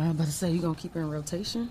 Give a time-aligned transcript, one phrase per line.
[0.00, 1.70] I'm about to say, you gonna keep her in rotation?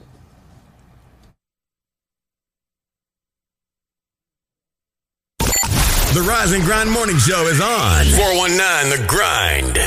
[6.14, 8.06] The Rise and Grind Morning Show is on.
[8.06, 9.80] 419 The Grind.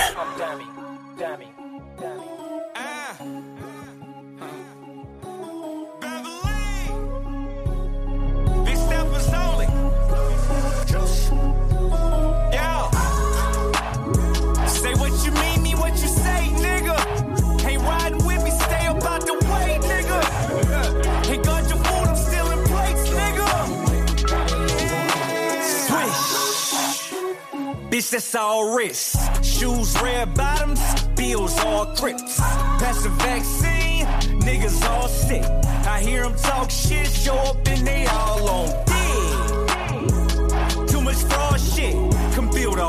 [28.02, 29.15] Bitch, that's all wrist.
[29.45, 30.80] Shoes, red bottoms,
[31.15, 32.41] bills, all crips.
[32.41, 34.06] Pass the vaccine,
[34.41, 35.45] niggas all sick.
[35.87, 40.88] I hear them talk shit, show up and they all on dick.
[40.88, 41.95] Too much fraud shit,
[42.34, 42.80] can build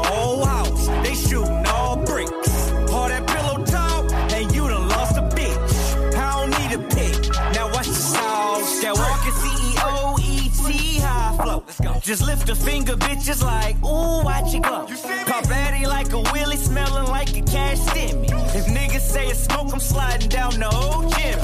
[12.04, 14.86] Just lift a finger, bitches like, ooh, watch it go.
[15.26, 18.30] Pop Addy like a wheelie, smelling like a cash stimmy.
[18.54, 21.40] If niggas say it's smoke, I'm sliding down the old gym.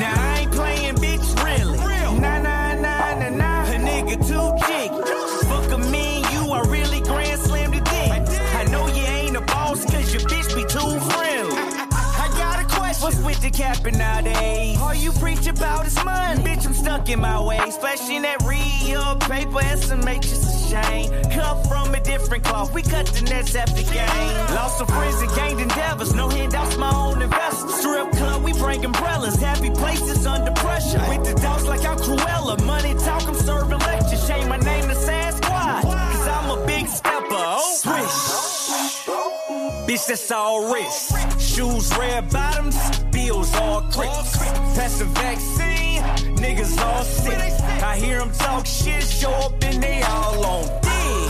[0.00, 1.76] Now I ain't playing, bitch, really.
[2.18, 3.64] Nah, nah, nah, nah, nah.
[3.66, 5.23] A nigga too jiggy.
[13.34, 14.78] With the capping nowadays?
[14.78, 16.42] All you preach about is money.
[16.42, 17.74] Bitch, I'm stuck in my ways.
[17.74, 21.10] Splashing that real paper some matrix a shame.
[21.30, 22.72] Cut from a different cloth.
[22.72, 24.54] We cut the nets after game.
[24.54, 26.14] Lost some friends and gained endeavors.
[26.14, 27.74] No handouts, my own investors.
[27.74, 29.36] Strip club, we bring umbrellas.
[29.36, 31.02] Happy places under pressure.
[31.08, 32.64] With the dogs like I'm Cruella.
[32.64, 34.26] Money talk, I'm serving lectures.
[34.26, 35.82] Shame my name to Sasquatch.
[35.82, 37.26] Cause I'm a big stepper.
[37.30, 38.64] Oh, swish.
[39.86, 41.12] Bitch, that's all wrist.
[41.38, 42.76] Shoes, red bottoms,
[43.24, 44.36] bills, all crips.
[44.76, 46.02] Pass the vaccine,
[46.36, 47.38] niggas all sick.
[47.82, 51.24] I hear them talk shit, show up and they all on dick.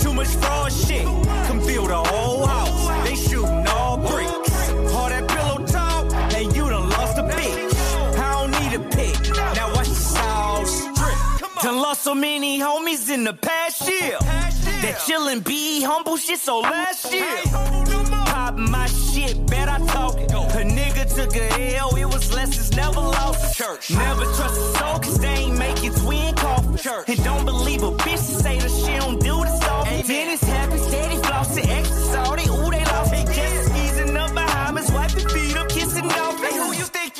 [0.00, 1.06] Too much fraud shit,
[1.46, 2.84] can build a whole house.
[3.06, 4.70] They shooting all bricks.
[4.94, 6.04] All that pillow talk,
[6.36, 7.74] and you done lost a bitch.
[8.18, 9.18] I don't need a pick.
[9.56, 11.62] Now watch the sauce drip.
[11.62, 14.18] Done lost so many homies in the past year.
[14.82, 17.99] That chillin' be humble shit, so last year.
[18.50, 20.32] Pop my shit, bet I talk it.
[20.32, 23.56] A nigga took a L, it was lessons never lost.
[23.56, 23.90] Church.
[23.92, 26.82] Never trust a soul, cause they ain't making twin coffins.
[26.82, 27.08] Church.
[27.08, 30.06] And don't believe a bitch to say that she don't do this stuff.
[30.06, 30.49] Dennis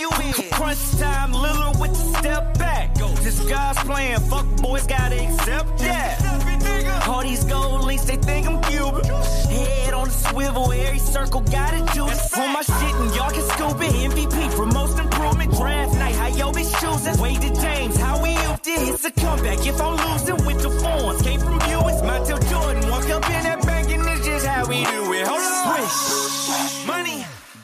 [0.00, 0.50] you is?
[0.53, 2.94] Crunch time, Lillard with the step back.
[3.22, 7.06] This guy's playing, fuck boys gotta accept that.
[7.06, 9.05] All these gold links, they think I'm Cuban.
[9.05, 12.39] Head on the swivel, every circle got a juice.
[12.39, 13.93] On my shit, and y'all can scoop it.
[14.10, 15.53] MVP for most improvement.
[15.53, 17.21] Draft night, how yo bitch choosing.
[17.21, 18.89] Wade to James, how we upped it.
[18.89, 19.66] It's a comeback.
[19.66, 22.00] If I'm losing with the forms, came from Buicks.
[22.03, 25.27] Montel Jordan, walk up in that bank, and it's just how we do it.
[25.27, 25.89] Hold on.
[25.89, 26.40] Swish.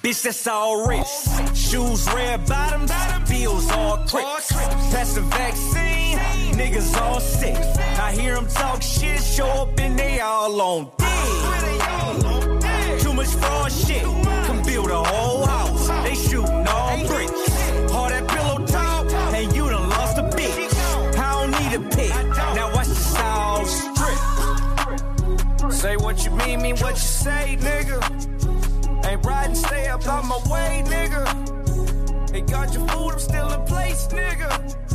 [0.06, 1.26] Bitch, that's all wrist.
[1.56, 2.92] Shoes, red bottoms,
[3.28, 4.52] bills, all crips.
[4.92, 6.16] Pass the vaccine,
[6.56, 7.56] niggas all sick.
[7.98, 11.08] I hear them talk shit, show up and they all on dick.
[13.00, 14.04] Too much fraud shit,
[14.46, 15.88] can build a whole house.
[16.04, 17.50] They shooting all bricks.
[17.90, 20.72] All that pillow talk, and you done lost a bitch.
[21.18, 22.14] I don't need a pick.
[22.54, 23.82] Now watch the sauce
[25.58, 25.72] drip.
[25.72, 28.35] Say what you mean, mean what you say, nigga.
[29.06, 32.34] Ain't riding, stay up out my way, nigga.
[32.34, 34.85] Ain't got your food, I'm still in place, nigga.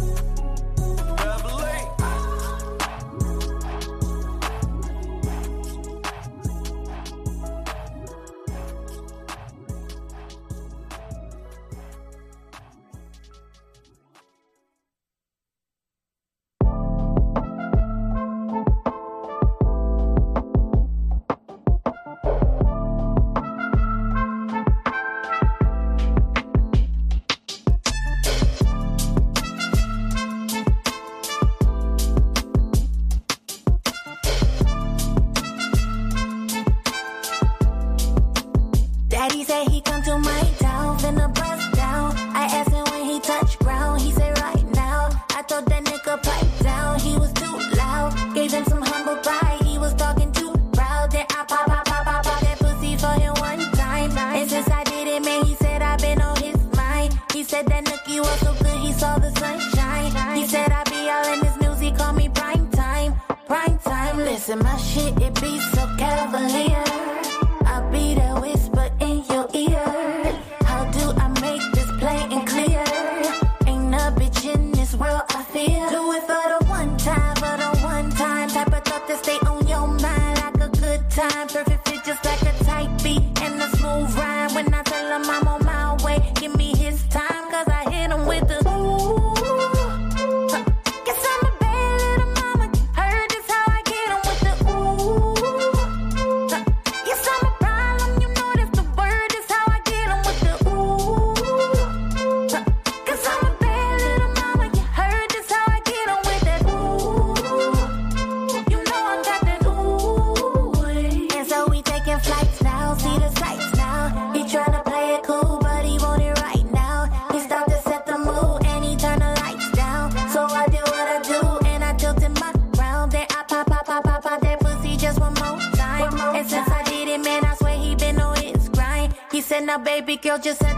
[130.31, 130.70] you're just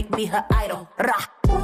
[0.00, 0.88] make me her idol.
[0.98, 1.59] Rah.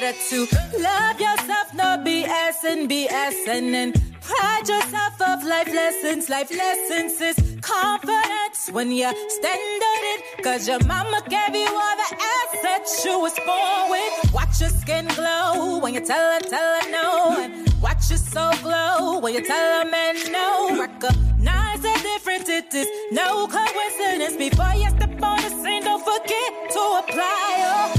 [0.00, 0.46] better to
[0.78, 6.28] love yourself, not BS and BS and then pride yourself of life lessons.
[6.28, 10.20] Life lessons is confidence when you stand on it.
[10.44, 14.32] Cause your mama gave you all the assets you was born with.
[14.32, 17.42] Watch your skin glow when you tell her, tell her no.
[17.42, 20.78] And watch your soul glow when you tell a man no.
[20.80, 24.36] Recognize the difference, it is no coincidence.
[24.36, 27.48] Before you step on the scene, don't forget to apply.
[27.70, 27.97] Oh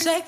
[0.00, 0.22] say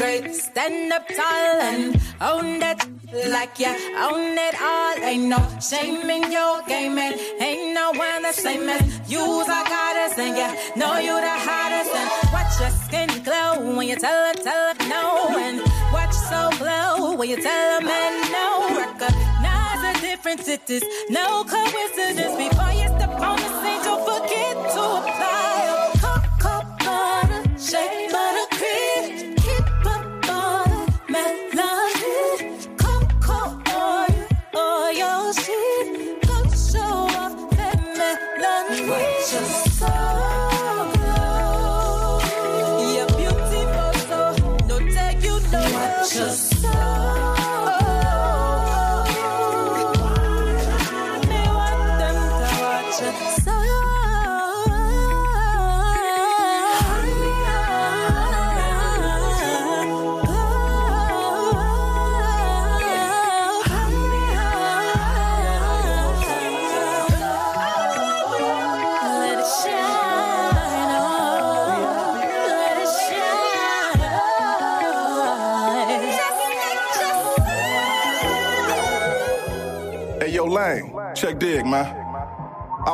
[0.00, 0.34] straight.
[0.34, 2.80] Stand up tall and own that
[3.28, 3.72] like you
[4.06, 4.94] own it all.
[5.10, 9.60] Ain't no shame in your game, and ain't no one the same as you's a
[9.72, 11.92] goddess, and yeah, know you the hottest.
[12.00, 15.04] And watch your skin glow when you tell her, tell her no,
[15.46, 15.60] and
[15.92, 18.46] watch so glow when you tell a man no.
[18.84, 22.34] Recognize the difference, it is no coincidence.
[22.44, 25.39] Before you step on the stage, don't forget to apply.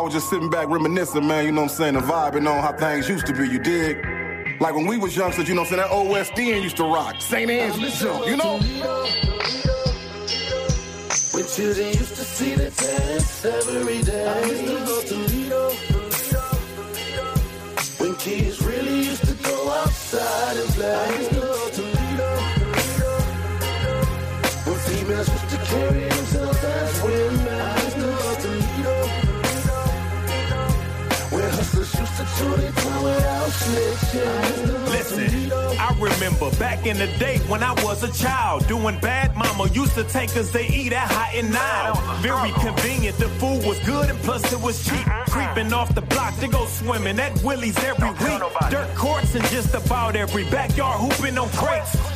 [0.06, 2.72] Was just sitting back reminiscing, man, you know what I'm saying, and vibing on how
[2.72, 3.96] things used to be, you dig?
[4.60, 6.76] Like when we was youngsters, you know what I'm saying, that old West End used
[6.76, 7.20] to rock.
[7.20, 7.50] St.
[7.50, 8.58] Angeles jump, you know?
[11.32, 14.28] When children used to see the dance every day.
[14.28, 15.70] I used to go to Toledo.
[17.98, 20.94] When kids really used to go outside and play.
[20.94, 22.30] I used to go to Toledo.
[24.66, 26.15] When females used to carry
[34.90, 39.34] Listen, I remember back in the day when I was a child, doing bad.
[39.36, 41.94] Mama used to take us to eat at Hot and Now.
[42.20, 45.06] Very convenient, the food was good and plus it was cheap.
[45.28, 48.42] Creeping off the block to go swimming at Willie's every week.
[48.70, 52.15] Dirt courts in just about every backyard, hooping on crates.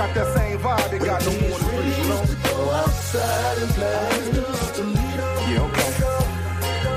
[0.00, 2.24] Got that same vibe it got no more in the streets, you know?
[2.48, 4.40] Go outside and play.
[5.50, 5.90] Yeah, okay.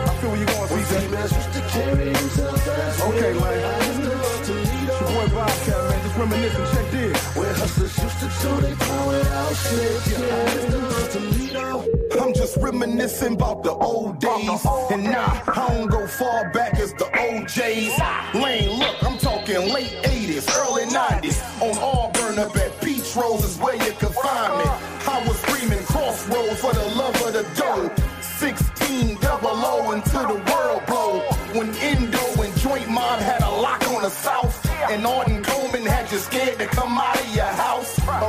[0.07, 0.93] I feel where you going, CJ.
[1.11, 3.43] Used to carry themselves Okay, man.
[3.43, 7.17] I used to go to It's your boy Bobcat, man, just reminiscing, check dig.
[7.35, 10.31] Where hustlers used to chew their tongue without snitching.
[10.31, 12.23] I used to go to Toledo.
[12.23, 14.65] I'm just reminiscing about the old days.
[14.91, 18.33] And nah, I don't go far back as the OJs.
[18.41, 21.41] Lane, look, I'm talking late 80s, early 90s.
[21.61, 22.82] On Auburn up at
[23.15, 24.65] Rose is where find me.
[25.07, 27.91] I was screaming crossroads for the love of the dough.
[28.21, 31.19] 16 double O until the world blow.
[31.53, 34.65] When Indo and Joint Mob had a lock on the South.
[34.89, 37.22] And Arden Coleman had you scared to come out.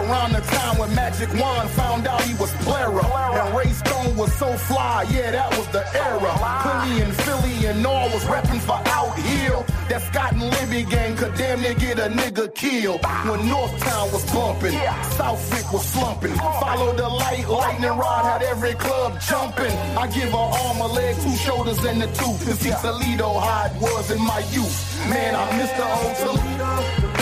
[0.04, 3.04] Around the time when Magic Wand found out he was Clara.
[3.40, 6.30] And Ray Stone was so fly, yeah, that was the era.
[6.64, 9.64] Philly and Philly and all was repping for Out Hill.
[9.88, 13.00] That Scott and Libbey gang could damn near get a nigga killed.
[13.24, 14.74] When Northtown was bumpin',
[15.16, 16.36] Southwyck was slumpin'.
[16.36, 19.72] Follow the light, lightning rod had every club jumpin'.
[19.96, 22.44] I give her arm, a leg, two shoulders, and a tooth.
[22.44, 25.08] To see Toledo how it was in my youth.
[25.08, 27.13] Man, I miss the old Toledo.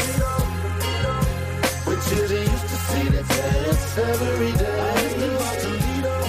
[3.98, 5.16] Every day.
[5.20, 6.26] The bottom lead up,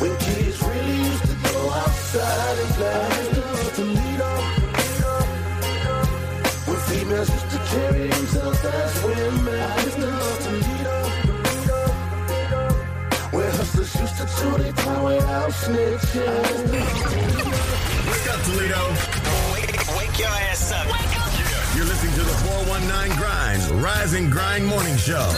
[0.00, 3.08] When kids really used to go outside and play.
[6.66, 9.70] When females used to carry themselves as women.
[13.32, 16.70] Where hustlers used to chew their tongue without snitching.
[18.10, 18.82] Wake up, Toledo.
[19.54, 20.86] Wake, wake your ass up.
[20.86, 21.09] You're
[22.86, 25.30] 9 Grind Rising Grind Morning Show.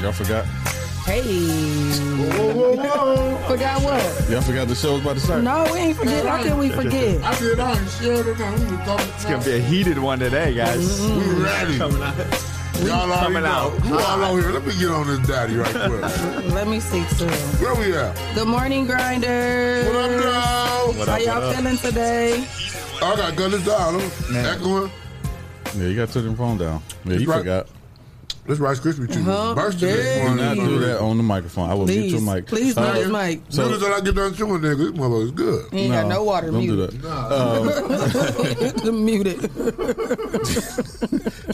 [0.00, 0.44] Y'all forgot?
[1.06, 1.22] Hey.
[1.22, 4.30] Whoa, whoa, whoa, forgot what?
[4.30, 5.42] Y'all forgot the show was about to start?
[5.42, 6.24] No, we ain't forget.
[6.26, 7.22] How can we forget?
[7.22, 11.00] I said, oh, I'm sure It's going to be a heated one today, guys.
[11.00, 11.36] Mm-hmm.
[11.36, 11.78] We ready.
[11.78, 12.00] Coming.
[12.86, 13.70] Y'all already coming out.
[13.82, 14.50] Who all on here?
[14.50, 16.52] Let me get on this daddy right quick.
[16.52, 17.26] Let me see too.
[17.62, 18.16] Where we at?
[18.34, 19.86] The morning, grinders.
[19.86, 21.06] What up, girl?
[21.06, 22.46] How y'all feeling today?
[23.02, 24.04] I got Gunna Dollar.
[24.34, 24.90] Echoing.
[25.76, 26.82] Yeah, you got to turn your phone down.
[27.04, 27.38] Yeah, you right.
[27.38, 27.66] forgot.
[28.46, 30.28] This Rice Krispie treat this Very.
[30.28, 31.70] Do not do that on the microphone.
[31.70, 32.46] I will mute Please, your mic.
[32.46, 33.40] please Uh, mute his mic.
[33.48, 35.72] So- Soon as I get done chewing, nigga, this motherfucker's good.
[35.72, 36.50] You ain't got no water.
[36.50, 38.82] Don't mute do that.
[38.84, 38.92] it.
[38.92, 39.50] mute it.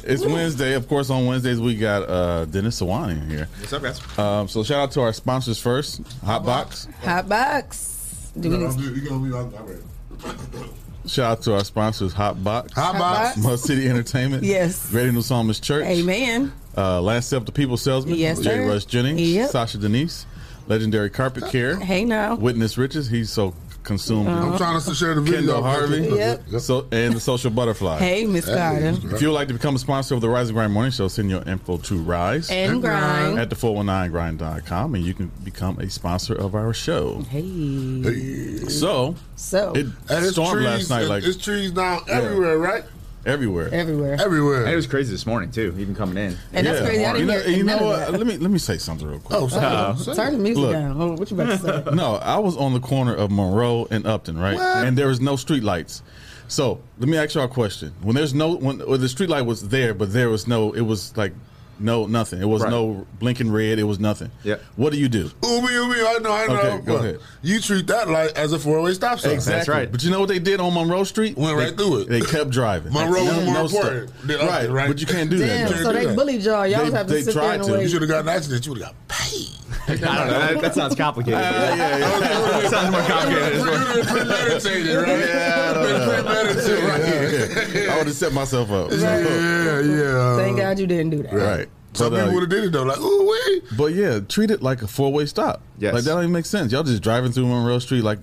[0.05, 0.75] It's Wednesday.
[0.75, 3.47] Of course, on Wednesdays, we got uh, Dennis Sawani here.
[3.61, 4.01] What's up, guys?
[4.19, 6.03] Um, so shout out to our sponsors first.
[6.25, 6.93] Hotbox.
[7.05, 8.33] Hot box.
[8.39, 10.71] Do we You need gonna be- you gonna be on- all right.
[11.11, 12.73] Shout out to our sponsors, Hotbox.
[12.73, 13.37] Hot box.
[13.37, 14.45] Mud City Entertainment.
[14.45, 14.91] Yes.
[14.91, 15.85] Great New Psalmist Church.
[15.85, 16.53] Amen.
[16.77, 18.15] Uh, Last Step to People Salesman.
[18.15, 18.69] Yes, Jay sir.
[18.69, 19.21] Rush Jennings.
[19.21, 19.51] Yep.
[19.51, 20.25] Sasha Denise.
[20.69, 21.77] Legendary Carpet Care.
[21.77, 22.37] Hey now.
[22.37, 23.09] Witness Riches.
[23.11, 24.29] He's so consumed.
[24.29, 24.53] Uh-huh.
[24.53, 25.39] I'm trying to share the video.
[25.41, 26.01] Kendall Harvey.
[26.01, 26.61] Yep.
[26.61, 27.99] So, and the Social Butterfly.
[27.99, 28.89] Hey, Miss Carter.
[29.15, 31.09] If you would like to become a sponsor of the Rise and Grind Morning Show,
[31.09, 33.39] send your info to Rise And grind.
[33.39, 37.23] at the 419grind.com and you can become a sponsor of our show.
[37.29, 38.03] Hey.
[38.03, 38.57] hey.
[38.69, 42.85] So, So it And stormed trees, last night like it's trees down everywhere, right?
[43.27, 43.69] Everywhere.
[43.73, 44.17] everywhere.
[44.21, 44.63] Everywhere.
[44.65, 46.37] And It was crazy this morning too, even coming in.
[46.53, 47.05] And that's crazy.
[47.05, 48.13] I didn't know, hear you know what?
[48.13, 49.39] Let me let me say something real quick.
[49.39, 49.67] Oh, sorry.
[49.67, 50.73] Uh, Turn the music Look.
[50.73, 50.93] down.
[50.97, 51.91] Hold on, what you about to say?
[51.95, 54.57] No, I was on the corner of Monroe and Upton, right?
[54.57, 54.87] What?
[54.87, 56.03] And there was no street lights.
[56.49, 59.43] So let me ask y'all a question: When there's no when or the street light
[59.47, 61.33] was there, but there was no, it was like
[61.81, 62.41] No, nothing.
[62.41, 62.71] It was Right.
[62.71, 63.79] no blinking red.
[63.79, 64.31] It was nothing.
[64.45, 64.57] Yeah.
[64.77, 65.31] What do you do?
[65.43, 66.55] Umi, umi, I know, I know.
[66.55, 67.19] Okay, go But ahead.
[67.43, 69.33] You treat that like as a four way stop sign.
[69.33, 69.73] Exactly.
[69.75, 69.91] right.
[69.91, 71.37] But you know what they did on Monroe Street?
[71.39, 72.09] Went They- right through it.
[72.09, 72.93] They kept driving.
[72.93, 74.27] Monroe was more no important stop.
[74.27, 74.89] than us, right, right?
[74.89, 75.71] But you can't do Damn, that.
[75.73, 76.17] Can't so they that.
[76.17, 76.67] bullied y'all.
[76.67, 77.81] Y'all They- have to they sit there and to.
[77.83, 78.67] You should have got an accident.
[78.67, 79.49] You would have got paid.
[79.89, 80.15] I don't know.
[80.29, 81.39] That, that sounds complicated.
[81.39, 82.61] Uh, yeah, yeah, yeah.
[82.61, 83.55] that sounds more complicated.
[83.59, 85.09] You would have been premeditated, right?
[85.09, 86.23] Yeah, I don't Been know.
[86.23, 86.85] premeditated,
[87.75, 87.89] right?
[87.89, 88.91] I would have set myself up.
[88.93, 90.37] Yeah, yeah.
[90.37, 91.33] Thank God you didn't do that.
[91.33, 91.69] Right.
[91.93, 93.63] Some But, uh, people would have did it though, like, ooh, wait.
[93.77, 95.61] But yeah, treat it like a four way stop.
[95.79, 95.93] Yes.
[95.95, 96.71] Like that don't even make sense.
[96.73, 98.19] Y'all just driving through Monroe Street like,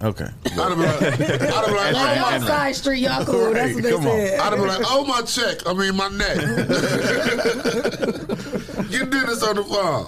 [0.00, 0.28] okay.
[0.46, 1.40] I'd have been like, I'd have been
[1.74, 3.52] like, On oh, my my, side street, y'all cool.
[3.52, 4.26] That's what they come on.
[4.26, 4.38] said.
[4.38, 5.66] I'd have been like, oh, my check.
[5.66, 6.36] I mean, my neck.
[8.90, 10.04] you did this on the phone.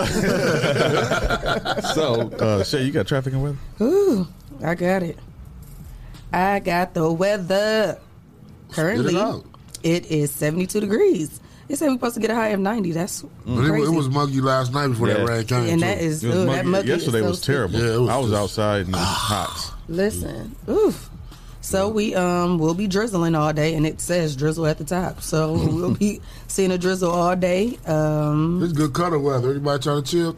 [1.95, 3.57] So, uh, Shay, you got traffic and weather?
[3.81, 4.27] Ooh,
[4.63, 5.19] I got it.
[6.33, 7.99] I got the weather.
[8.71, 9.45] Currently, out.
[9.83, 11.41] it is 72 degrees.
[11.73, 12.93] They said we're supposed to get a high of 90.
[12.93, 13.87] That's But it, crazy.
[13.91, 15.14] it was muggy last night before Yeah.
[15.14, 15.59] that rain came.
[15.71, 15.87] and too.
[15.87, 16.57] that is It was ooh, muggy.
[16.59, 17.79] that muggy Yesterday is so was terrible.
[17.81, 19.75] Yeah, it was I was just- outside and it was hot.
[19.88, 21.09] Listen, oof.
[21.62, 25.23] So we um will be drizzling all day, and it says drizzle at the top.
[25.23, 27.79] So we'll be seeing a drizzle all day.
[27.87, 29.49] Um, It's good cutter weather.
[29.49, 30.37] Everybody trying to chill?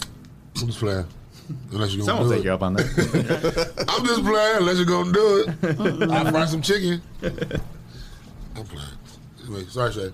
[0.61, 1.05] I'm just playing.
[1.73, 2.55] Unless you're gonna will take do you it.
[2.55, 3.85] up on that.
[3.89, 4.57] I'm just playing.
[4.59, 6.11] Unless you're gonna do it.
[6.13, 7.03] I'll fry some chicken.
[7.25, 8.87] I'm playing.
[9.47, 10.13] Anyway, sorry, Shay.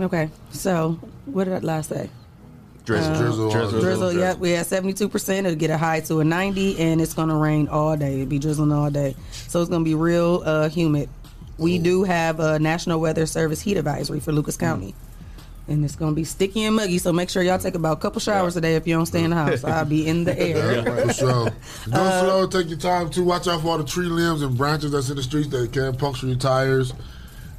[0.00, 2.10] Okay, so what did I last say?
[2.84, 3.14] Drizzle.
[3.14, 3.80] drizzle, all drizzle.
[3.80, 5.38] Drizzle, yep, we had 72%.
[5.38, 8.14] It'll get a high to a 90, and it's going to rain all day.
[8.14, 9.14] It'll be drizzling all day.
[9.30, 11.08] So it's going to be real uh, humid.
[11.58, 14.94] We do have a National Weather Service heat advisory for Lucas County.
[15.68, 18.00] And it's going to be sticky and muggy, so make sure y'all take about a
[18.00, 19.62] couple showers a day if you don't stay in the house.
[19.64, 20.82] I'll be in the air.
[20.82, 21.28] Yeah, for sure.
[21.90, 23.22] Go Uh, slow, take your time too.
[23.22, 25.94] Watch out for all the tree limbs and branches that's in the streets that can
[25.96, 26.92] puncture your tires.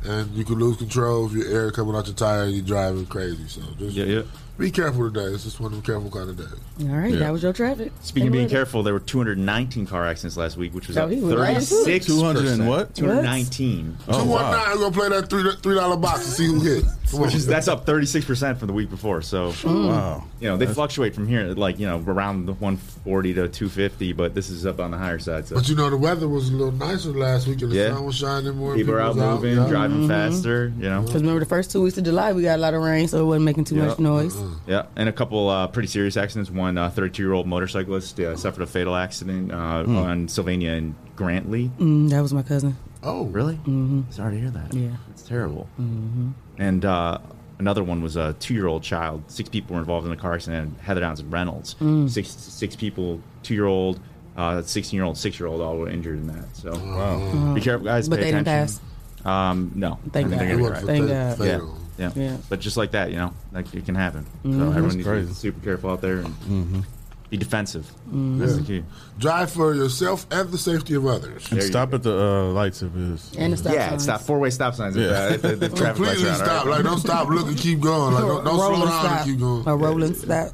[0.05, 3.05] And you can lose control if your air coming out your tire and you're driving
[3.05, 3.47] crazy.
[3.47, 4.21] So just Yeah, yeah.
[4.57, 5.33] Be careful today.
[5.33, 6.87] It's just one of them careful kind of days.
[6.89, 7.19] All right, yeah.
[7.19, 7.91] that was your traffic.
[8.01, 8.55] Speaking of being weather.
[8.55, 11.57] careful, there were 219 car accidents last week, which was Oh, up he was right.
[11.61, 12.93] 36 200 and what?
[12.95, 13.97] 219.
[14.07, 14.51] Oh, Two one wow.
[14.51, 14.69] nine.
[14.77, 16.83] We're gonna play that three three dollar box and see who hit.
[17.09, 17.21] Come.
[17.21, 19.21] Which is that's up 36 percent from the week before.
[19.21, 19.87] So hmm.
[19.87, 20.23] Wow.
[20.39, 24.33] you know they fluctuate from here, like you know around the 140 to 250, but
[24.33, 25.47] this is up on the higher side.
[25.47, 27.93] So But you know the weather was a little nicer last week and the Yeah.
[27.93, 28.75] sun was shining more.
[28.75, 29.67] people are out moving, yeah.
[29.67, 30.07] driving mm-hmm.
[30.07, 30.73] faster.
[30.77, 32.81] You know, Because remember the first two weeks of July, we got a lot of
[32.81, 34.35] rain, so it wasn't making too much noise.
[34.67, 36.49] Yeah, and a couple uh, pretty serious accidents.
[36.51, 39.55] One 32 year old motorcyclist uh, suffered a fatal accident uh,
[39.87, 41.69] on Sylvania and Grantley.
[41.79, 42.77] Mm, that was my cousin.
[43.03, 43.55] Oh, Really?
[43.55, 44.01] Mm-hmm.
[44.11, 44.73] Sorry to hear that.
[44.73, 44.91] Yeah.
[45.11, 45.67] it's terrible.
[45.79, 46.29] Mm-hmm.
[46.57, 47.17] And uh,
[47.59, 49.23] another one was a two-year-old child.
[49.27, 50.79] Six people were involved in the car accident.
[50.79, 51.75] Heather Downs and Reynolds.
[51.81, 52.09] Mm.
[52.09, 53.99] Six six people, two-year-old,
[54.37, 56.55] uh, sixteen-year-old, six-year-old, all were injured in that.
[56.55, 58.07] So be careful, guys.
[58.07, 58.79] But pay they didn't attention.
[59.25, 60.39] Um, no, Thank I God.
[60.39, 60.85] they're It gonna be wasn't all for right.
[60.85, 61.45] Thank fa- God.
[61.45, 61.82] Yeah.
[61.97, 62.11] Fatal.
[62.21, 62.29] Yeah.
[62.31, 62.37] Yeah.
[62.49, 64.25] but just like that, you know, like it can happen.
[64.43, 66.85] So everyone needs to be super careful out there and
[67.29, 67.89] be defensive.
[68.11, 68.83] That's the key.
[69.17, 71.49] Drive for yourself and the safety of others.
[71.51, 73.35] And There stop at the uh, lights if it's.
[73.35, 74.01] And the stop yeah, signs.
[74.03, 74.95] it's not four-way stop signs.
[74.95, 75.17] If, Yeah.
[75.17, 76.65] uh, if the, the traffic lights Completely are on, stop.
[76.65, 76.75] right?
[76.75, 77.27] Like don't stop.
[77.29, 78.13] Look and keep going.
[78.13, 79.17] Like don't, don't slow down stop.
[79.21, 79.67] and keep going.
[79.67, 80.51] A rolling stop.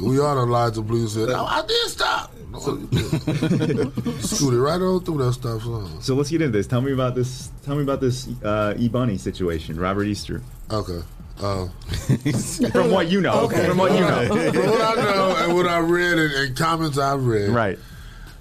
[0.00, 3.92] We all the lights of blue said, "Oh, I did stop." No, you didn't.
[4.22, 6.00] Scooted right on through that stop sign.
[6.02, 6.66] So let's get into this.
[6.66, 7.50] Tell me about this.
[7.64, 10.42] Tell me about this uh, E Bunny situation, Robert Easter.
[10.70, 11.00] Okay.
[11.40, 11.68] Uh,
[12.72, 13.66] From what you know, okay.
[13.68, 16.98] from what you know, from what I know and what I read and, and comments
[16.98, 17.78] I've read, right?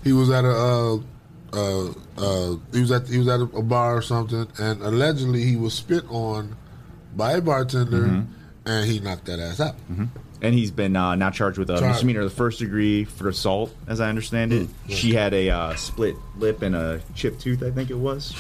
[0.04, 0.96] he was at a uh,
[1.54, 1.88] uh,
[2.18, 5.56] uh, he was at he was at a, a bar or something, and allegedly he
[5.56, 6.56] was spit on
[7.16, 8.32] by a bartender, Mm-hmm.
[8.66, 9.76] and he knocked that ass out.
[10.42, 11.88] And he's been uh, now charged with a Charged.
[11.88, 14.70] misdemeanor of the first degree for assault, as I understand it.
[14.88, 18.36] She had a uh, split lip and a chipped tooth, I think it was.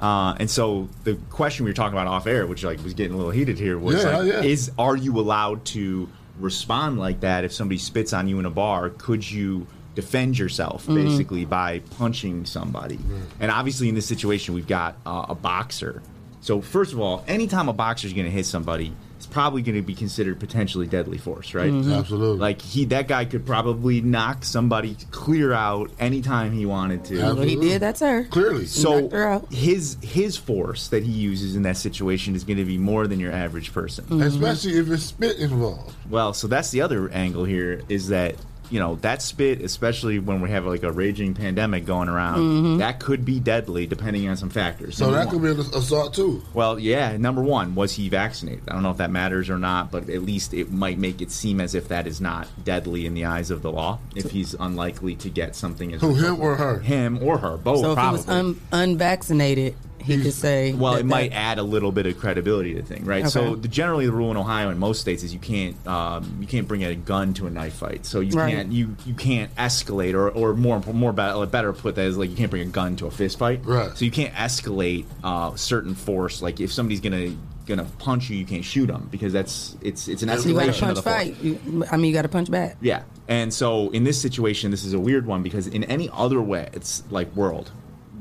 [0.00, 3.12] Uh, and so the question we were talking about off air, which like was getting
[3.14, 4.42] a little heated here, was Yeah, like, yeah.
[4.42, 6.08] is are you allowed to
[6.38, 8.90] respond like that if somebody spits on you in a bar?
[8.90, 12.98] Could you defend yourself basically by punching somebody?
[13.40, 16.02] And obviously, in this situation, we've got uh, a boxer.
[16.40, 19.74] So first of all, anytime a boxer is going to hit somebody, it's probably going
[19.74, 21.70] to be considered potentially deadly force, right?
[21.70, 21.92] Mm-hmm.
[21.92, 22.38] Absolutely.
[22.38, 27.16] Like he, that guy could probably knock somebody clear out anytime he wanted to.
[27.16, 27.32] Yeah.
[27.32, 27.80] Well, he did.
[27.80, 28.24] That's her.
[28.24, 29.52] Clearly, So Knocked her out.
[29.52, 33.18] his his force that he uses in that situation is going to be more than
[33.18, 34.04] your average person.
[34.22, 34.92] especially mm-hmm.
[34.92, 35.94] if it's spit involved.
[36.08, 38.36] Well, so that's the other angle here is that
[38.72, 42.76] you know that spit, especially when we have like a raging pandemic going around, mm-hmm.
[42.78, 44.96] that could be deadly depending on some factors.
[44.96, 46.42] So Number that one- could be an assault too.
[46.54, 47.16] well, yeah.
[47.16, 48.62] Number one, was he vaccinated?
[48.68, 51.30] I don't know if that matters or not, but at least it might make it
[51.30, 53.98] seem as if that is not deadly in the eyes of the law.
[54.16, 56.78] If he's unlikely to get something as a Who, him or her?
[56.80, 58.20] him or her, both So if probably.
[58.22, 59.74] he was un- unvaccinated,
[60.04, 60.72] he could say.
[60.72, 63.28] Well, that it might that- add a little bit of credibility to the thing, right?
[63.28, 66.46] So the, generally, the rule in Ohio and most states is you can't um, you
[66.46, 68.04] can't bring a gun to a knife fight.
[68.06, 68.54] So you Right.
[68.54, 72.30] can't you you can't escalate or, or more more better, better put that is like
[72.30, 73.60] you can't bring a gun to a fist fight.
[73.64, 73.96] Right.
[73.96, 76.42] So you can't escalate uh, certain force.
[76.42, 80.22] Like if somebody's gonna gonna punch you, you can't shoot them because that's it's it's
[80.22, 81.14] an You got to escalation of punch the force.
[81.14, 81.36] fight.
[81.42, 82.76] You, I mean, you got to punch back.
[82.80, 83.02] Yeah.
[83.28, 86.68] And so in this situation, this is a weird one because in any other way,
[86.72, 87.70] it's like world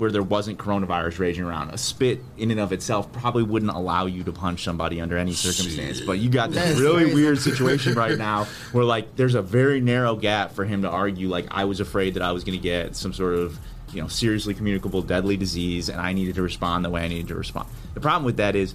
[0.01, 4.07] where there wasn't coronavirus raging around, a spit in and of itself probably wouldn't allow
[4.07, 6.01] you to punch somebody under any circumstance.
[6.01, 7.15] But you got this That's really crazy.
[7.15, 11.29] weird situation right now where like there's a very narrow gap for him to argue
[11.29, 13.59] like I was afraid that I was going to get some sort of
[13.93, 17.27] you know seriously communicable deadly disease and I needed to respond the way I needed
[17.27, 17.69] to respond.
[17.93, 18.73] The problem with that is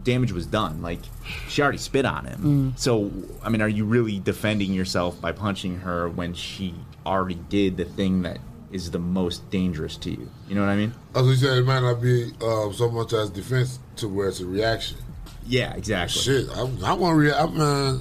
[0.00, 0.82] damage was done.
[0.82, 1.00] Like
[1.48, 2.74] she already spit on him.
[2.74, 2.78] Mm.
[2.78, 3.10] So
[3.42, 7.86] I mean, are you really defending yourself by punching her when she already did the
[7.86, 8.38] thing that
[8.72, 10.28] is the most dangerous to you?
[10.48, 10.92] You know what I mean?
[11.14, 14.40] As we said, it might not be uh, so much as defense to where it's
[14.40, 14.98] a reaction.
[15.46, 16.20] Yeah, exactly.
[16.20, 17.52] Shit, I, I want to react.
[17.52, 18.00] Man,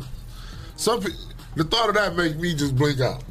[0.75, 1.10] some pe-
[1.55, 3.23] the thought of that makes me just blink out,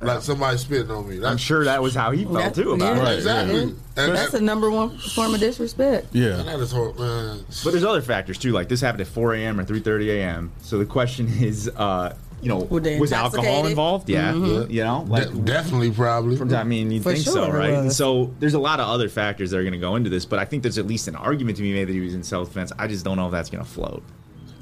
[0.00, 1.24] like somebody spitting on me.
[1.24, 3.00] I'm sure that was how he felt That- too about yeah.
[3.00, 3.04] it.
[3.04, 3.54] Right, exactly.
[3.64, 3.70] yeah.
[3.94, 6.08] And, That's the number one form of disrespect.
[6.12, 6.38] Yeah.
[6.38, 7.44] and that is hard, man.
[7.64, 8.52] But there's other factors too.
[8.52, 9.60] Like this happened at 4 a.m.
[9.60, 10.52] or 3:30 a.m.
[10.62, 14.08] So the question is, uh, you know, was alcohol involved?
[14.08, 14.54] Mm-hmm.
[14.54, 16.36] Yeah, you know, like De- definitely, probably.
[16.36, 17.70] From I mean, you For think sure so, there right?
[17.72, 20.26] And so there's a lot of other factors that are going to go into this,
[20.26, 22.22] but I think there's at least an argument to be made that he was in
[22.22, 22.72] self-defense.
[22.78, 24.02] I just don't know if that's going to float.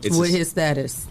[0.02, 1.06] It's with just- his status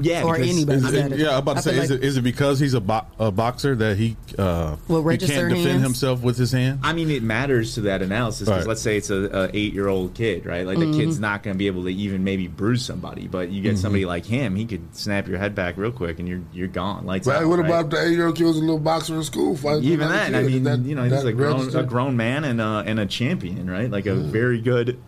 [0.00, 1.98] yeah, or because- anybody's Is it- yeah, I'm about to I say, feel is, like-
[2.00, 5.30] it, is it because he's a, bo- a boxer that he uh, Will he can't
[5.30, 5.82] defend hands?
[5.82, 6.80] himself with his hand?
[6.82, 8.68] I mean, it matters to that analysis because Right.
[8.68, 10.66] let's say it's a, a eight year old kid, right?
[10.66, 10.92] Like Mm-hmm.
[10.92, 13.74] the kid's not going to be able to even maybe bruise somebody, but you get
[13.74, 13.80] Mm-hmm.
[13.82, 17.04] somebody like him, he could snap your head back real quick and you're you're gone.
[17.06, 17.38] Like, But out.
[17.40, 17.66] hey, what right?
[17.68, 19.84] about the eight-year-old kid was a little boxer in school fighting?
[19.84, 20.26] even another that?
[20.26, 20.34] kid?
[20.36, 23.06] I mean, that- you know, he's a grown a grown man and a and a
[23.06, 23.90] champion, right?
[23.90, 24.98] Like a very good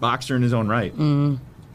[0.00, 0.94] boxer in his own right.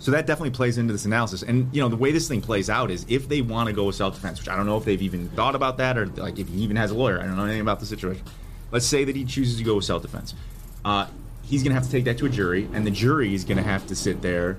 [0.03, 1.43] So that definitely plays into this analysis.
[1.43, 3.85] And you know, the way this thing plays out is if they want to go
[3.85, 6.37] with self defense, which I don't know if they've even thought about that or like
[6.37, 7.21] if he even has a lawyer.
[7.21, 8.25] I don't know anything about the situation.
[8.69, 10.35] Let's say that he chooses to go with self defense.
[10.83, 11.07] Uh,
[11.41, 13.87] he's gonna have to take that to a jury, and the jury is gonna have
[13.87, 14.57] to sit there.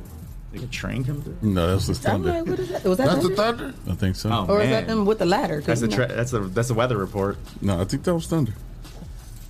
[0.55, 1.37] Like a train come through.
[1.43, 2.31] no, that's the thunder.
[2.31, 2.85] like, what is that?
[2.85, 3.73] Was that That's the thunder?
[3.73, 3.91] thunder.
[3.91, 4.31] I think so.
[4.31, 4.47] Oh.
[4.49, 5.61] Or is that them with the ladder?
[5.61, 7.37] That's the tra- that's the that's the weather report.
[7.61, 8.55] No, I think that was thunder.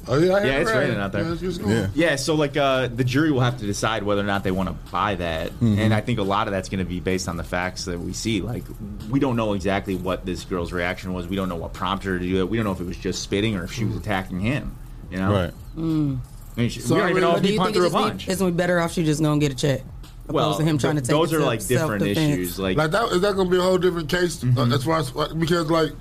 [0.09, 1.25] Oh yeah, Yeah, it's raining out there.
[1.25, 1.71] Yeah, it's just cool.
[1.73, 1.87] Yeah.
[1.95, 4.69] Yeah, so like uh, the jury will have to decide whether or not they want
[4.69, 7.37] to buy that, and I think a lot of that's going to be based on
[7.37, 8.40] the facts that we see.
[8.40, 8.64] Like,
[9.11, 11.27] we don't know exactly what this girl's reaction was.
[11.27, 12.49] We don't know what prompted her to do it.
[12.49, 14.77] We don't know if it was just spitting or if she was attacking him.
[15.11, 15.53] You know, Right.
[15.77, 17.90] I mean, she, So we don't I even know if he punched think through a
[17.90, 18.27] punch.
[18.27, 19.81] be, isn't it better off she just gonna get a check?
[20.27, 22.19] Opposed Well, to him trying to take those are like different self-defense.
[22.38, 22.59] issues.
[22.59, 24.73] Like, Like that is that gonna be a whole different case uh, Mm-hmm.
[24.73, 25.93] as far as because like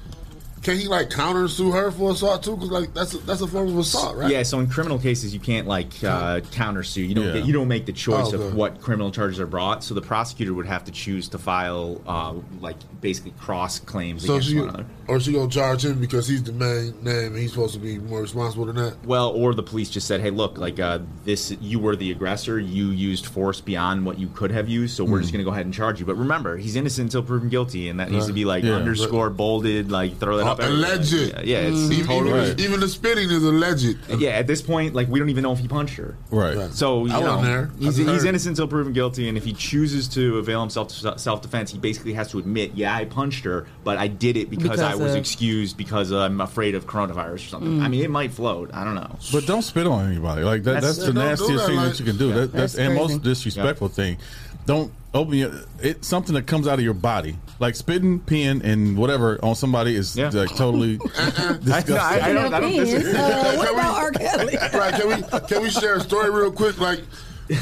[0.63, 2.56] can he like counter sue her for assault too?
[2.56, 4.32] Because like that's a, that's a form of assault, right?
[4.32, 7.08] Yeah, so in criminal cases, you can't like uh, countersue.
[7.08, 7.34] You don't Yeah.
[7.34, 9.84] get, you don't make the choice Oh, of what criminal charges are brought.
[9.84, 14.34] So the prosecutor would have to choose to file uh, like basically cross claims So
[14.36, 14.86] against she one another.
[15.08, 17.98] Or she gonna charge him because he's the main name and he's supposed to be
[18.00, 18.96] more responsible than that.
[19.06, 22.60] Well, or the police just said, "Hey, look, like uh, this, you were the aggressor.
[22.60, 25.52] You used force beyond what you could have used, so we're just going to go
[25.52, 28.34] ahead and charge you." But remember, he's innocent until proven guilty, and that needs to
[28.34, 28.74] be like Yeah.
[28.76, 30.60] underscored, bolded, like throw that Uh, up.
[30.60, 30.94] everywhere.
[30.94, 31.13] alleged.
[31.13, 32.30] Yeah, yeah, it's Even, totally.
[32.32, 32.60] even, right.
[32.60, 33.98] even the spitting is alleged.
[34.18, 36.16] Yeah, at this point, like we don't even know if he punched her.
[36.32, 36.56] Right.
[36.58, 36.74] Right.
[36.74, 37.70] So you I know, there.
[37.80, 41.18] He's, just he's innocent until proven guilty, and if he chooses to avail himself to
[41.20, 44.50] self defense, he basically has to admit, "Yeah, I punched her, but I did it
[44.50, 48.10] because, I Because was excused because I'm afraid of coronavirus or something." I mean, it
[48.10, 48.72] might float.
[48.74, 49.18] I don't know.
[49.32, 50.44] But don't spit on anybody.
[50.44, 52.18] Like that, That's- that's, the Yeah, don't do nastiest that, thing like- that you can
[52.18, 52.28] do.
[52.34, 54.18] That, that's, That's and most disrespectful thing.
[54.66, 55.52] Don't open your.
[55.82, 59.94] It's something that comes out of your body, like spitting, peeing, and whatever on somebody
[59.96, 60.30] is Yeah.
[60.30, 60.98] like totally
[61.62, 61.98] disgusting.
[61.98, 62.90] I- I don't- I don't Opinions.
[62.92, 63.20] disagree.
[63.20, 64.12] Uh, what about R.
[64.12, 64.58] Kelly?
[64.74, 64.94] right?
[64.94, 66.80] Can we can we share a story real quick?
[66.80, 67.02] Like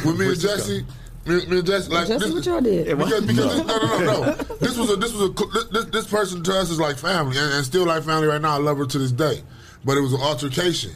[0.06, 0.86] with me and Jesse,
[1.26, 2.98] me, me like Jesse, this, what y'all did?
[2.98, 4.34] Because, because this, no, no, no, no.
[4.60, 7.54] This was a this was a this, this person to us is like family, and,
[7.54, 8.54] and still like family right now.
[8.54, 9.44] I love her to this day,
[9.86, 10.92] but it was an altercation,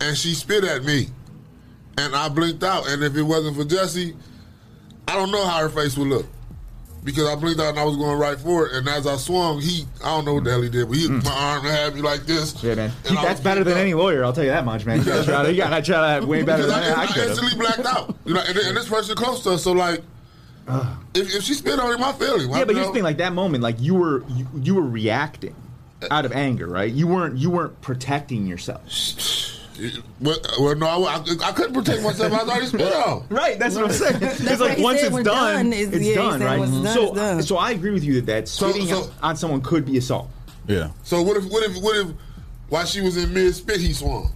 [0.00, 1.08] and she spit at me,
[1.98, 2.88] and I blinked out.
[2.88, 4.16] And if it wasn't for Jesse,
[5.08, 6.26] I don't know how her face would look.
[7.06, 9.60] Because I blinked out and I was going right for it, and as I swung,
[9.60, 11.72] he I don't know what the hell he did, but he hit my arm and
[11.72, 12.60] had me like this.
[12.64, 12.90] Yeah, man.
[13.06, 14.24] He- that's better than any lawyer.
[14.24, 14.98] I'll tell you that much, man.
[14.98, 15.46] You got try.
[15.48, 17.86] You got to try that way better Because than I, I, I I instantly blacked
[17.86, 18.16] out.
[18.24, 20.02] You know, and, and this person close to us, so like,
[21.14, 23.32] if, if she spit on him, I feel Yeah, but here's the thing: like that
[23.32, 25.54] moment, like you were you, you were reacting
[26.10, 26.92] out of anger, right?
[26.92, 28.82] You weren't you weren't protecting yourself.
[30.20, 32.32] Well, well, no, I, I, I couldn't protect myself.
[32.32, 33.26] I was already spit on.
[33.28, 34.18] Right, that's what I'm saying.
[34.18, 36.58] Because why like once it's done, done is- it's yeah, done, right?
[36.58, 37.42] once it's done, so, done.
[37.42, 40.30] so I agree with you that that So- spitting so- on someone could be assault.
[40.66, 40.90] yeah.
[41.04, 42.08] So what if, what if, what if,
[42.68, 44.32] while she was in mid spit, he swung?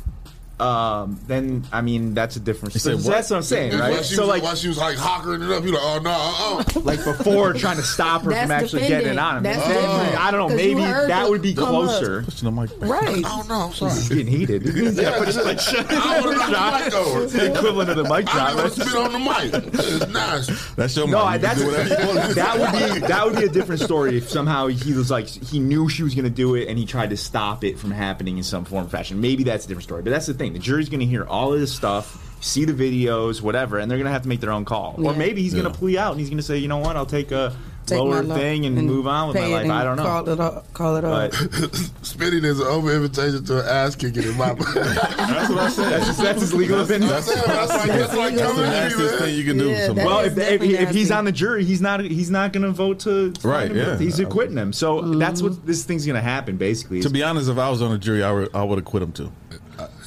[0.60, 2.74] Um, then I mean that's a different.
[2.74, 3.04] said so what?
[3.06, 4.04] that's what I'm saying, While right?
[4.04, 6.10] she So was, like, while she was like hockering it up, you like, oh no,
[6.10, 8.88] uh, uh like before trying to stop her from actually defending.
[9.00, 9.42] getting it on him.
[9.44, 10.20] That's Then, different.
[10.20, 12.22] I don't know, Maybe that would be closer.
[12.22, 12.70] Pushing the mic.
[12.78, 13.08] Right.
[13.24, 13.60] I don't know.
[13.62, 13.92] I'm sorry.
[13.92, 14.62] It's getting heated.
[15.00, 15.58] Yeah, But just like
[15.90, 17.26] I would have knocked the mic over.
[17.26, 18.56] the equivalent of the mic I drop.
[18.56, 19.74] never spit on the mic.
[19.74, 20.74] It's nice.
[20.74, 21.26] That's your No, mic.
[21.26, 22.34] I, that's do whatever you want.
[22.34, 25.58] that would be that would be a different story if somehow he was like he
[25.60, 28.36] knew she was going to do it and he tried to stop it from happening
[28.38, 29.20] in some form or fashion.
[29.20, 30.02] Maybe that's a different story.
[30.02, 32.72] But that's the thing: the jury's going to hear all of this stuff, see the
[32.72, 34.94] videos, whatever, and they're going to have to make their own call.
[35.04, 35.72] Or maybe he's going Yeah.
[35.72, 37.54] to plea out and he's going to say, you know what, I'll take a
[37.86, 39.70] Take lower lo- thing and, move on with my it life.
[39.70, 40.02] I don't know.
[40.04, 40.72] Call it off.
[40.74, 41.90] Call it But off.
[42.06, 44.68] Spitting is an over invitation to an ass kicking in my book.
[44.74, 45.90] That's what I said.
[45.90, 47.10] that's, just, that's his legal opinion.
[47.10, 49.70] That's, that's like that's like That's That's the coming at nastiest thing you can do.
[49.70, 52.62] Yeah, to Well, if, if, if he's on the jury, he's not he's not going
[52.64, 53.98] to vote to Right, yeah.
[53.98, 54.72] He's acquitting him.
[54.72, 55.18] So Mm-hmm.
[55.18, 56.58] that's what this thing's going to happen.
[56.58, 59.02] Basically, To be honest, if I was on a jury, I would, I would have
[59.02, 59.32] him too.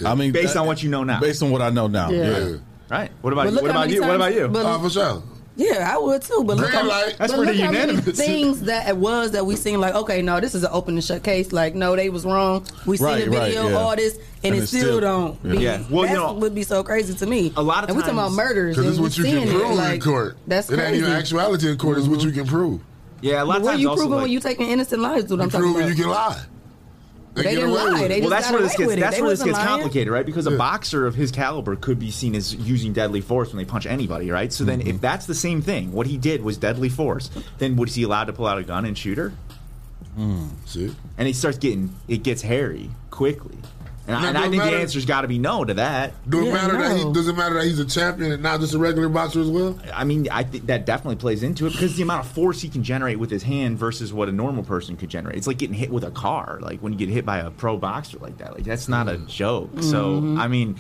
[0.06, 1.20] I mean, Based that- on what you know now.
[1.20, 2.10] Based on what I know now.
[2.10, 2.24] Yeah.
[2.24, 2.38] Yeah.
[2.48, 2.56] Yeah.
[2.90, 3.12] right?
[3.22, 3.62] What about But you?
[3.62, 4.02] What about many you?
[4.02, 4.48] What about you?
[4.48, 5.24] but- Uh, for sure.
[5.56, 6.44] Yeah, I would too.
[6.48, 7.16] But look Green how, light.
[7.20, 8.18] That's but pretty look how many unanimous.
[8.26, 11.04] things that it was that we seen like, okay, no, this is an open and
[11.04, 11.52] shut case.
[11.54, 12.66] Like, no, they was wrong.
[12.88, 13.76] We seen Right, the right, video, yeah.
[13.76, 15.40] all this, and, And it it's still, still- don't.
[15.44, 15.52] yeah.
[15.52, 15.84] Be, Yeah.
[15.92, 17.54] Well, you that know, would be so crazy to me.
[17.56, 18.76] a lot of and we talking about murders.
[18.76, 20.38] Because it's what you can prove it, like, in court.
[20.48, 22.00] That's it ain't even actuality in court.
[22.00, 22.82] It's what you can prove.
[23.22, 25.30] Yeah, a lot But of what times you proving like, when you taking innocent lives?
[25.32, 25.90] What I'm You talking prove about.
[25.90, 26.40] you can lie.
[27.36, 28.08] They get didn't lie.
[28.08, 29.68] They well, just that's got where this gets that's where this gets lying.
[29.68, 30.26] complicated, right?
[30.26, 33.66] Because a boxer of his caliber could be seen as using deadly force when they
[33.66, 34.54] punch anybody, right?
[34.54, 34.90] So then, Mm-hmm.
[34.90, 38.26] if that's the same thing, what he did was deadly force, then was he allowed
[38.26, 39.34] to pull out a gun and shoot her?
[40.68, 40.94] See?
[41.18, 43.58] And he starts getting it gets hairy quickly,
[44.08, 46.14] and, I, and I don't think the answer's got to be no to that.
[46.30, 48.60] Do it Yeah, matter that he does it matter that he's a champion and not
[48.60, 49.80] just a regular boxer as well?
[49.94, 52.68] I mean, I think that definitely plays into it because the amount of force he
[52.68, 55.38] can generate with his hand versus what a normal person could generate.
[55.38, 56.60] It's like getting hit with a car.
[56.62, 58.54] Like when you get hit by a pro boxer like that.
[58.54, 59.28] Like that's not a mm.
[59.28, 59.70] joke.
[59.82, 60.40] So mm-hmm.
[60.40, 60.76] I mean,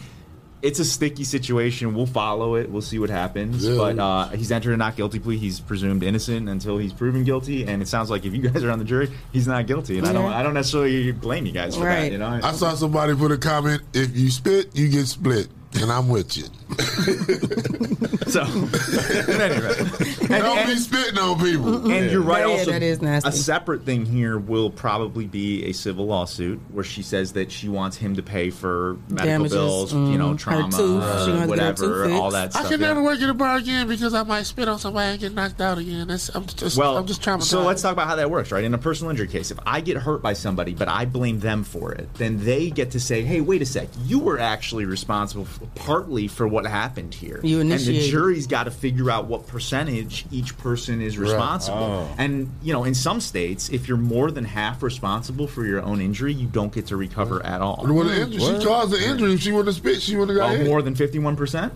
[0.63, 1.93] it's a sticky situation.
[1.93, 2.71] We'll follow it.
[2.71, 3.67] We'll see what happens.
[3.67, 3.75] Yeah.
[3.77, 5.37] But uh, he's entered a not guilty plea.
[5.37, 7.67] He's presumed innocent until he's proven guilty.
[7.67, 9.97] And it sounds like if you guys are on the jury, he's not guilty.
[9.97, 10.31] And I don't.
[10.31, 12.11] I don't necessarily blame you guys for that.
[12.11, 12.39] You know.
[12.41, 15.49] I saw somebody put a comment, if you spit, you get split.
[15.81, 16.43] And I'm with you.
[18.27, 21.91] so anyway, and, Don't and- be spitting on people.
[21.91, 22.39] And you're right.
[22.47, 23.29] Yeah, also, that is nasty.
[23.29, 27.69] a separate thing here will probably be a civil lawsuit where she says that she
[27.69, 30.37] wants him to pay for medical Damages, bills, you know, mhm.
[30.39, 31.03] Trauma, tooth.
[31.03, 32.53] Uh, gonna have to get her whatever, all fixed.
[32.53, 32.71] that I stuff.
[32.71, 32.87] can yeah.
[32.87, 35.61] never work at a bar again because I might spit on somebody and get knocked
[35.61, 36.07] out again.
[36.07, 37.43] That's, I'm just, Well, I'm just traumatized.
[37.43, 38.63] so let's talk about how that works, right?
[38.63, 41.63] In a personal injury case, if I get hurt by somebody, but I blame them
[41.63, 45.45] for it, then they get to say, "Hey, wait a sec, you were actually responsible
[45.45, 49.47] for, partly for what happened here." You and the jury's got to figure out what
[49.47, 51.77] percentage each person is responsible.
[52.09, 52.15] Oh.
[52.17, 56.01] And you know, in some states, if you're more than half responsible for your own
[56.01, 57.85] injury, you don't get to recover at all.
[57.87, 59.33] Well, the injury, she caused the injury.
[59.33, 60.67] If she wouldn't have spit, she would have got Oh, hit.
[60.67, 61.73] more than fifty-one percent,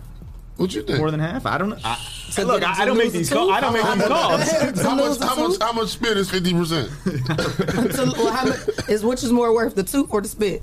[0.57, 0.99] What you think?
[0.99, 1.45] more than half.
[1.45, 1.77] I don't know.
[1.83, 1.95] I,
[2.29, 3.49] So look, I, I don't make these calls.
[3.51, 4.81] I don't make these calls.
[4.81, 5.19] how much?
[5.19, 5.57] How much?
[5.61, 6.89] How much spit is fifty percent?
[7.93, 10.61] So, well, how much, is which is more worth, the tooth or the spit?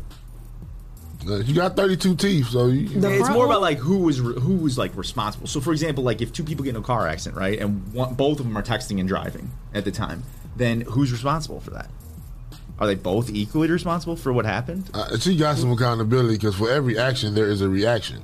[1.27, 2.89] You got thirty-two teeth, so you.
[2.89, 5.47] The it's more about like who was re- who was like responsible.
[5.47, 8.15] So, for example, like if two people get in a car accident, right, and one,
[8.15, 10.23] both of them are texting and driving at the time,
[10.57, 11.91] then who's responsible for that?
[12.79, 14.91] Are they both equally responsible for what happened?
[14.93, 18.23] Uh, she got some accountability because for every action there is a reaction.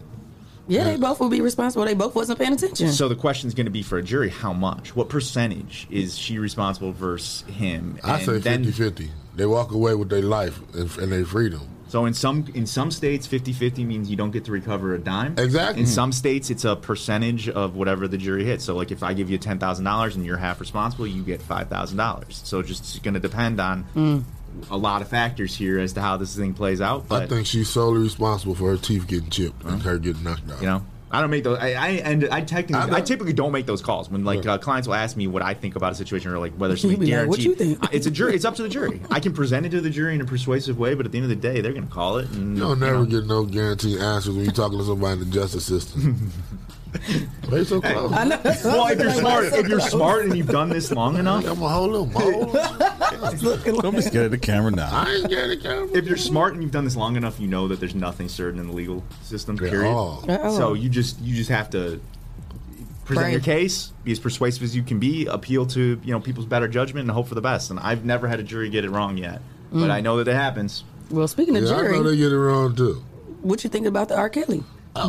[0.68, 1.84] Yeah, they both will be responsible.
[1.84, 2.92] They both wasn't paying attention.
[2.92, 4.94] So the question is going to be for a jury: How much?
[4.94, 7.98] What percentage is she responsible versus him?
[8.04, 9.08] I And say then- 50-50.
[9.34, 11.62] They walk away with their life and, and their freedom.
[11.90, 15.34] So in some in some states, 50-50 means you don't get to recover a dime.
[15.36, 15.80] Exactly.
[15.80, 15.92] In mm-hmm.
[15.92, 18.64] some states, it's a percentage of whatever the jury hits.
[18.64, 21.42] So like if I give you ten thousand dollars and you're half responsible, you get
[21.42, 22.42] five thousand dollars.
[22.44, 24.22] So it's just going to depend on mm.
[24.70, 27.08] a lot of factors here as to how this thing plays out.
[27.08, 29.88] But I think she's solely responsible for her teeth getting chipped and uh-huh.
[29.90, 30.60] her getting knocked out.
[30.60, 30.84] you know.
[31.12, 31.58] I don't make those.
[31.58, 34.52] I, I and I technically, I I, typically don't make those calls when like Yeah.
[34.54, 36.78] uh, clients will ask me what I think about a situation or like whether You
[36.78, 37.28] something be like, guaranteed.
[37.30, 38.34] "What you think?" It's a jury.
[38.36, 39.00] It's up to the jury.
[39.10, 41.24] I can present it to the jury in a persuasive way, but at the end
[41.24, 42.28] of the day, they're going to call it.
[42.30, 43.04] And, You don't you never know.
[43.06, 46.32] get no guaranteed answers when you're talking to somebody in the justice system.
[47.48, 48.12] they so close.
[48.12, 48.40] I know.
[48.44, 49.90] Well, if you're smart, so if you're close?
[49.98, 52.52] smart and you've done this long enough, I'm a whole little mole.
[53.42, 54.88] Looking like- Don't be scared of the camera now.
[54.92, 55.88] I ain't scared of camera.
[55.96, 58.60] if you're smart and you've done this long enough, you know that there's nothing certain
[58.60, 59.56] in the legal system.
[59.56, 59.90] Period.
[59.92, 60.24] all.
[60.28, 60.56] Uh-oh.
[60.56, 62.00] So you just you just have to
[63.04, 63.32] present Right.
[63.32, 66.68] your case, be as persuasive as you can be, appeal to you know people's better
[66.68, 67.70] judgment, and hope for the best.
[67.70, 69.40] And I've never had a jury get it wrong yet,
[69.72, 69.80] Mm.
[69.80, 70.84] but I know that it happens.
[71.10, 73.02] Well, speaking of Yeah, I know jury, they get it wrong too.
[73.42, 74.28] what you think about the R.
[74.28, 74.62] Kelly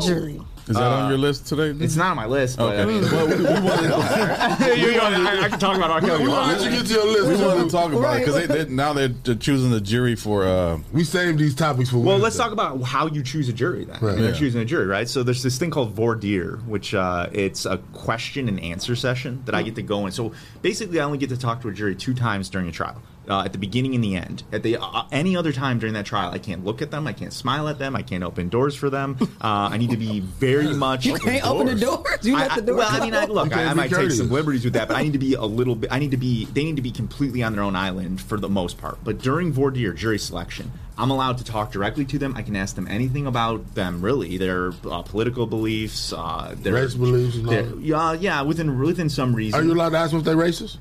[0.04, 0.42] jury?
[0.72, 1.70] Is that on Uh, your list today?
[1.84, 2.82] It's not on my list, but Okay.
[2.82, 6.02] I mean, Well, we, we wanted, You- you- I, I can talk about R.
[6.02, 6.24] Kelly.
[6.24, 7.28] We want to let you get to your list.
[7.30, 7.46] we too.
[7.46, 8.22] wanted to talk about Right.
[8.22, 10.46] it because they, they, now they're t- choosing the jury for.
[10.46, 13.86] Uh, We saved these topics for Well, let's talk about how you choose a jury
[13.86, 13.98] then.
[14.02, 14.18] Right.
[14.18, 14.34] You're Yeah.
[14.36, 15.08] choosing a jury, right?
[15.08, 19.42] So there's this thing called voir dire, which uh, it's a question and answer session
[19.46, 20.12] that I get to go in.
[20.12, 20.32] So
[20.62, 23.02] basically, I only get to talk to a jury two times during a trial.
[23.30, 24.42] Uh, at the beginning and the end.
[24.52, 27.06] At the uh, any other time during that trial, I can't look at them.
[27.06, 27.96] I can't smile at them.
[27.96, 29.16] I can't open doors for them.
[29.22, 31.06] Uh, I need to be very much.
[31.06, 32.26] You can't open the doors.
[32.26, 34.10] You I- let the I- door well, I mean, I, look, I, I might take
[34.12, 35.92] some liberties with that, but I need to be a little bit.
[35.92, 36.46] I need to be.
[36.46, 38.98] They need to be completely on their own island for the most part.
[39.04, 42.36] But during voir dire jury selection, I'm allowed to talk directly to them.
[42.36, 46.96] I can ask them anything about them, really, their uh, political beliefs, uh, their Race
[46.96, 47.36] beliefs.
[47.80, 49.60] Yeah, yeah, within within some reason.
[49.60, 50.78] Are you allowed to ask them if they're racist?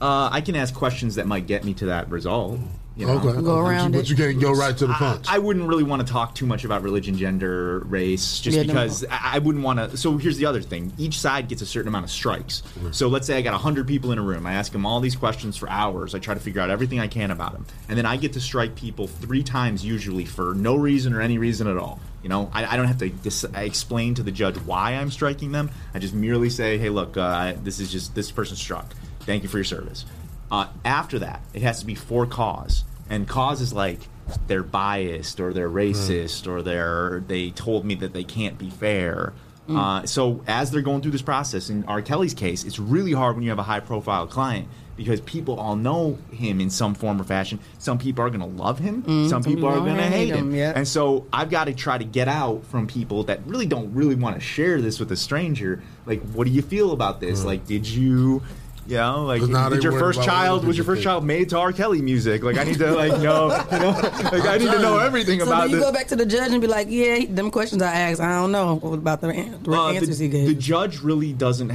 [0.00, 2.58] Uh, I can ask questions that might get me to that result.
[2.96, 3.14] You know?
[3.14, 3.42] Okay.
[3.42, 3.70] Go Okay.
[3.70, 4.10] around but it.
[4.10, 5.26] you can't go right to the I, punch.
[5.28, 8.72] I wouldn't really want to talk too much about religion, gender, race, just Yeah, no.
[8.72, 9.96] because I, I wouldn't want to.
[9.96, 12.62] So here's the other thing: each side gets a certain amount of strikes.
[12.92, 14.46] So let's say I got hundred people in a room.
[14.46, 16.14] I ask them all these questions for hours.
[16.14, 18.40] I try to figure out everything I can about them, and then I get to
[18.40, 21.98] strike people three times usually for no reason or any reason at all.
[22.22, 25.50] You know, I, I don't have to dis- explain to the judge why I'm striking
[25.50, 25.68] them.
[25.94, 28.86] I just merely say, "Hey, look, uh, this is just this person struck.
[29.24, 30.04] Thank you for your service."
[30.50, 34.00] Uh, after that, it has to be for cause, and cause is like
[34.46, 39.32] they're biased or they're racist or they're they told me that they can't be fair.
[39.66, 42.02] Uh, so as they're going through this process, in R.
[42.02, 45.74] Kelly's case, it's really hard when you have a high profile client because people all
[45.74, 47.58] know him in some form or fashion.
[47.78, 49.28] Some people are going to love him.
[49.28, 50.54] some, people, are going to hate him.
[50.54, 50.72] yeah.
[50.76, 54.14] And so I've got to try to get out from people that really don't really
[54.14, 55.82] want to share this with a stranger.
[56.04, 57.44] Like, what do you feel about this?
[57.44, 58.42] Like, did you,
[58.86, 60.84] you know, like, 'Cause now did they your worried first about child other was your
[60.84, 61.04] first think.
[61.04, 61.72] child made to R.
[61.72, 62.42] Kelly music?
[62.44, 63.90] Like, I need to like know, you know,
[64.32, 65.84] like I need to know everything So about do you this.
[65.84, 68.52] go back to the judge and be like, "Yeah, them questions I asked, I don't
[68.52, 71.70] know about the, the Uh, answers the, he gave." the judge really doesn't.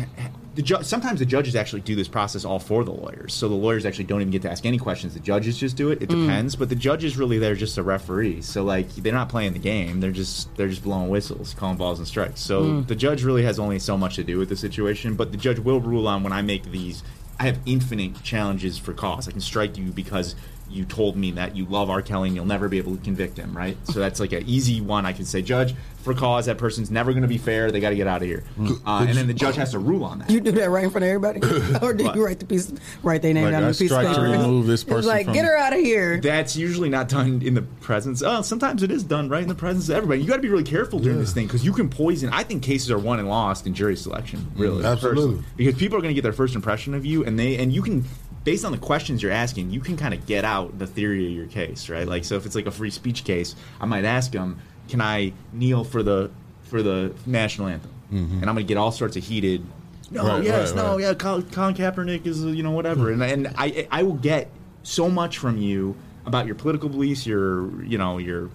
[0.59, 3.55] The ju- sometimes the judges actually do this process all for the lawyers, so the
[3.55, 5.13] lawyers actually don't even get to ask any questions.
[5.13, 6.01] The judges just do it.
[6.01, 6.23] It Mm.
[6.23, 8.41] depends, but the judge is really there just a referee.
[8.41, 11.97] So like they're not playing the game; they're just they're just blowing whistles, calling balls
[11.99, 12.41] and strikes.
[12.41, 12.87] So Mm.
[12.87, 15.59] the judge really has only so much to do with the situation, but the judge
[15.59, 17.03] will rule on when I make these.
[17.39, 19.29] I have infinite challenges for cause.
[19.29, 20.35] I can strike you because
[20.69, 22.01] you told me that you love R.
[22.01, 23.77] Kelly and you'll never be able to convict him, right?
[23.87, 25.05] So that's like an easy one.
[25.05, 27.71] I can say, Judge, for cause, that person's never going to be fair.
[27.71, 28.43] They got to get out of here.
[28.85, 30.29] Uh, and then the judge has to rule on that.
[30.29, 31.39] you do that right in front of everybody,
[31.85, 32.71] or do you write the piece,
[33.03, 34.31] write their name Like, down on the piece of strike to paper?
[34.31, 36.21] remove this It's person like, from- get her out of here.
[36.21, 38.21] That's usually not done in the presence.
[38.23, 40.21] Oh, sometimes it is done right in the presence of everybody.
[40.21, 42.29] You got to be really careful during this thing because you can poison.
[42.31, 44.49] I think cases are won and lost in jury selection.
[44.55, 45.21] Really, Absolutely.
[45.23, 45.45] personally.
[45.57, 47.81] because people are going to get their first impression of you, and they and you
[47.81, 48.05] can.
[48.43, 51.31] Based on the questions you're asking, you can kind of get out the theory of
[51.33, 52.07] your case, right?
[52.07, 55.33] Like, so if it's like a free speech case, I might ask them, "Can I
[55.53, 56.31] kneel for the
[56.63, 59.63] for the national anthem?" And I'm going to get all sorts of heated.
[60.09, 61.01] No, Right, yes, right, no, right.
[61.01, 61.13] yeah.
[61.13, 64.49] Colin, Colin Kaepernick is, uh, you know, whatever, and and I I will get
[64.81, 68.49] so much from you about your political beliefs, your you know your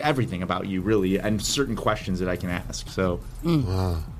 [0.00, 2.88] everything about you really, and certain questions that I can ask.
[2.88, 3.18] So,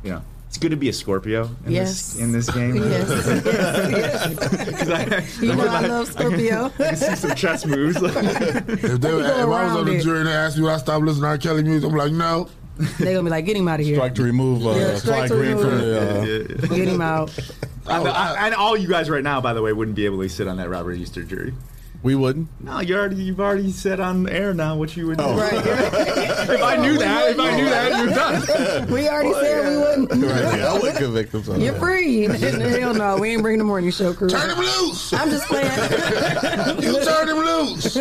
[0.03, 0.23] you know,
[0.53, 2.13] it's good to be a Scorpio in Yes.
[2.13, 2.77] this in this game.
[2.83, 3.45] Yes, yes,
[3.91, 4.39] yes.
[4.79, 6.67] 'Cause I, You know I love Scorpio.
[6.79, 7.97] I can see some chess moves.
[8.03, 11.01] If, they, if I was on the jury and they asked me would I stop
[11.03, 11.39] listening to R.
[11.39, 12.51] Kelly music, I'm like, no.
[12.99, 13.97] They're gonna be like, get him out of here.
[13.97, 16.59] strike to remove uh, Yeah, Fly strike to Green from the.
[16.63, 17.39] Uh, Get him out.
[17.87, 20.49] and, and all you guys right now, by the way, wouldn't be able to sit
[20.49, 21.55] on that Robert Easter jury.
[22.03, 22.49] We wouldn't.
[22.61, 25.25] No, you already you've already said on air now what you would do.
[25.25, 25.37] Oh.
[25.37, 26.09] Right.
[26.43, 28.91] If I knew that, if I knew that, you're done.
[28.91, 30.11] We already said we wouldn't.
[30.11, 31.45] Right, yeah, I would convict them.
[31.45, 31.55] so.
[31.57, 32.23] You're free.
[32.81, 34.29] Hell no, we ain't bringing the morning show crew.
[34.29, 35.13] Turn him loose.
[35.13, 35.71] I'm just playing.
[36.83, 37.93] You turn him loose.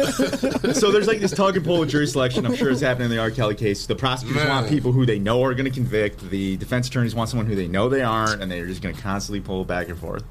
[0.80, 2.46] So there's like this tug and pull with jury selection.
[2.46, 3.30] I'm sure it's happening in the R.
[3.30, 3.86] Kelly case.
[3.86, 4.50] The prosecutors Man.
[4.50, 6.28] want people who they know are going to convict.
[6.32, 9.02] The defense attorneys want someone who they know they aren't, and they're just going to
[9.02, 10.24] constantly pull back and forth.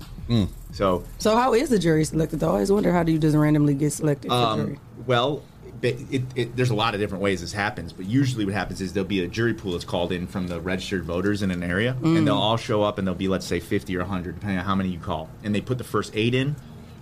[0.73, 2.43] So, So how is the jury selected?
[2.43, 4.79] I always wonder how do you just randomly get selected for um, jury?
[5.07, 5.43] well,
[5.83, 8.81] it, it, it, there's a lot of different ways this happens, but usually what happens
[8.81, 11.63] is there'll be a jury pool that's called in from the registered voters in an
[11.63, 14.59] area, and they'll all show up, and there'll be let's say 50 or 100, depending
[14.59, 16.55] on how many you call, and they put the first eight in,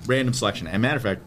[0.07, 0.69] random selection.
[0.69, 1.23] And matter of fact,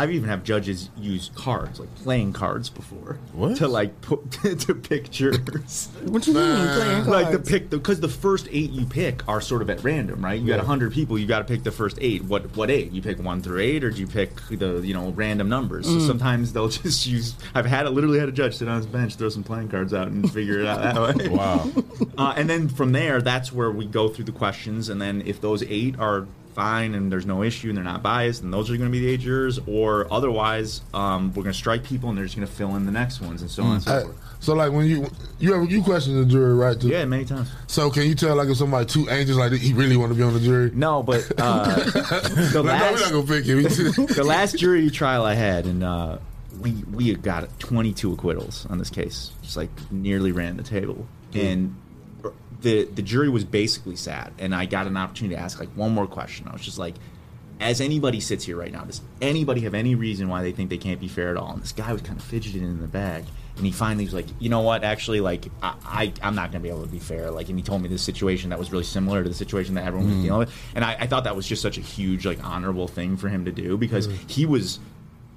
[0.00, 3.56] I've even have judges use cards, like playing cards before, What?
[3.58, 4.30] to like put
[4.60, 5.88] to pick jurors.
[6.04, 7.08] What you mean playing cards?
[7.08, 10.40] like the pick because the first eight you pick are sort of at random, right?
[10.40, 12.24] You got hundred people, you got to pick the first eight.
[12.24, 12.92] What what eight?
[12.92, 15.86] You pick one through eight, or do you pick the you know random numbers?
[15.86, 16.00] Mm.
[16.00, 17.34] So sometimes they'll just use.
[17.54, 19.92] I've had it literally had a judge sit on his bench, throw some playing cards
[19.92, 21.28] out, and figure it out that way.
[21.28, 21.70] Wow.
[22.16, 25.40] Uh, and then from there, that's where we go through the questions, and then if
[25.40, 28.76] those eight are fine and there's no issue and they're not biased, and those are
[28.76, 32.18] going to be the eight jurors, or otherwise, um, we're going to strike people and
[32.18, 34.00] they're just going to fill in the next ones and so on and so Uh,
[34.04, 34.16] forth.
[34.40, 36.82] so like when you you ever you question the jury, right?
[36.82, 37.50] Yeah, many times.
[37.66, 40.22] So can you tell like if somebody two angels like he really want to be
[40.22, 40.70] on the jury?
[40.74, 41.74] No, but uh,
[42.52, 43.62] the last we're not gonna pick him.
[44.06, 46.18] the last jury trial I had, and uh,
[46.60, 51.74] we we got 22 acquittals on this case, just like nearly ran the table, and
[52.60, 55.92] the the jury was basically sad, and I got an opportunity to ask like one
[55.92, 56.46] more question.
[56.48, 56.94] I was just like.
[57.62, 60.78] As anybody sits here right now, does anybody have any reason why they think they
[60.78, 61.52] can't be fair at all?
[61.52, 63.26] And this guy was kind of fidgeting in the bag,
[63.58, 64.82] and he finally was like, "You know what?
[64.82, 67.58] Actually, like, I, I I'm not going to be able to be fair." Like, and
[67.58, 70.16] he told me this situation that was really similar to the situation that everyone was
[70.16, 70.22] Mm.
[70.22, 73.18] dealing with, and I, I thought that was just such a huge, like, honorable thing
[73.18, 74.78] for him to do because he was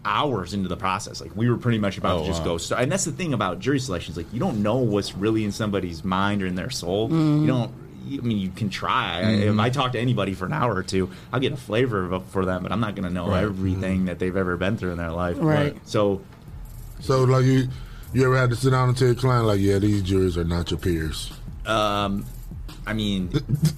[0.06, 1.22] hours into the process.
[1.22, 2.46] Like, we were pretty much about Oh, to just wow.
[2.46, 2.58] go.
[2.58, 4.18] So, and that's the thing about jury selections.
[4.18, 7.08] Like, you don't know what's really in somebody's mind or in their soul.
[7.10, 7.16] Mm-hmm.
[7.16, 7.42] Mhm.
[7.42, 7.72] You don't.
[8.06, 9.22] I mean, you can try.
[9.22, 9.54] I- Mhm.
[9.54, 12.44] If I talk to anybody for an hour or two, I'll get a flavor for
[12.46, 13.44] them, but I'm not going to know Right.
[13.44, 15.38] everything that they've ever been through in their life.
[15.40, 15.78] Right.
[15.86, 16.20] So,
[17.00, 17.70] So like you
[18.14, 20.44] you ever had to sit down and tell your client like, yeah, these jurors are
[20.44, 21.32] not your peers.
[21.66, 22.26] Um,
[22.86, 23.30] I mean,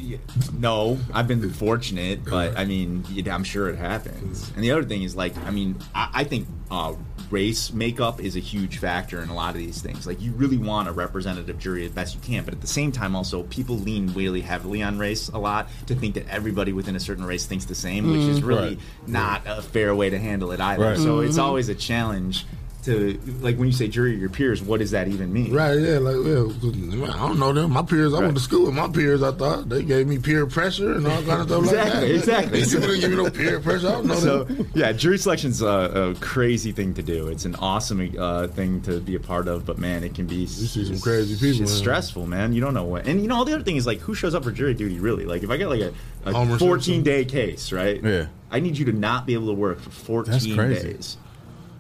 [0.54, 4.52] no, I've been fortunate, but I mean, I'm sure it happens.
[4.56, 6.94] And the other thing is, like, I mean, I, I think uh,
[7.30, 10.08] race makeup is a huge factor in a lot of these things.
[10.08, 12.92] Like, you really want a representative jury as best you can, but at the same
[12.92, 16.96] time, also, people lean really heavily on race a lot to think that everybody within
[16.96, 18.48] a certain race thinks the same, which is Mm.
[18.48, 18.80] really Right.
[19.08, 20.84] not a fair way to handle it either.
[20.84, 20.98] Right.
[20.98, 21.44] So it's Mhm.
[21.44, 22.46] always a challenge.
[22.86, 25.52] To like when you say jury, your peers, what does that even mean?
[25.54, 27.72] Right, yeah, like yeah, I don't know them.
[27.72, 29.24] My peers, I went to school with my peers.
[29.24, 32.04] I thought they gave me peer pressure and all kind of stuff like that.
[32.04, 32.62] Exactly, exactly.
[32.64, 33.88] Didn't give me no peer pressure.
[33.88, 34.70] I don't know So them.
[34.76, 37.28] yeah, jury selection's a, a crazy thing to do.
[37.28, 40.36] It's an awesome uh, thing to be a part of, but man, it can be
[40.36, 41.80] you see some crazy people, It's man.
[41.80, 42.54] stressful, man.
[42.54, 44.36] You don't know what, and you know all the other thing is like who shows
[44.36, 45.26] up for jury duty really?
[45.26, 45.94] Like if I get like a,
[46.26, 48.04] a 14 day case, right?
[48.04, 48.28] Yeah.
[48.52, 50.94] I need you to not be able to work for 14 crazy.
[50.94, 51.18] days.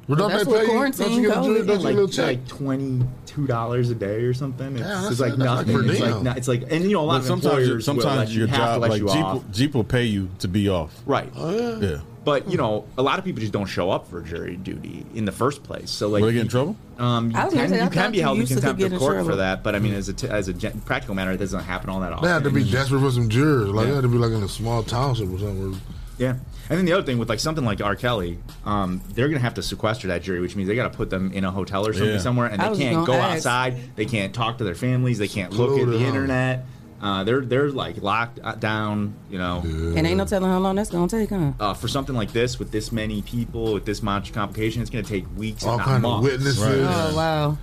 [0.07, 0.71] Well, don't That's they what pay you?
[0.71, 1.33] quarantine Don't you get a.
[1.35, 2.25] Don't you like, get a little check?
[2.27, 4.73] like twenty two dollars a day or something.
[4.73, 5.73] It's, Yeah, that's- it's like that's like nothing.
[5.87, 7.87] per it's like not, it's like and you know a lot But of sometimes, employers
[7.87, 9.33] will let sometimes you your have to job, let like you Jeep, off.
[9.33, 10.93] will, Jeep will pay you to be off.
[11.07, 11.31] Right.
[11.35, 11.87] Oh yeah.
[11.89, 11.97] Yeah.
[12.23, 15.25] But you know, a lot of people just don't show up for jury duty in
[15.25, 15.89] the first place.
[15.91, 16.75] So like, Will they get in trouble?
[16.97, 18.99] Um, you I was gonna can, say, you can be held in contempt of in
[18.99, 19.63] court for that.
[19.63, 21.99] But I mean, as a t- as a gen- practical matter, it doesn't happen all
[22.01, 22.25] that often.
[22.27, 23.69] They had to be desperate for some jurors.
[23.69, 23.89] Like Yeah.
[23.89, 25.79] they had to be like in a small township or something.
[26.17, 26.35] Yeah.
[26.69, 27.95] And then the other thing with like something like R.
[27.95, 31.09] Kelly, um, they're gonna have to sequester that jury, which means they got to put
[31.09, 32.17] them in a hotel or something Yeah.
[32.19, 33.35] somewhere, and I they was can't gonna go ask.
[33.37, 33.77] outside.
[33.95, 35.17] They can't talk to their families.
[35.17, 36.65] They can't look at the Secluded, internet.
[37.01, 39.13] Uh, they're they're like locked uh, down.
[39.29, 39.61] You know.
[39.63, 41.51] And ain't no telling how long that's gonna take, huh?
[41.59, 45.03] uh, for something like this with this many people with this much complication, it's going
[45.03, 46.23] to take weeks, All if not kind of months.
[46.31, 46.87] witnesses.
[46.89, 47.57] Oh wow.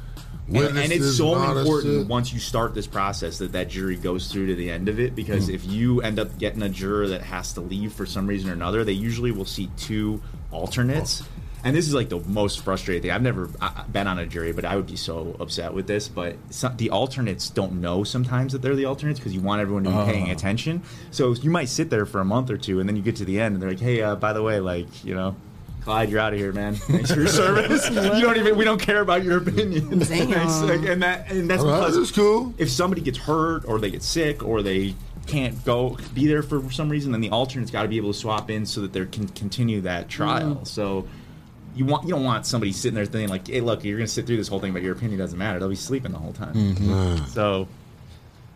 [0.54, 4.46] And, and it's so important once you start this process that that jury goes through
[4.48, 5.54] to the end of it because Hmm.
[5.54, 8.52] if you end up getting a juror that has to leave for some reason or
[8.52, 11.22] another, they usually will see two alternates.
[11.64, 13.10] And this is like the most frustrating thing.
[13.12, 13.48] I've never
[13.92, 16.08] been on a jury, but I would be so upset with this.
[16.08, 19.84] But some, the alternates don't know sometimes that they're the alternates because you want everyone
[19.84, 20.32] to be paying Oh.
[20.32, 20.82] attention.
[21.12, 23.24] So you might sit there for a month or two, and then you get to
[23.24, 25.36] the end, and they're like, "Hey, uh, by the way, like you know."
[25.84, 26.74] Clyde, you're out of here, man.
[26.76, 27.88] Thanks for your service.
[27.90, 28.56] you don't even.
[28.56, 29.98] We don't care about your opinion.
[29.98, 30.32] Damn.
[30.86, 32.54] and that and that's All right, because that's cool.
[32.58, 34.94] if somebody gets hurt or they get sick or they
[35.26, 38.18] can't go be there for some reason, then the alternate's got to be able to
[38.18, 40.56] swap in so that they can continue that trial.
[40.56, 40.66] Mm.
[40.66, 41.08] So
[41.74, 44.12] you want you don't want somebody sitting there thinking like, "Hey, look, you're going to
[44.12, 46.32] sit through this whole thing, but your opinion doesn't matter." They'll be sleeping the whole
[46.32, 46.54] time.
[46.54, 47.24] Mm-hmm.
[47.26, 47.66] So,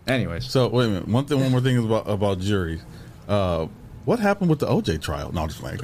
[0.07, 1.09] anyways, So wait a minute.
[1.09, 2.83] One thing, one more thing is about about juries.
[3.29, 3.66] Uh,
[4.07, 5.32] what happened with the OJ trial?
[5.32, 5.80] No, I'm just playing.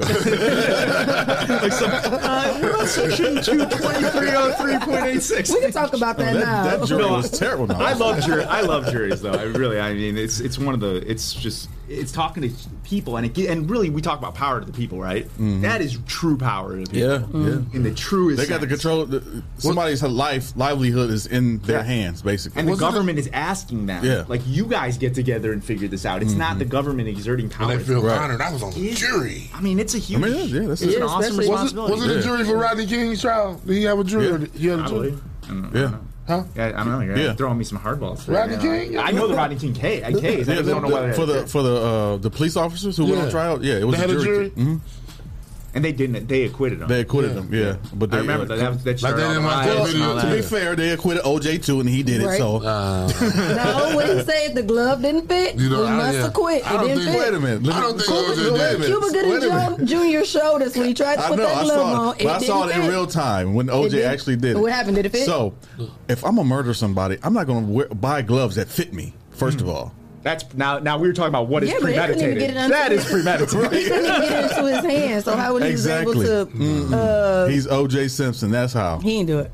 [1.62, 5.52] Like some, uh, what about section two twenty three oh three point eight six?
[5.52, 6.64] We can talk about that, now.
[6.64, 7.66] that, that jury was terrible.
[7.66, 8.44] No, I love jury.
[8.44, 9.32] I love juries, though.
[9.32, 9.78] I really.
[9.80, 11.08] I mean, it's it's one of the.
[11.08, 12.50] It's just it's talking to
[12.84, 15.26] people, and it and really we talk about power to the people, right?
[15.62, 17.08] That is true power to the people.
[17.18, 17.46] Mm-hmm.
[17.46, 17.76] Yeah, yeah.
[17.76, 18.40] In the truest.
[18.40, 19.04] They got the control.
[19.06, 22.60] The, somebody's life livelihood is in their hands, basically.
[22.60, 24.24] And the Wasn't it- government is asking them, Yeah.
[24.28, 26.22] like, you guys get together and figure this out.
[26.22, 27.72] It's not the government exerting power.
[27.72, 28.18] And they feel Right.
[28.18, 28.40] honored.
[28.40, 29.50] I was on the jury.
[29.54, 30.22] I mean, it's a huge.
[30.22, 31.92] I mean, yeah, yeah, that's- it's Yeah, an awesome especially- Was it, responsibility.
[31.94, 33.60] was it a jury for Rodney King's trial?
[33.66, 34.26] Did he have a jury?
[34.26, 34.32] Yeah.
[34.32, 35.14] Or did he had a jury?
[35.44, 35.90] I don't, I Yeah.
[36.26, 36.42] Don't know.
[36.44, 36.48] Huh?
[36.56, 37.00] Yeah, I don't know.
[37.00, 37.34] You're Yeah.
[37.34, 38.28] throwing me some hardballs.
[38.32, 38.78] Rodney right now.
[38.92, 38.98] King?
[38.98, 40.02] I know the Rodney King case.
[40.04, 40.48] I case.
[40.48, 42.96] I Yeah, just don't know the- whether for the for the uh, the police officers
[42.96, 43.24] who went Yeah.
[43.24, 43.64] on trial.
[43.64, 44.52] Yeah, it was They a had a jury.
[44.56, 44.80] jury?
[45.74, 46.28] And they didn't.
[46.28, 46.88] They acquitted him.
[46.88, 47.40] They acquitted Yeah.
[47.40, 47.48] them.
[47.54, 48.84] Yeah, but they, I remember uh, that.
[48.84, 50.42] That, that Like they started didn't all want the to riots and all To be
[50.42, 52.26] fair, they acquitted OJ too, and he did it.
[52.26, 52.36] Right.
[52.38, 52.58] So
[53.18, 56.22] No, when he said the glove didn't fit, You know, we I- must yeah.
[56.24, 56.66] have quit.
[56.70, 57.20] I It don't didn't think- fit.
[57.20, 57.62] wait a minute.
[57.62, 58.80] Let I don't think Cuba- OJ did.
[58.80, 58.86] minute.
[58.86, 59.06] Cuba
[59.78, 59.86] Gooding.
[59.86, 60.18] Jr.
[60.20, 60.24] Jr.
[60.24, 61.44] showed us when he tried to put know.
[61.46, 62.16] that glove on.
[62.18, 62.24] it.
[62.24, 64.60] But I saw it in real time when OJ actually did it.
[64.60, 64.96] What happened?
[64.96, 65.24] Did it fit?
[65.26, 65.54] So,
[66.08, 69.14] if I'm gonna murder somebody, I'm not gonna buy gloves that fit me.
[69.30, 69.68] First Hmm.
[69.68, 70.78] of all, That's now.
[70.78, 72.38] Now we were talking about what is Yeah, but they couldn't premeditated.
[72.38, 73.48] get it until- That is He premeditated.
[73.60, 75.24] couldn't even get it into his hand.
[75.24, 76.16] So how would he Exactly.
[76.16, 76.46] was able
[76.90, 76.96] to?
[76.96, 78.08] Uh, He's O.J.
[78.08, 78.50] Simpson.
[78.50, 78.98] That's how.
[79.00, 79.50] he didn't do it.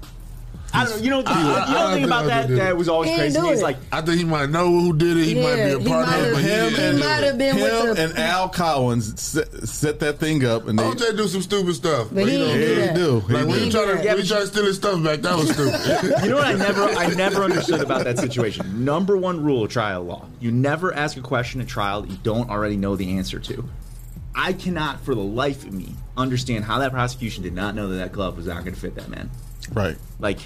[0.74, 1.02] I don't know.
[1.04, 2.58] You know, the, I- you know I- the I thing think about I that did
[2.58, 4.66] that was always He ain't crazy to me is like I think he might know
[4.66, 5.24] who did it.
[5.24, 7.38] He might be a part of it, but he Him didn't and, do might have
[7.38, 11.16] been with him the- and Al Cowlings set, set that thing up, and they OJ
[11.16, 12.08] do some stupid stuff.
[12.12, 13.32] But he you know, do he do.
[13.34, 15.36] Like when you try to Yeah, when you try to steal his stuff back, that
[15.36, 16.22] was stupid.
[16.24, 18.84] You know what I never I never understood about that situation.
[18.84, 22.18] Number one rule of trial law: you never ask a question at trial that you
[22.22, 23.64] don't already know the answer to.
[24.34, 27.96] I cannot, for the life of me, understand how that prosecution did not know that
[27.96, 29.30] that glove was not going to fit that man.
[29.72, 30.38] right, Like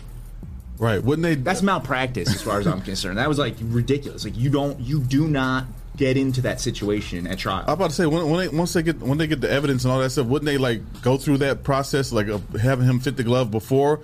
[0.82, 1.02] right.
[1.02, 1.34] Wouldn't they?
[1.36, 3.18] that's malpractice, as far as I'm concerned.
[3.18, 4.24] That was like ridiculous.
[4.24, 5.66] Like you don't, you do not
[5.96, 7.64] get into that situation at trial.
[7.66, 9.84] I'm about to say when, when they once they get when they get the evidence
[9.84, 13.00] and all that stuff, wouldn't they like go through that process like of having him
[13.00, 14.00] fit the glove before?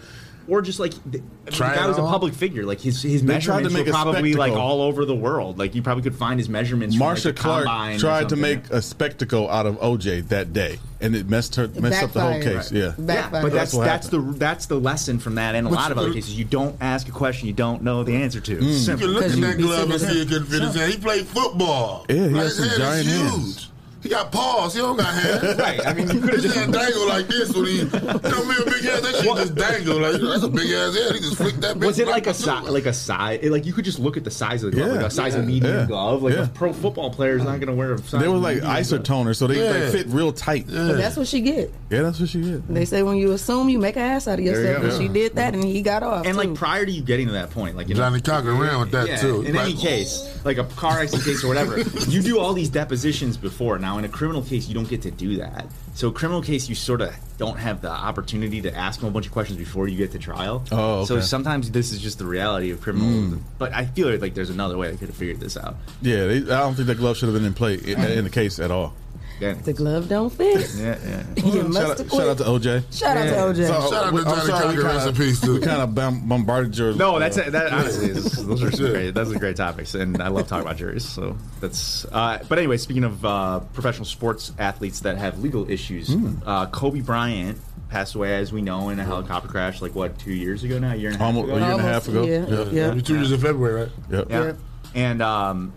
[0.49, 2.65] Or just like the, I mean, the guy it was a public figure.
[2.65, 5.59] Like his his They tried to measurements make were probably like all over the world.
[5.59, 6.95] Like you probably could find his measurements.
[6.97, 11.15] from, Marcia like, Clark tried to make a spectacle out of OJ that day, and
[11.15, 12.57] it messed her messed up the whole backfired.
[12.57, 12.73] case.
[12.73, 13.43] Yeah, Yeah, Backfired.
[13.43, 15.99] but that's That's that's the that's the lesson from that and a But lot of
[15.99, 16.39] other cases.
[16.39, 18.57] You don't ask a question you don't know the answer to.
[18.57, 18.63] Mm.
[18.63, 19.07] You Simple.
[19.07, 20.93] can look at Because that glove and you see it couldn't fit his hand.
[20.93, 22.07] He played football.
[22.09, 23.71] Yeah, he like, has some giant is hands.
[24.01, 24.03] Huge.
[24.05, 24.75] He got paws.
[24.75, 25.59] He don't got hands.
[25.59, 25.85] Right.
[25.87, 27.79] I mean, you could just hand dangle like this when he.
[27.79, 29.01] You know, me a big ass.
[29.01, 31.15] That shit just dangle like that's a big ass head.
[31.15, 31.77] He just flicked that.
[31.79, 32.69] Was bitch it like a right size?
[32.69, 33.43] Like a size?
[33.45, 34.97] Like you could just look at the size of the glove, Yeah.
[34.97, 35.47] like a size of Yeah.
[35.49, 35.87] medium Yeah.
[35.87, 36.23] glove.
[36.23, 36.45] Like Yeah.
[36.45, 38.21] a pro football player is not going to wear a size.
[38.21, 39.73] they were like medium isotoner, so they, Yeah.
[39.73, 40.67] they fit real tight.
[40.69, 41.73] Yeah, But that's what she get.
[41.91, 42.69] Yeah, that's what she get.
[42.73, 44.89] They say when you assume you make an ass out of yourself, go.
[44.91, 46.25] and she did that, and he got off.
[46.27, 46.39] And too.
[46.39, 49.09] like prior to you getting to that point, like in Johnny Cochran ran with that
[49.09, 49.43] yeah, too.
[49.43, 51.79] In Like, any case, like a car accident case or whatever,
[52.09, 53.79] you do all these depositions before.
[53.79, 55.67] Now, in a criminal case, you don't get to do that.
[55.95, 59.13] So, a criminal case, you sort of don't have the opportunity to ask them a
[59.13, 60.65] bunch of questions before you get to trial.
[60.71, 63.09] Oh, So sometimes this is just the reality of criminal.
[63.09, 63.37] Hmm.
[63.59, 65.77] But I feel like there's another way they could have figured this out.
[66.03, 68.31] Yeah, they, I don't think that glove should have been in play in, in the
[68.31, 68.95] case at all.
[69.41, 70.69] Yeah, the glove don't fit.
[70.77, 71.23] yeah, yeah.
[71.45, 72.45] You Shout must out, shout out to.
[72.45, 72.99] OJ.
[72.99, 73.25] Shout out
[73.55, 73.67] to OJ.
[73.69, 75.55] So, Shout out to Johnny sorry, we Cochran, kinda- rest in peace, too.
[75.55, 75.95] We kind of
[76.29, 76.95] bombarded your.
[76.95, 77.55] No, that's that.
[77.73, 79.13] Honestly, is, those are great.
[79.15, 81.05] Those are great topics, and I love talking about juries.
[81.09, 82.05] So that's.
[82.07, 86.15] Uh, but anyway, speaking of uh, professional sports athletes that have legal issues,
[86.45, 87.59] uh, Kobe Bryant
[87.89, 89.81] passed away, as we know, in a helicopter crash.
[89.81, 91.57] Like what, two years ago now, a year and a half almost ago.
[91.57, 92.25] a year and a half ago.
[92.25, 92.47] yeah.
[92.47, 92.65] Yeah.
[92.71, 92.89] Yeah.
[92.91, 93.93] It'll two years in February, right?
[94.11, 94.27] Yep.
[94.31, 94.45] Yeah.
[94.45, 94.59] Yep.
[94.95, 95.73] And um,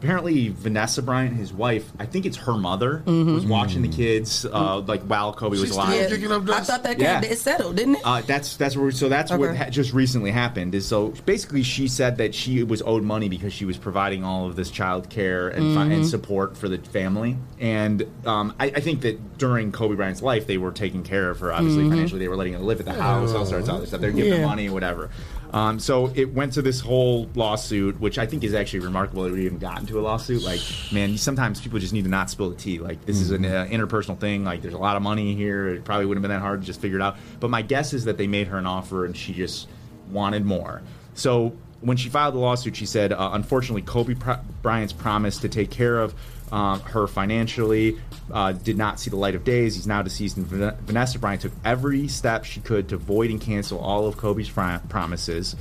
[0.00, 4.78] apparently Vanessa Bryant, his wife, I think it's her mother, was watching the kids uh,
[4.80, 5.94] like while Kobe was alive.
[5.94, 7.20] still kicking up I thought that Yeah.
[7.22, 8.00] it settled, didn't it?
[8.04, 11.86] Uh, that's that's where so that's what ha- just recently happened is so basically she
[11.86, 15.48] said that she was owed money because she was providing all of this child care
[15.48, 17.36] and, fi- and support for the family.
[17.58, 21.40] And um, I, I think that during Kobe Bryant's life they were taking care of
[21.40, 22.20] her obviously financially.
[22.20, 24.00] They were letting her live at the house all sorts of other stuff.
[24.00, 25.10] They're giving her money or whatever
[25.52, 29.32] um, so it went to this whole lawsuit which I think is actually remarkable that
[29.32, 30.42] we even got into a lawsuit.
[30.42, 30.60] Like
[30.92, 32.78] man sometimes people just need to not spill the tea.
[32.78, 34.44] Like this is an uh, interpersonal thing.
[34.44, 35.68] Like there's a lot of money here.
[35.68, 37.16] It probably wouldn't have been that hard to just figure it out.
[37.40, 39.68] But my guess is that they made her an offer and she just
[40.10, 40.82] wanted more.
[41.14, 45.48] So when she filed the lawsuit she said uh, unfortunately kobe Pro- bryant's promise to
[45.48, 46.14] take care of
[46.52, 47.98] um, her financially
[48.32, 49.74] uh, did not see the light of days.
[49.74, 53.78] He's now deceased, and Vanessa Bryant took every step she could to void and cancel
[53.78, 55.56] all of Kobe's fri- promises.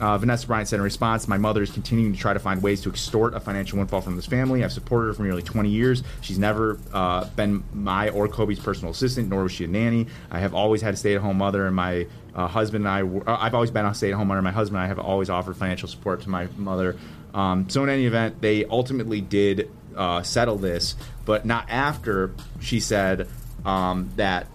[0.00, 2.80] Uh, Vanessa Bryant said in response, My mother is continuing to try to find ways
[2.82, 4.64] to extort a financial windfall from this family.
[4.64, 6.02] I've supported her for nearly 20 years.
[6.22, 10.08] She's never uh, been my or Kobe's personal assistant, nor was she a nanny.
[10.28, 13.30] I have always had a stay at home mother, and my uh, husband and I,
[13.30, 14.42] uh, I've always been a stay at home mother.
[14.42, 16.96] My husband and I have always offered financial support to my mother.
[17.32, 22.80] Um, so, in any event, they ultimately did uh, settle this, but not after she
[22.80, 23.28] said
[23.64, 24.46] um, that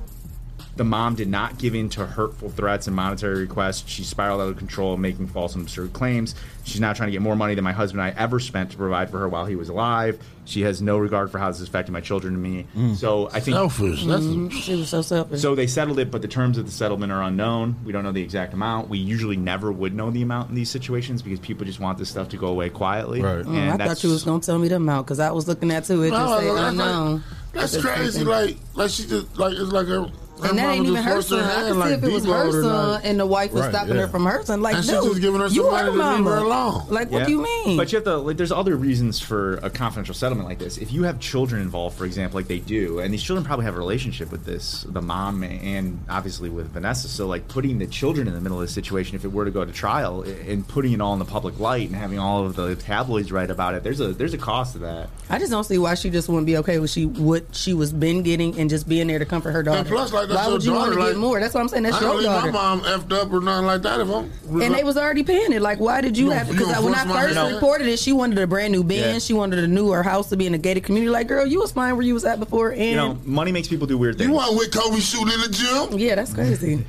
[0.78, 3.90] the mom did not give in to hurtful threats and monetary requests.
[3.90, 6.36] She spiraled out of control, making false and absurd claims.
[6.64, 8.78] She's now trying to get more money than my husband and I ever spent to
[8.78, 10.20] provide for her while he was alive.
[10.46, 12.96] She has no regard for how this is affecting my children and me.
[12.96, 14.06] So I think Selfish.
[14.06, 15.42] That's She was so selfish.
[15.42, 17.76] so they settled it, but the terms of the settlement are unknown.
[17.84, 18.88] We don't know the exact amount.
[18.88, 22.10] We usually never would know the amount in these situations because people just want this
[22.10, 23.22] stuff to go away quietly.
[23.22, 23.44] Right.
[23.44, 25.70] Mm, And I thought you was gonna tell me the amount because I was looking
[25.72, 26.02] at too.
[26.04, 27.14] It just No, say no, that's unknown.
[27.16, 27.22] like-
[27.54, 28.12] That's That's crazy.
[28.12, 28.28] something.
[28.28, 30.06] Like, like she just like it's like her.
[30.42, 31.40] Her And that ain't even just her forced son.
[31.40, 33.52] I hand, could see if it was deload her her, son like- and the wife
[33.54, 34.02] was Right, stopping yeah.
[34.02, 34.62] her from her son.
[34.62, 36.30] Like, And she dude, just giving her some you money her to leave mama.
[36.32, 36.84] her alone.
[36.90, 37.78] Like, what do you mean?
[37.78, 38.38] But you have to like.
[38.38, 40.78] There's other reasons for a confidential settlement like this.
[40.78, 43.76] If you have children involved, for example, like they do, and these children probably have
[43.76, 47.08] a relationship with this, the mom and obviously with Vanessa.
[47.08, 49.52] So like putting the children in the middle of the situation, if it were to
[49.52, 52.56] go to trial, and putting it all in the public light and having all of
[52.56, 55.10] the tabloids write about it, there's a there's a cost to that.
[55.30, 57.92] I just don't see why she just wouldn't be okay with she what she was
[57.92, 59.80] been getting and just being there to comfort her daughter.
[59.80, 60.36] And plus, like right.
[60.36, 61.40] That's Why would you want to daughter, get more?
[61.40, 61.84] That's what I'm saying.
[61.84, 62.52] That's I your don't daughter.
[62.52, 64.00] my mom effed up or nothing like that.
[64.02, 65.62] If I'm and they was already paying it.
[65.62, 66.48] Like, why did you, You have?
[66.48, 67.54] gonna- Because gonna when I first hand?
[67.56, 69.02] reported it, she wanted a brand new Benz.
[69.14, 69.20] Yeah.
[69.20, 71.10] She wanted a new her house to be in a gated community.
[71.10, 73.68] Like, girl, you was fine where you was at before, and You know, money makes
[73.68, 74.28] people do weird things.
[74.30, 76.00] You want with Kobe shooting in the gym?
[76.00, 76.86] yeah, that's crazy.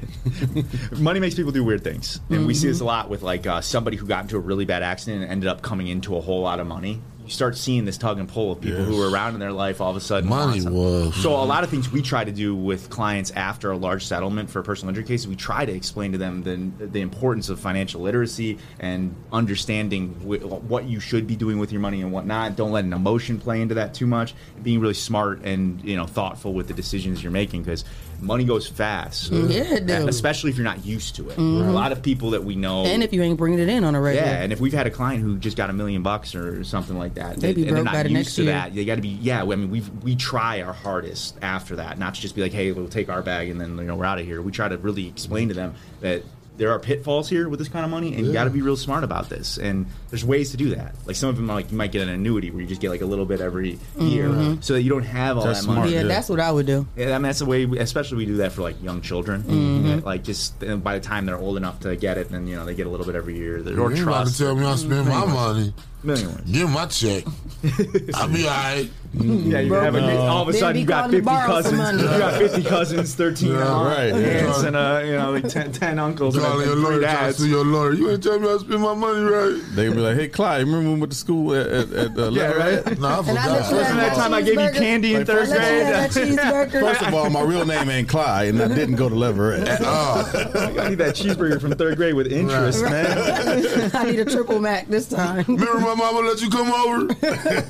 [0.98, 2.72] money makes people do weird things, and we see Mm-hmm.
[2.72, 5.30] this a lot with like uh, somebody who got into a really bad accident and
[5.32, 7.00] ended up coming into a whole lot of money.
[7.28, 9.82] You start seeing this tug and pull of people who were around in their life
[9.82, 10.30] all of a sudden.
[10.30, 13.76] Money was- So a lot of things we try to do with clients after a
[13.76, 17.02] large settlement for a personal injury case, we try to explain to them the, the
[17.02, 22.00] importance of financial literacy and understanding wh- what you should be doing with your money
[22.00, 22.56] and whatnot.
[22.56, 24.34] Don't let an emotion play into that too much.
[24.62, 27.84] Being really smart and you know thoughtful with the decisions you're making because
[28.20, 29.30] money goes fast.
[29.32, 30.08] Yeah, it do.
[30.08, 31.36] especially if you're not used to it.
[31.36, 31.68] Mhm.
[31.68, 33.94] A lot of people that we know, and if you ain't bringing it in on
[33.94, 36.34] a regular, yeah, and if we've had a client who just got a million bucks
[36.34, 38.52] or something like that, they, and they're not used to year.
[38.52, 39.08] that, they got to be.
[39.20, 42.52] Yeah, I mean, we we try our hardest after that, not to just be like,
[42.52, 44.42] hey, we'll take our bag and then you know we're out of here.
[44.42, 46.22] We try to really explain to them that.
[46.58, 48.76] There are pitfalls here with this kind of money, and you got to be real
[48.76, 49.58] smart about this.
[49.58, 50.94] And there's ways to do that.
[51.06, 52.90] Like some of them, are like you might get an annuity where you just get
[52.90, 54.62] like a little bit every year, Mhm.
[54.64, 55.92] so that you don't have all That's that money.
[55.94, 56.86] yeah, that's what I would do.
[56.96, 57.64] Yeah, I mean that's the way.
[57.64, 59.44] We, especially we do that for like young children.
[59.44, 60.04] Mhm.
[60.04, 62.66] Like just and by the time they're old enough to get it, then you know
[62.66, 63.58] they get a little bit every year.
[63.58, 65.72] Or You ain't about to tell me I spend my money.
[66.02, 66.50] Million ones.
[66.50, 67.24] Give my check.
[68.14, 68.88] I'll be all right.
[69.14, 72.02] Yeah, you have a, all of a sudden you got fifty cousins.
[72.02, 74.12] You got fifty cousins, thirteen Yeah, aunts, right.
[74.12, 74.66] aunts, Yeah.
[74.68, 77.48] and uh, you know like 10, 10 uncles and, Calling your three lawyer, trying to
[77.48, 77.92] your lawyer.
[77.94, 79.62] You ain't tell me I spend my money right.
[79.74, 82.30] They be like, "Hey, Clyde, remember when we went to school at, at, at uh,
[82.30, 82.98] Yeah, Leverett?" right.
[83.00, 83.50] No, I And I forgot.
[83.50, 86.70] let Wasn't that time I gave you candy in third I let you have that
[86.70, 86.82] grade?
[86.82, 89.66] First of all, my real name ain't Clyde, and I didn't go to Leverett.
[89.80, 93.90] Oh, I need that cheeseburger from third grade with interest, man.
[93.94, 95.44] I need a triple mac this time.
[95.48, 97.08] remember my mama let you come over?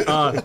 [0.08, 0.40] Uh,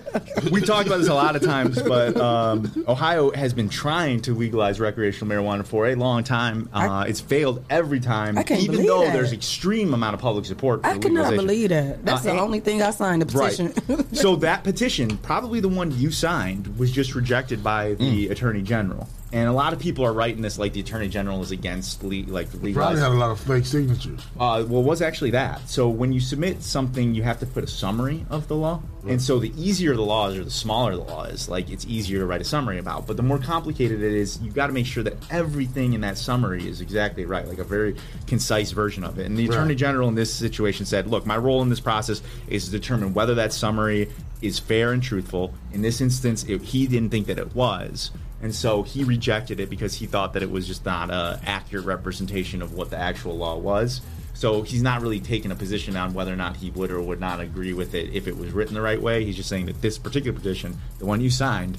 [0.52, 4.34] we talked about this a lot of times, but um, Ohio has been trying to
[4.34, 6.70] legalize recreational marijuana for a long time.
[6.74, 9.14] Uh, it's failed every time, I can't even though that.
[9.14, 10.82] there's extreme amount of public support.
[10.82, 12.06] For I could not believe that.
[12.06, 13.74] That's Uh, the only thing I signed the petition.
[13.88, 14.16] Right.
[14.16, 19.08] so that petition, probably the one you signed, was just rejected by the Attorney General.
[19.34, 22.24] And a lot of people are writing this like the Attorney General is against le-
[22.28, 24.20] like Probably had a lot of fake signatures.
[24.40, 25.68] Uh, well, it was actually that.
[25.68, 28.84] So when you submit something, you have to put a summary of the law.
[29.08, 31.84] And so the easier the law is, or the smaller the law is, like it's
[31.88, 33.08] easier to write a summary about.
[33.08, 36.18] But the more complicated it is, you've got to make sure that everything in that
[36.20, 37.96] summary is exactly right, like a very
[38.28, 39.26] concise version of it.
[39.26, 39.56] And the Right.
[39.56, 43.14] Attorney General in this situation said, "Look, my role in this process is to determine
[43.16, 44.10] whether that summary
[44.44, 45.54] is fair and truthful.
[45.74, 48.12] In this instance, it, he didn't think that it was."
[48.44, 51.86] And so he rejected it because he thought that it was just not a accurate
[51.86, 54.02] representation of what the actual law was.
[54.34, 57.22] So he's not really taking a position on whether or not he would or would
[57.22, 59.24] not agree with it if it was written the right way.
[59.24, 61.78] He's just saying that this particular petition, the one you signed,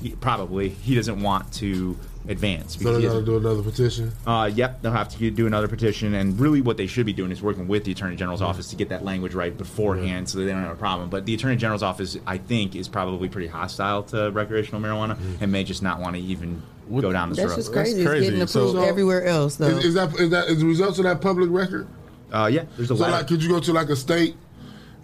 [0.00, 2.74] he, probably he doesn't want to advance.
[2.74, 4.12] So because they he got to do another petition.
[4.26, 7.30] uh, yep, they'll have to do another petition, and really, what they should be doing
[7.30, 10.44] is working with the Attorney General's office to get that language right beforehand, so that
[10.44, 11.08] they don't have a problem.
[11.10, 15.52] But the Attorney General's office, I think, is probably pretty hostile to recreational marijuana, and
[15.52, 17.56] may just not want to even go down this That's road.
[17.56, 18.04] just crazy.
[18.04, 18.18] crazy.
[18.18, 19.66] It's getting approved So- everywhere else, though.
[19.68, 21.86] Is, is that is that is the results of that public record?
[22.32, 23.12] Uh, yeah, there's a So letter.
[23.12, 24.36] like, could you go to like a state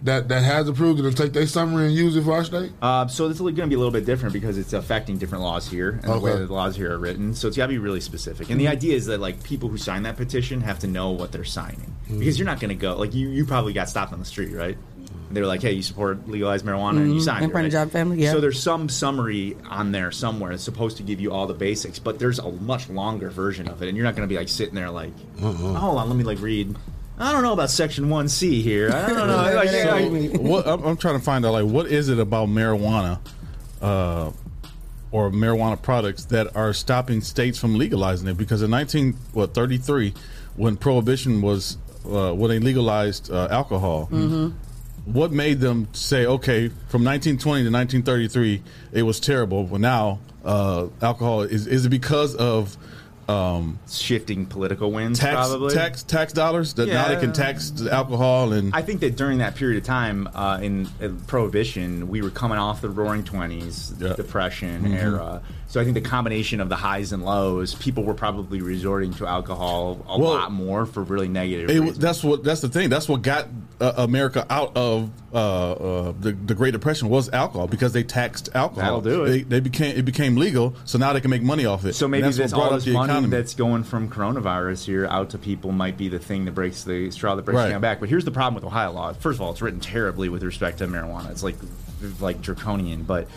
[0.05, 2.71] that that has approved it and take their summary and use it for our state?
[2.81, 5.67] Uh, so it's going to be a little bit different because it's affecting different laws
[5.69, 7.33] here and the way that the laws here are written.
[7.35, 8.49] So it's got to be really specific.
[8.49, 11.31] And the idea is that like people who sign that petition have to know what
[11.31, 13.29] they're signing because you're not going to go like you.
[13.29, 14.77] You probably got stopped on the street, right?
[15.31, 17.23] They were like, "Hey, you support legalized marijuana?" And you Mhm.
[17.25, 17.83] signed In it, front of right?
[17.85, 18.31] Job Family, yeah.
[18.31, 21.97] So there's some summary on there somewhere It's supposed to give you all the basics,
[21.97, 24.49] but there's a much longer version of it, and you're not going to be like
[24.49, 26.75] sitting there like, "Hold on, let me like read."
[27.17, 28.91] I don't know about Section One C here.
[28.91, 29.35] I don't know.
[29.37, 29.69] Like,
[30.33, 33.19] like- what I'm, I'm trying to find out, like, what is it about marijuana,
[33.81, 34.31] uh,
[35.11, 38.35] or marijuana products that are stopping states from legalizing it?
[38.37, 40.13] Because in 19 what 33,
[40.57, 44.05] when prohibition was uh, when they legalized uh, alcohol,
[45.05, 48.61] what made them say, okay, from 1920 to 1933,
[48.91, 52.75] it was terrible, but now uh, alcohol is is it because of
[53.27, 55.73] um, shifting political winds, tax probably.
[55.73, 59.39] tax tax dollars that now they can tax the alcohol and I think that during
[59.39, 63.89] that period of time uh, in uh, Prohibition, we were coming off the Roaring Twenties,
[63.89, 64.95] Depression Mhm.
[65.01, 65.41] era.
[65.75, 69.27] So I think the combination of the highs and lows, people were probably resorting to
[69.27, 71.99] alcohol a Well, lot more for really negative It, reasons.
[71.99, 72.87] that's what that's the thing.
[72.87, 73.49] That's what got
[73.81, 75.37] uh, America out of uh,
[75.73, 79.01] uh, the the Great Depression was alcohol because they taxed alcohol.
[79.01, 79.29] That'll do it.
[79.29, 81.91] They, they became it became legal, so now they can make money off it.
[81.91, 83.31] So And maybe that's this all this the money economy.
[83.35, 87.11] that's going from coronavirus here out to people might be the thing that breaks the
[87.11, 87.73] straw that breaks Right.
[87.73, 87.99] the back.
[87.99, 89.11] But here's the problem with Ohio law.
[89.11, 91.31] First of all, it's written terribly with respect to marijuana.
[91.31, 91.57] It's like
[92.21, 93.03] like draconian.
[93.03, 93.27] But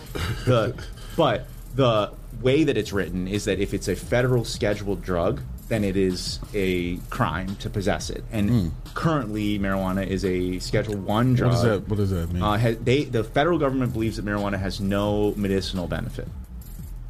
[0.47, 0.81] the
[1.17, 5.85] but the way that it's written is that if it's a federal scheduled drug, then
[5.85, 8.25] it is a crime to possess it.
[8.33, 11.51] And currently, marijuana is a Schedule One drug.
[11.51, 11.89] What does that?
[11.89, 12.43] What does that mean?
[12.43, 16.29] Uh, ha- they, the federal government believes that marijuana has no medicinal benefit,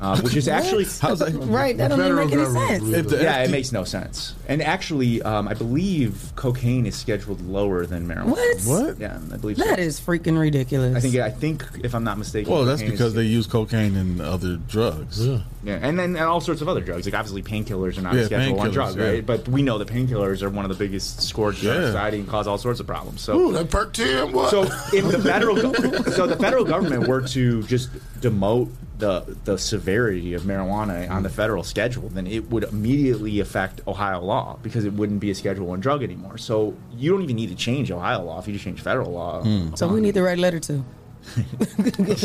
[0.01, 1.32] uh, which is actually How's that?
[1.34, 2.88] Right, that don't make any sense.
[2.88, 4.34] If the yeah, it makes no sense.
[4.46, 8.26] And actually, um, I believe cocaine is scheduled lower than marijuana.
[8.30, 8.61] What?
[8.86, 8.99] What?
[9.01, 9.64] Yeah, I believe so.
[9.64, 10.96] That is freaking ridiculous.
[10.96, 12.53] I think I think if I'm not mistaken.
[12.53, 15.26] Well, that's because they use cocaine and other drugs.
[15.26, 17.05] yeah, Yeah, and then and all sorts of other drugs.
[17.07, 19.05] Like obviously, painkillers are not Yeah, a Schedule One painkillers, drug, yeah.
[19.09, 19.26] right?
[19.26, 21.86] But we know that painkillers are one of the biggest scourge in our Yeah.
[21.86, 23.20] society and cause all sorts of problems.
[23.20, 24.51] So Ooh, that perk ten, what?
[24.51, 25.72] So if the federal go-
[26.12, 27.90] so the federal government were to just
[28.20, 31.32] demote the the severity of marijuana on the mm.
[31.32, 35.66] federal schedule, then it would immediately affect Ohio law because it wouldn't be a Schedule
[35.66, 36.38] One drug anymore.
[36.38, 39.42] So you don't even need to change Ohio law if you just change federal law.
[39.42, 39.78] Mm.
[39.78, 40.84] so we need to write a letter to.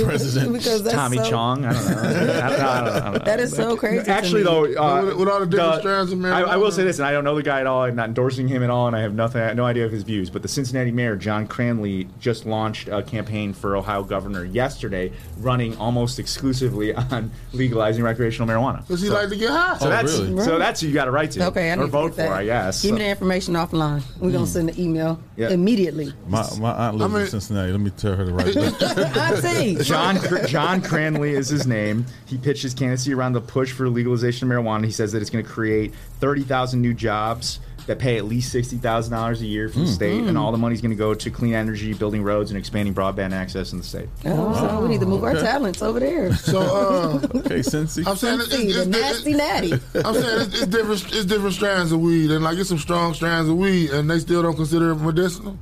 [0.03, 1.91] President because that's Tommy so, Chong, I don't know.
[1.91, 3.19] I don't know, I don't know, I don't know.
[3.19, 4.03] That is so crazy.
[4.03, 4.49] to Actually, me.
[4.49, 6.99] though, uh, With- with all the different the- strands of I, I will say this,
[6.99, 7.83] and I don't know the guy at all.
[7.83, 9.91] I'm not endorsing him at all, and I have nothing, I have no idea of
[9.91, 10.29] his views.
[10.29, 15.75] But the Cincinnati mayor John Cranley just launched a campaign for Ohio governor yesterday, running
[15.77, 18.85] almost exclusively on legalizing recreational marijuana.
[18.87, 19.77] Does he so, like to get high?
[19.77, 20.43] so Oh, that's really?
[20.43, 21.45] so that's who you got to write to.
[21.47, 22.27] Okay, I or vote get that.
[22.27, 22.81] for, I guess.
[22.81, 24.01] Give me the information offline.
[24.19, 25.49] We're gonna send an email Yeah.
[25.49, 26.13] immediately.
[26.27, 27.71] My, my aunt lives I mean- in Cincinnati.
[27.71, 28.53] Let me tell her to write
[28.95, 29.43] that.
[29.45, 32.05] Auntie, John John Cranley is his name.
[32.25, 34.85] He pitched his candidacy around the push for legalization of marijuana.
[34.85, 38.51] He says that it's going to create thirty thousand new jobs that pay at least
[38.51, 41.13] sixty thousand dollars a year for the state, and all the money's going to go
[41.13, 44.07] to clean energy, building roads, and expanding broadband access in the state.
[44.25, 45.41] Oh, so we need to move our Okay.
[45.41, 46.33] talents over there.
[46.35, 48.07] So uh, okay, Cincy.
[48.07, 49.73] I'm saying it's, See, it's, it's, nasty natty.
[49.73, 51.13] I'm saying it's, it's different.
[51.13, 54.19] It's different strands of weed, and like it's some strong strands of weed, and they
[54.19, 55.57] still don't consider it medicinal.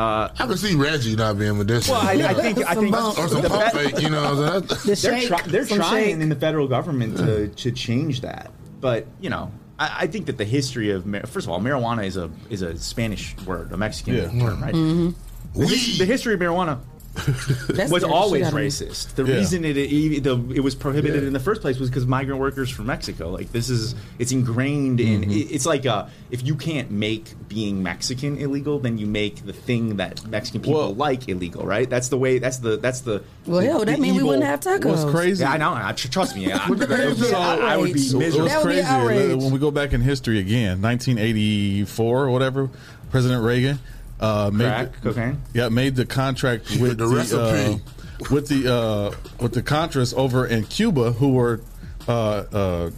[0.00, 1.98] Uh, I can see Reggie not being medicinal.
[2.00, 3.18] well, I, I think I think bumps.
[3.18, 4.34] or some the pump fake, you know.
[4.34, 4.80] what I'm saying?
[4.80, 6.22] The they're, shake, they're some trying shake.
[6.22, 8.50] in the federal government to, to change that.
[8.80, 12.06] But you know, I, I think that the history of mar- first of all, marijuana
[12.06, 14.28] is a is a Spanish word, a Mexican Yeah.
[14.30, 14.74] term, right?
[14.74, 15.60] Mm-hmm.
[15.60, 16.99] The, his- the history of marijuana That
[17.90, 18.66] was always shit out of me.
[18.66, 19.14] racist.
[19.16, 19.34] The Yeah.
[19.36, 22.70] reason it it, the, it was prohibited in the first place was because migrant workers
[22.70, 23.30] from Mexico.
[23.30, 25.22] Like this is it's ingrained in.
[25.22, 25.30] Mm-hmm.
[25.30, 29.52] it- It's like uh, if you can't make being Mexican illegal, then you make the
[29.52, 31.90] thing that Mexican people Well- like illegal, right?
[31.90, 32.38] That's the way.
[32.38, 33.22] That's the that's the.
[33.46, 34.84] Well, the- hell, that mean we wouldn't have tacos.
[34.84, 35.42] What's crazy?
[35.42, 35.72] Yeah, I know.
[35.74, 36.52] I, trust me.
[36.52, 38.14] I, the I, I would be outrage.
[38.14, 38.44] It miserable.
[38.44, 38.86] was That would be crazy.
[38.86, 39.36] outrage.
[39.42, 42.70] When we go back in history again, 1984 or whatever,
[43.10, 43.80] President Reagan
[44.20, 45.40] uh, made Crack, the, cocaine?
[45.54, 47.74] Yeah, made the contract with The the, recipe.
[47.74, 51.60] uh, with the uh, with the Contras over in Cuba who were
[52.06, 52.90] uh, uh,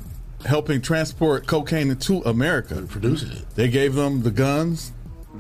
[0.44, 2.82] helping transport cocaine into America.
[2.88, 3.44] Producing it.
[3.54, 4.92] They gave them the guns,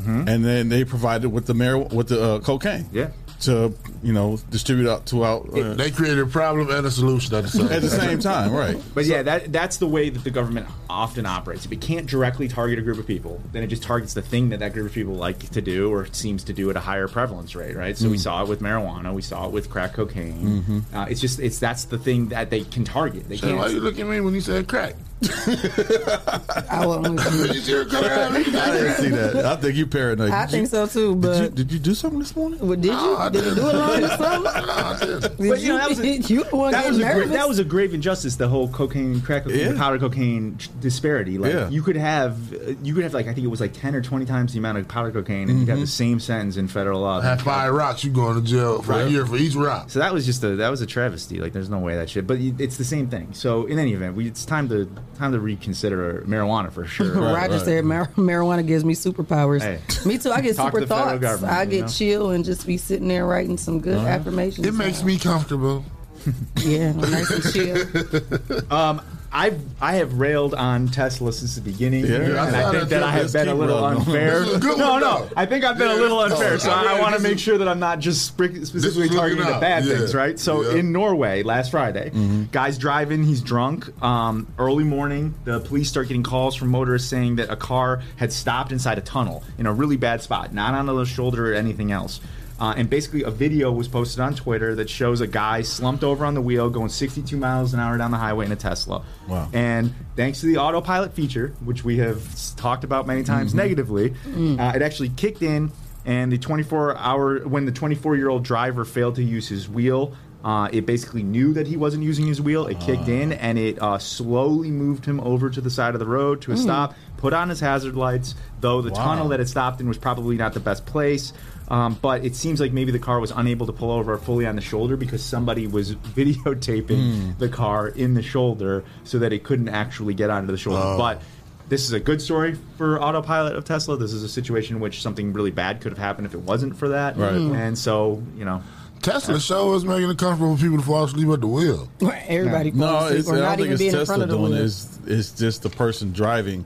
[0.04, 2.88] and then they provided with the mar- with the uh, cocaine.
[2.92, 3.10] Yeah.
[3.42, 7.34] To you know distribute out to out uh, They created a problem and a solution
[7.34, 7.66] at the same.
[7.72, 8.80] at the same time, right?
[8.94, 11.64] But yeah, that that's the way that the government often operates.
[11.64, 14.50] If it can't directly target a group of people, then it just targets the thing
[14.50, 17.08] that that group of people like to do or seems to do at a higher
[17.08, 17.96] prevalence rate, right?
[17.98, 20.84] So we saw it with marijuana, we saw it with crack cocaine.
[20.92, 23.28] Uh, it's just it's that's the thing that they can target.
[23.28, 23.84] They So why are you can't.
[23.84, 24.94] look at me when you said crack?
[25.24, 27.46] I wouldn't with.
[27.46, 28.32] Did you see her come out?
[28.32, 29.44] I didn't see that.
[29.44, 30.30] I think you paranoid.
[30.30, 32.58] I Did think you, so too, Did you, but did you do something this morning?
[32.60, 32.90] Well, did you?
[32.92, 35.20] No, I did you do a line or something?
[35.20, 37.32] Did But, you know, that was a- you the one That was, getting a gra-
[37.32, 38.36] that was a grave injustice.
[38.36, 39.78] The whole cocaine, crack cocaine, Yeah.
[39.78, 41.38] powder cocaine disparity.
[41.38, 41.68] Like Yeah.
[41.68, 44.00] you could have, uh, you could have like I think it was like ten or
[44.02, 47.00] twenty times the amount of powder cocaine, and you'd have the same sentence in federal
[47.00, 47.20] law.
[47.20, 49.90] Have five rocks, you going to jail for a year for each rock.
[49.90, 51.38] So that was just a that was a travesty.
[51.38, 52.26] Like there's no way that shit.
[52.26, 53.32] But it's the same thing.
[53.32, 57.12] So in any event, we, it's time to time to reconsider marijuana for sure.
[57.22, 57.64] Right, Roger right.
[57.64, 59.60] said mar- marijuana gives me superpowers.
[59.60, 59.80] Hey.
[60.08, 60.32] Me too.
[60.32, 61.20] I get super thoughts.
[61.20, 61.88] government, I you get know?
[61.88, 64.66] chill and just be sitting there writing some good affirmations.
[64.66, 65.84] It makes me comfortable.
[66.58, 68.72] yeah, nice and chill.
[68.72, 69.02] Um,
[69.32, 72.16] I've I have railed on Tesla since the beginning, Yeah.
[72.16, 73.02] and I I think that.
[73.02, 74.42] I have been a little unfair.
[74.42, 75.28] A no, one, no.
[75.36, 76.54] I think I've been Yeah, a little unfair.
[76.54, 79.58] oh, So I I, want to make sure that I'm not just specifically targeting the
[79.58, 79.96] bad Yeah.
[79.98, 80.38] things, right?
[80.38, 82.10] So in Norway last Friday,
[82.52, 83.90] guys driving, he's drunk.
[84.02, 88.32] Um, early morning, the police start getting calls from motorists saying that a car had
[88.32, 91.90] stopped inside a tunnel in a really bad spot, not on the shoulder or anything
[91.90, 92.20] else.
[92.62, 96.24] Uh, and basically, a video was posted on Twitter that shows a guy slumped over
[96.24, 99.04] on the wheel, going 62 miles an hour down the highway in a Tesla.
[99.26, 99.48] Wow.
[99.52, 102.22] And thanks to the autopilot feature, which we have
[102.54, 104.14] talked about many times negatively,
[104.60, 105.72] uh, it actually kicked in.
[106.04, 110.14] And the 24 hour, when the 24 year old driver failed to use his wheel,
[110.44, 112.66] uh, it basically knew that he wasn't using his wheel.
[112.68, 116.06] It kicked in and it uh, slowly moved him over to the side of the
[116.06, 119.04] road to a stop, put on his hazard lights, though the Wow.
[119.04, 121.32] tunnel that it stopped in was probably not the best place.
[121.72, 124.56] Um, but it seems like maybe the car was unable to pull over fully on
[124.56, 127.30] the shoulder because somebody was videotaping Hmm.
[127.38, 130.82] the car in the shoulder so that it couldn't actually get onto the shoulder.
[130.84, 130.98] Oh.
[130.98, 131.22] But
[131.68, 133.96] this is a good story for autopilot of Tesla.
[133.96, 136.76] This is a situation in which something really bad could have happened if it wasn't
[136.76, 137.16] for that.
[137.16, 137.32] Right.
[137.32, 137.54] Mhm.
[137.56, 138.62] And so, you know,
[139.00, 141.88] Tesla show is making it comfortable for people to fall asleep at the wheel.
[142.28, 144.36] Everybody falls No, asleep it's, or I don't think even it's Tesla front of the
[144.36, 144.60] doing it.
[144.60, 146.64] It's, it's just the person driving.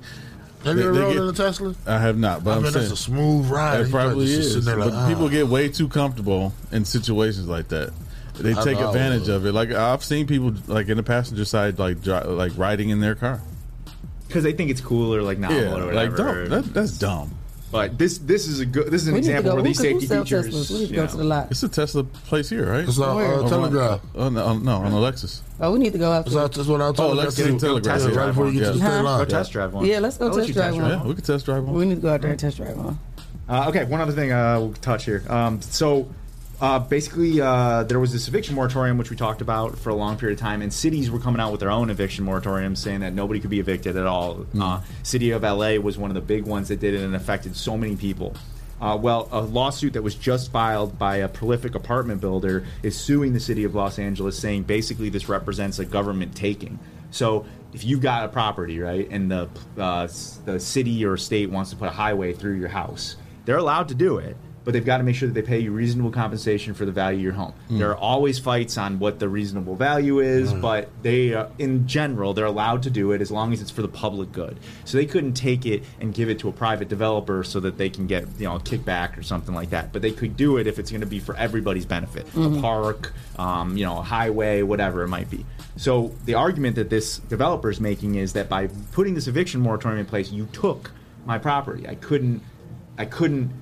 [0.66, 1.74] Have you ever rode get- in a Tesla?
[1.86, 3.80] I have not, but I I'm bet saying it's a smooth ride.
[3.82, 4.64] It probably is.
[4.64, 5.28] but like, people ah.
[5.28, 7.92] get way too comfortable in situations like that.
[8.38, 9.52] They I take know advantage of it.
[9.52, 13.14] Like I've seen people like in the passenger side, like dri- like riding in their
[13.14, 13.40] car.
[14.26, 16.44] because they think it's cool or like novel yeah, or like whatever.
[16.46, 16.62] dumb.
[16.62, 17.34] That, that's dumb.
[17.72, 19.54] But this this is a good this is an We example go.
[19.56, 20.46] where these safety sell features.
[20.48, 20.70] Teslas?
[20.70, 21.50] We need to you go know, to the lot.
[21.50, 22.84] It's a Tesla place here, right?
[22.88, 23.34] It's on Where?
[23.44, 24.00] uh, Telegraph.
[24.14, 25.42] Oh no, on- no, on Alexis.
[25.60, 26.44] Oh, we need to go out That's, there.
[26.44, 27.12] out, that's what I told Oh, you.
[27.20, 27.60] Alexis That's and.
[27.60, 27.94] Telegraph.
[27.96, 28.78] Test Yeah, drive right before you get to the one.
[28.78, 29.02] state Huh?
[29.02, 29.18] line.
[29.18, 29.84] Go test drive one.
[29.86, 30.90] Yeah, let's go I'll test drive one.
[30.90, 31.74] Yeah, we could test drive one.
[31.74, 32.98] We need to go out there and test drive one.
[33.48, 35.22] Uh, okay, one other thing uh, we'll touch here.
[35.28, 36.08] Um, so,
[36.60, 40.16] uh, basically, uh, there was this eviction moratorium which we talked about for a long
[40.16, 43.12] period of time, and cities were coming out with their own eviction moratoriums, saying that
[43.12, 44.46] nobody could be evicted at all.
[44.58, 47.54] Uh, City of LA was one of the big ones that did it and affected
[47.54, 48.34] so many people.
[48.80, 53.32] Uh, well, a lawsuit that was just filed by a prolific apartment builder is suing
[53.32, 56.78] the city of Los Angeles, saying basically this represents a government taking.
[57.10, 59.48] So if you've got a property, right, and the
[59.78, 60.08] uh,
[60.44, 63.94] the city or state wants to put a highway through your house, they're allowed to
[63.94, 64.36] do it,
[64.66, 67.18] but they've got to make sure that they pay you reasonable compensation for the value
[67.18, 67.54] of your home.
[67.78, 72.34] There are always fights on what the reasonable value is, but they, uh, in general,
[72.34, 74.58] they're allowed to do it as long as it's for the public good.
[74.84, 77.88] So they couldn't take it and give it to a private developer so that they
[77.88, 79.92] can get you know a kickback or something like that.
[79.92, 83.12] But they could do it if it's going to be for everybody's benefit, a park,
[83.38, 85.46] um, you know, a highway, whatever it might be.
[85.76, 90.00] So the argument that this developer is making is that by putting this eviction moratorium
[90.00, 90.90] in place, you took
[91.24, 91.88] my property.
[91.88, 92.42] I couldn't,
[92.98, 93.52] I couldn't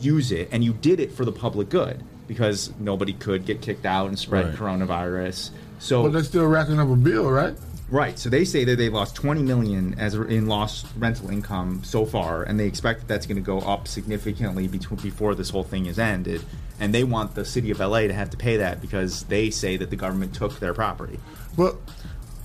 [0.00, 3.84] use it, and you did it for the public good because nobody could get kicked
[3.86, 4.54] out and spread Right.
[4.56, 5.50] coronavirus.
[5.78, 7.54] So But they're still racking up a bill, right?
[7.90, 8.16] Right.
[8.18, 12.44] So they say that they've lost 20 million as in lost rental income so far,
[12.44, 15.86] and they expect that that's going to go up significantly between, before this whole thing
[15.86, 16.40] is ended.
[16.78, 19.76] And they want the city of LA to have to pay that because they say
[19.76, 21.18] that the government took their property.
[21.56, 21.76] But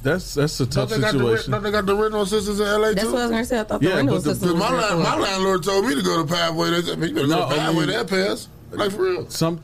[0.05, 1.51] That's that's a don't tough they, got the, rent- situation.
[1.51, 2.93] don't they got the rental assistance in LA too?
[2.95, 3.11] That's too?
[3.13, 3.59] what I was gonna say.
[3.59, 5.63] I thought Yeah, the rental but the- system Cause was my, there land, my landlord
[5.63, 6.69] told me to go to Pathway.
[6.69, 7.79] They said, "Man, you better No, go to I Pathway.
[7.85, 8.47] mean- That pass.
[8.71, 9.29] Like for real.
[9.29, 9.61] Some,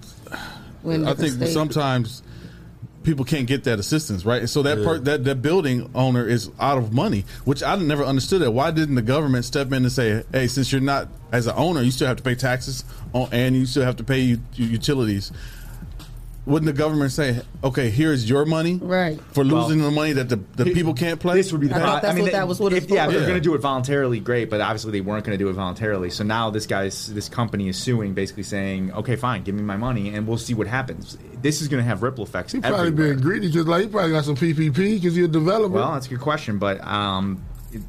[0.82, 2.24] When I think state- sometimes
[3.04, 4.48] people can't get that assistance, right?
[4.50, 4.84] So that Yeah.
[4.86, 8.42] part, that that building owner is out of money, which I never understood.
[8.42, 11.54] That why didn't the government step in and say, "Hey, since you're not as an
[11.56, 12.84] owner, you still have to pay taxes
[13.14, 15.32] on, and you still have to pay u- utilities."
[16.48, 19.20] Wouldn't the government say, "Okay, here's your money, Right.
[19.34, 21.36] for losing the money that the, the people can't play"?
[21.36, 23.06] This would be the I thought that's what they- that was what if, it's yeah,
[23.06, 23.28] they're Yeah.
[23.28, 24.50] going to do it voluntarily, great.
[24.50, 26.10] But obviously, they weren't going to do it voluntarily.
[26.10, 29.78] So now this guy's this company is suing, basically saying, "Okay, fine, give me my
[29.78, 32.54] money, and we'll see what happens." This is going to have ripple effects.
[32.54, 33.14] He probably everywhere.
[33.14, 35.76] being greedy because like he probably got some PPP because he's a developer.
[35.76, 37.40] Well, that's a good question, but um,
[37.72, 37.84] it-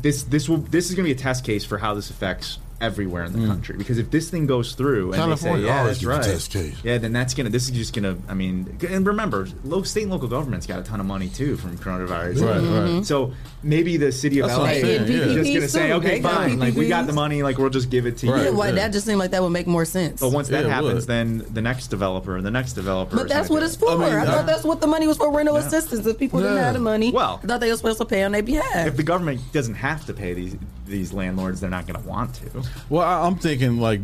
[0.00, 2.58] this this will this is going to be a test case for how this affects
[2.80, 3.46] everywhere in the mm.
[3.46, 3.76] country.
[3.76, 6.76] Because if this thing goes through and they California say, yeah, that's right, test case.
[6.82, 8.16] yeah, then that's gonna this is just gonna.
[8.28, 11.56] I mean, and remember, local state and local governments got a ton of money too
[11.56, 12.40] from coronavirus.
[12.40, 12.60] Right, right.
[12.60, 13.02] Mm-hmm.
[13.02, 15.42] So maybe the city of That's LA is yeah.
[15.42, 16.14] just gonna say, okay, too.
[16.14, 18.42] They got fine, like we got the money, like we'll just give it to Right.
[18.42, 18.56] Yeah, you.
[18.56, 18.74] why Yeah.
[18.76, 20.20] that just seemed like that would make more sense.
[20.20, 23.16] But once that happens, then the next developer and the next developer.
[23.16, 23.90] But that's what it's for.
[23.90, 26.06] I, I thought that's what the money was for rental assistance.
[26.06, 28.32] If people didn't have the money, Well- I thought they were supposed to pay on
[28.32, 28.86] their behalf.
[28.86, 30.56] If the government doesn't have to pay these
[30.90, 32.62] these landlords, they're not going to want to.
[32.88, 34.00] Well, I- I'm thinking like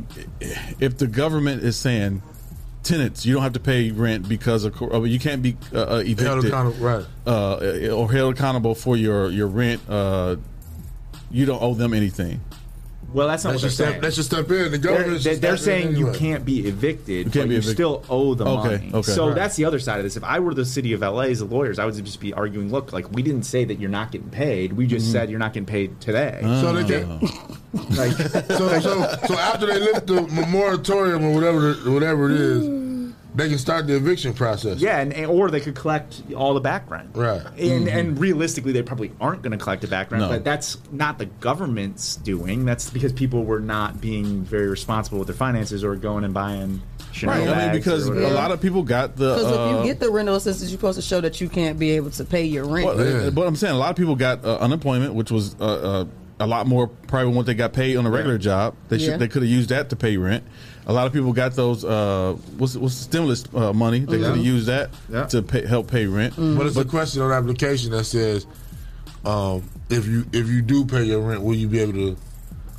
[0.81, 2.23] if the government is saying
[2.83, 5.79] tenants, you don't have to pay rent because of cor- uh, you can't be uh,
[5.79, 7.05] uh, Held evicted accountable, right.
[7.27, 9.81] uh, or held accountable for your your rent.
[9.89, 10.37] Uh,
[11.31, 12.41] you don't owe them anything.
[13.17, 13.93] Well, that's not Let's what just they're step.
[13.95, 14.03] saying.
[14.03, 14.73] Let's just step in.
[14.73, 15.23] The government.
[15.25, 17.75] they're, they're saying you can't be evicted, can't but be you evicted.
[17.77, 18.91] still owe the Okay, money.
[18.93, 19.11] okay.
[19.11, 19.35] so Right.
[19.35, 20.19] that's the other side of this.
[20.19, 22.71] If I were the city of LA as the lawyers, I would just be arguing,
[22.71, 24.75] look, like we didn't say that you're not getting paid.
[24.75, 25.13] We just mm-hmm.
[25.13, 26.41] said you're not getting paid today.
[26.43, 27.21] So they can.
[27.97, 32.69] like, So, so, so after they lift the moratorium or whatever, whatever it is,
[33.37, 34.81] they can start the eviction process.
[34.81, 37.11] yeah, and, and- or they could collect all the back rent.
[37.15, 37.43] Right.
[37.59, 40.29] And, and realistically, they probably aren't going to collect the back rent, No.
[40.29, 42.65] but that's not the government's doing.
[42.65, 46.83] That's because people were not being very responsible with their finances or going and buying
[47.13, 47.49] Chanel Right.
[47.49, 49.35] I mean, because a lot of people got the.
[49.37, 51.79] Because if uh, you get the rental assistance, you're supposed to show that you can't
[51.79, 52.87] be able to pay your rent.
[52.87, 55.65] Well, uh, But I'm saying a lot of people got uh, unemployment, which was uh,
[55.65, 56.05] uh,
[56.41, 58.75] a lot more probably what they got paid on a regular job.
[58.89, 59.17] They should Yeah.
[59.17, 60.45] they could have used that to pay rent.
[60.89, 64.01] A lot of people got those uh, what's, what's the stimulus uh, money.
[64.01, 65.27] They could have used that Yeah.
[65.27, 66.35] to pay, help pay rent.
[66.37, 66.57] Mm.
[66.57, 68.47] But it's a question on application that says,
[69.25, 72.17] um, if you if you do pay your rent, will you be able to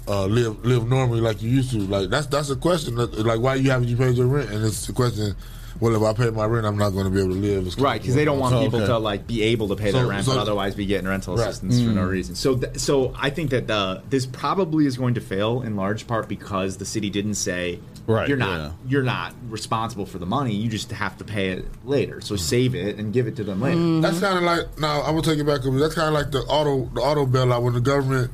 [0.08, 1.80] uh, live live normally like you used to?
[1.80, 2.96] Like that's that's a question.
[2.96, 4.52] that- Like why you haven't you paid your rent?
[4.52, 5.36] And it's the question.
[5.80, 7.78] Well, if I pay my rent, I'm not going to be able to live.
[7.78, 8.80] Right, because they don't want comfortable.
[8.80, 11.08] people to like be able to pay So- their rent, so- but otherwise be getting
[11.08, 11.50] rental Right.
[11.50, 12.10] assistance for no Mm.
[12.10, 12.34] reason.
[12.36, 16.08] So, th- so I think that the this probably is going to fail in large
[16.08, 18.72] part because the city didn't say, Right, you're not yeah.
[18.88, 20.54] you're not responsible for the money.
[20.56, 22.22] You just have to pay it later.
[22.22, 23.78] So save it and give it to them later.
[23.78, 24.02] Mm-hmm.
[24.02, 25.02] That's kind of like now.
[25.02, 25.66] I'm gonna take it back.
[25.66, 25.72] a.
[25.72, 28.32] That's kind of like the auto the auto bailout when the government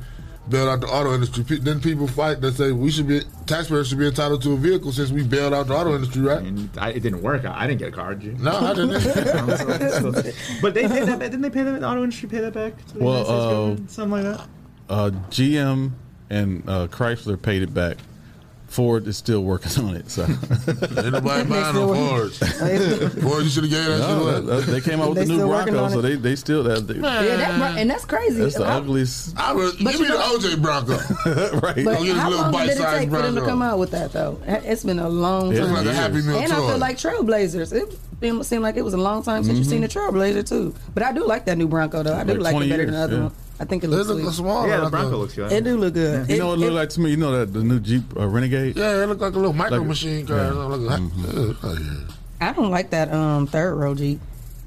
[0.48, 1.42] bailed out the auto industry.
[1.42, 4.56] Pe- Then people fight that say we should be taxpayers should be entitled to a
[4.56, 6.42] vehicle since we bailed out the auto industry, right?
[6.42, 7.44] And I, it didn't work.
[7.44, 8.14] I, I didn't get a car.
[8.14, 8.32] Did you?
[8.44, 8.92] No, I didn't.
[10.62, 11.18] but they paid that.
[11.18, 12.76] back- Didn't they pay the auto industry pay that back?
[12.88, 13.90] To the Well, United States uh, government?
[13.90, 14.48] something like that.
[14.88, 15.90] Uh, GM
[16.30, 17.96] and uh, Chrysler paid it back.
[18.74, 20.10] Ford is still working on it.
[20.10, 22.38] So Ain't nobody buying no Fords.
[23.22, 24.60] Ford, you should have gave that No, shit that- away.
[24.62, 27.36] that- they came out with the new Bronco, so they they still that they, Yeah,
[27.36, 28.40] that, bro- and that's crazy.
[28.42, 29.38] that's the How- ugliest.
[29.38, 30.96] I was, give you me the OJ Bronco.
[31.60, 31.84] right.
[31.84, 33.46] But how long did it bite-sized take for them to Bronco.
[33.46, 34.40] come out with that though?
[34.46, 35.72] It's been a long Yeah, time.
[35.72, 37.72] Looks like a Happy Meal and I feel like Trailblazers.
[37.72, 39.58] It seemed like it was a long time since Mhm.
[39.60, 40.74] you've seen a Trailblazer too.
[40.94, 42.14] But I do like that new Bronco though.
[42.16, 43.22] I do Like like, 20 it better than the other yeah.
[43.24, 43.32] one.
[43.60, 44.34] I think it They looks look sweet.
[44.34, 44.66] small.
[44.66, 45.52] Yeah, the Bronco a- looks good.
[45.52, 46.28] It do look good.
[46.28, 47.10] You It- know what it it- look like to me?
[47.10, 48.76] You know that the new Jeep uh, Renegade.
[48.76, 50.36] Yeah, it looked like a little micro Like- machine car.
[50.36, 50.48] yeah.
[50.50, 52.48] It look like- uh, oh, yeah.
[52.48, 54.20] I don't like that um third row Jeep.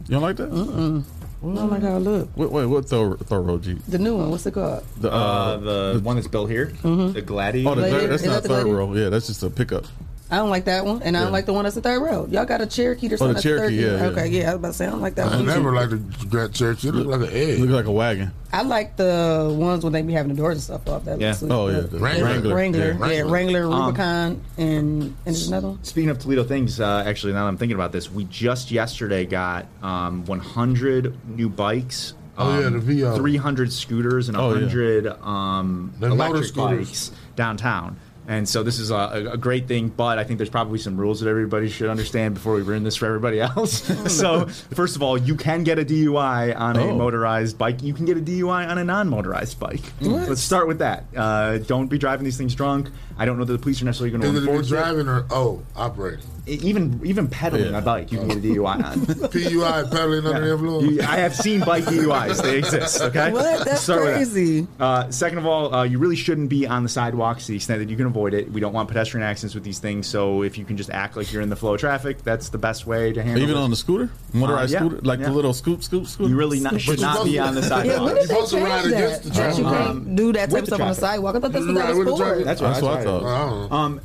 [0.08, 0.52] You don't like that?
[0.52, 1.04] Mm-mm.
[1.44, 2.30] I don't like look.
[2.36, 3.80] Wait, wait, what third row Jeep?
[3.88, 4.84] The new one, what's it called?
[5.02, 7.70] The Uh, the, one that's built here, the Gladiator.
[7.70, 8.08] oh, the, Gladiator?
[8.08, 8.76] that's not that third Gladiator?
[8.78, 8.94] row.
[8.96, 9.86] Yeah, that's just a pickup.
[10.30, 11.34] I don't like that one, and I don't Yeah.
[11.34, 12.28] like the one that's the third row.
[12.30, 13.28] Y'all got a Cherokee or Oh, something?
[13.30, 13.96] the that's third Cherokee, yeah, row?
[13.98, 14.04] yeah.
[14.08, 15.46] Okay, yeah, I was about to say I don't like that I one.
[15.46, 15.96] never either.
[15.98, 16.88] liked the Grand Cherokee.
[16.90, 17.60] It looked like an egg.
[17.60, 18.32] Look like a wagon.
[18.52, 21.06] I like the ones when they be having the doors and stuff off.
[21.06, 21.28] That Yeah.
[21.28, 21.52] looks sweet.
[21.52, 22.26] Oh yeah, the Wrangler.
[22.26, 22.56] Wrangler.
[22.56, 22.92] Wrangler, Yeah.
[22.92, 23.32] yeah, Wrangler.
[23.32, 24.68] Wrangler, Um, Rubicon, and
[25.02, 25.80] and there's another one.
[25.84, 29.26] Speaking of Toledo things, uh, actually, now that I'm thinking about this, we just yesterday
[29.26, 32.14] got um, 100 new bikes.
[32.40, 33.16] Oh, yeah, um, the Veo.
[33.16, 34.60] 300 scooters and Oh, yeah.
[34.62, 36.88] 100 um, The motor electric scooters.
[36.88, 37.96] bikes downtown.
[38.30, 41.22] And so this is a, a great thing, but I think there's probably some rules
[41.22, 43.84] that everybody should understand before we ruin this for everybody else.
[44.14, 46.98] so first of all, you can get a DUI on a Oh.
[46.98, 47.82] motorized bike.
[47.82, 49.82] You can get a DUI on a non-motorized bike.
[50.02, 51.06] Let's start with that.
[51.16, 52.90] Uh, don't be driving these things drunk.
[53.20, 55.26] I don't know that the police are necessarily going to Is it enforce driving or
[55.32, 56.26] oh operating?
[56.46, 57.80] Even even pedaling Yeah.
[57.80, 59.00] a bike, you can get a DUI on.
[59.06, 61.02] PUI pedaling under the influence.
[61.02, 63.02] I have seen bike DUIs; they exist.
[63.02, 63.66] Okay, What?
[63.66, 64.16] That's Start with that.
[64.16, 64.68] crazy.
[64.80, 67.80] Uh, second of all, uh, you really shouldn't be on the sidewalks to the extent
[67.80, 68.50] that you can avoid it.
[68.52, 70.08] We don't want pedestrian accidents with these things.
[70.08, 72.58] So if you can just act like you're in the flow of traffic, that's the
[72.58, 73.44] best way to handle.
[73.44, 73.60] Even it.
[73.60, 75.26] on the scooter, motorized Uh, yeah, scooter, like yeah.
[75.28, 76.30] the little scoop, scoop, scoop.
[76.30, 78.12] you really not, should not be on the to- Yeah, sidewalk.
[78.16, 78.94] You're supposed to ride that?
[78.94, 81.36] against the That you can't Um, do that type of the stuff on the sidewalk.
[81.36, 82.44] I thought that's what Right, that was the for.
[82.46, 83.72] That's That's what I thought.
[83.72, 83.84] I.
[83.86, 84.02] Um,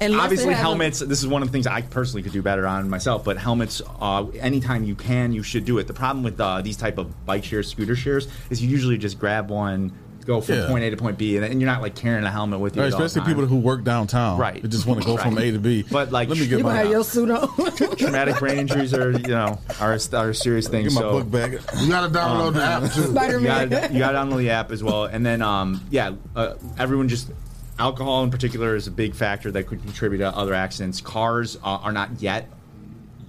[0.00, 2.40] Unless obviously they a- helmets this is one of the things i personally could do
[2.40, 6.22] better on myself but helmets uh, anytime you can you should do it the problem
[6.22, 9.90] with uh, these type of bike shares scooter shares is you usually just grab one
[10.24, 10.68] go from Yeah.
[10.68, 12.82] point a to point b and, and you're not like carrying a helmet with you
[12.82, 13.34] Right, at all especially times.
[13.40, 14.38] people who work downtown.
[14.38, 14.62] Right.
[14.62, 15.46] They just want to go from Right.
[15.46, 15.84] A to B.
[15.90, 17.96] But, like, let me you get You gonna my have your suit on?
[17.96, 21.30] traumatic brain injuries are you know are, are a serious thing get my so book
[21.30, 21.52] bag.
[21.80, 23.04] You gotta download the app too.
[23.10, 23.68] Spider you Man.
[23.70, 27.08] got you got to download the app as well, and then um, yeah, uh, everyone
[27.08, 27.30] just
[27.78, 31.00] alcohol in particular is a big factor that could contribute to other accidents.
[31.00, 32.48] Cars uh, are not yet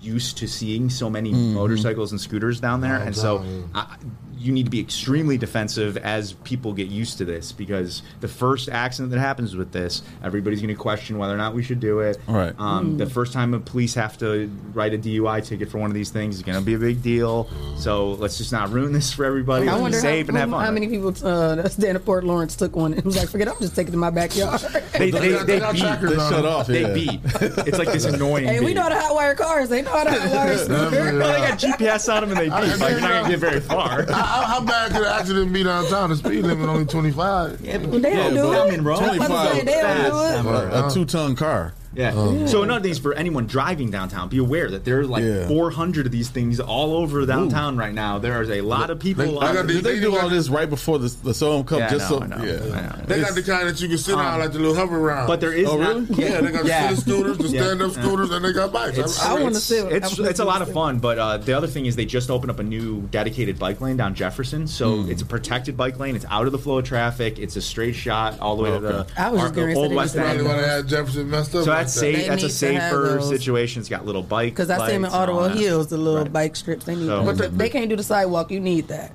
[0.02, 3.44] used to seeing so many motorcycles and scooters down there, and so.
[3.76, 3.98] I,
[4.40, 8.70] you need to be extremely defensive as people get used to this because the first
[8.70, 12.00] accident that happens with this, everybody's going to question whether or not we should do
[12.00, 12.18] it.
[12.28, 12.54] Right.
[12.58, 15.94] Um, The first time the police have to write a DUI ticket for one of
[15.96, 17.50] these things is going to be a big deal.
[17.78, 19.68] So let's just not ruin this for everybody.
[19.68, 20.66] I Let's be wonder safe how, and have fun.
[20.66, 23.48] how many people uh, that's down at Port Lawrence took one and was like, forget
[23.48, 24.62] it, I'm just taking it to my backyard.
[25.00, 25.82] They, they, they, they got beat.
[25.82, 26.46] They shut them.
[26.46, 26.68] off.
[26.68, 26.94] They yeah.
[26.94, 27.20] beat.
[27.68, 28.46] It's like this annoying.
[28.48, 29.70] hey, we know how to hotwire cars.
[29.70, 30.66] They know how to hot wire Definitely,
[30.98, 31.20] scooters.
[31.20, 32.80] Well, they got GPS on them and they beat.
[32.80, 34.04] Like, you're not gonna get very far.
[34.30, 36.12] How, how bad could an accident be downtown?
[36.12, 37.62] The speed limit only 25.
[37.64, 38.68] They don't Yeah, do but- it.
[38.68, 38.96] I mean, bro.
[38.98, 40.74] I'm about to say, they don't do it.
[40.74, 41.74] A, a two ton car.
[41.96, 42.46] Yeah.
[42.46, 45.48] So another thing is for anyone driving downtown, be aware that there are like Yeah.
[45.48, 48.20] 400 of these things all over downtown right now.
[48.20, 49.26] There is a lot of people.
[49.26, 51.80] They- on- I got Did they do all this right before the the Solheim Cup?
[51.80, 52.54] Yeah, just know, so I know, yeah.
[52.78, 53.04] I know.
[53.08, 55.28] They got the kind that you can sit on like the little hover round.
[55.28, 56.06] But there is Oh, not- really?
[56.30, 56.90] yeah, they got Yeah.
[56.92, 57.64] the sit scooters, the Yeah.
[57.64, 58.98] stand up scooters, and they got bikes.
[58.98, 59.86] It's, I wanna it's- see it.
[59.92, 62.06] I It's, wanna it's a lot of fun, but uh, the other thing is they
[62.06, 65.12] just opened up a new dedicated bike lane down Jefferson, so Hmm.
[65.12, 66.16] it's a protected bike lane.
[66.16, 67.40] It's out of the flow of traffic.
[67.40, 70.16] It's a straight shot all the way to the I was just our- old West
[70.16, 70.40] used to End.
[70.40, 71.64] Probably why they had Jefferson messed up.
[71.66, 72.16] So like that's safe.
[72.16, 73.80] They That's a need to have safer situation.
[73.82, 74.54] It's got little bike.
[74.54, 75.56] Because I see them in lights and all Ottawa.
[75.60, 76.34] Hills, the little Right.
[76.34, 76.86] bike strips.
[76.86, 77.38] They need So- that.
[77.38, 78.52] But they, can't do the sidewalk.
[78.52, 79.12] You need that.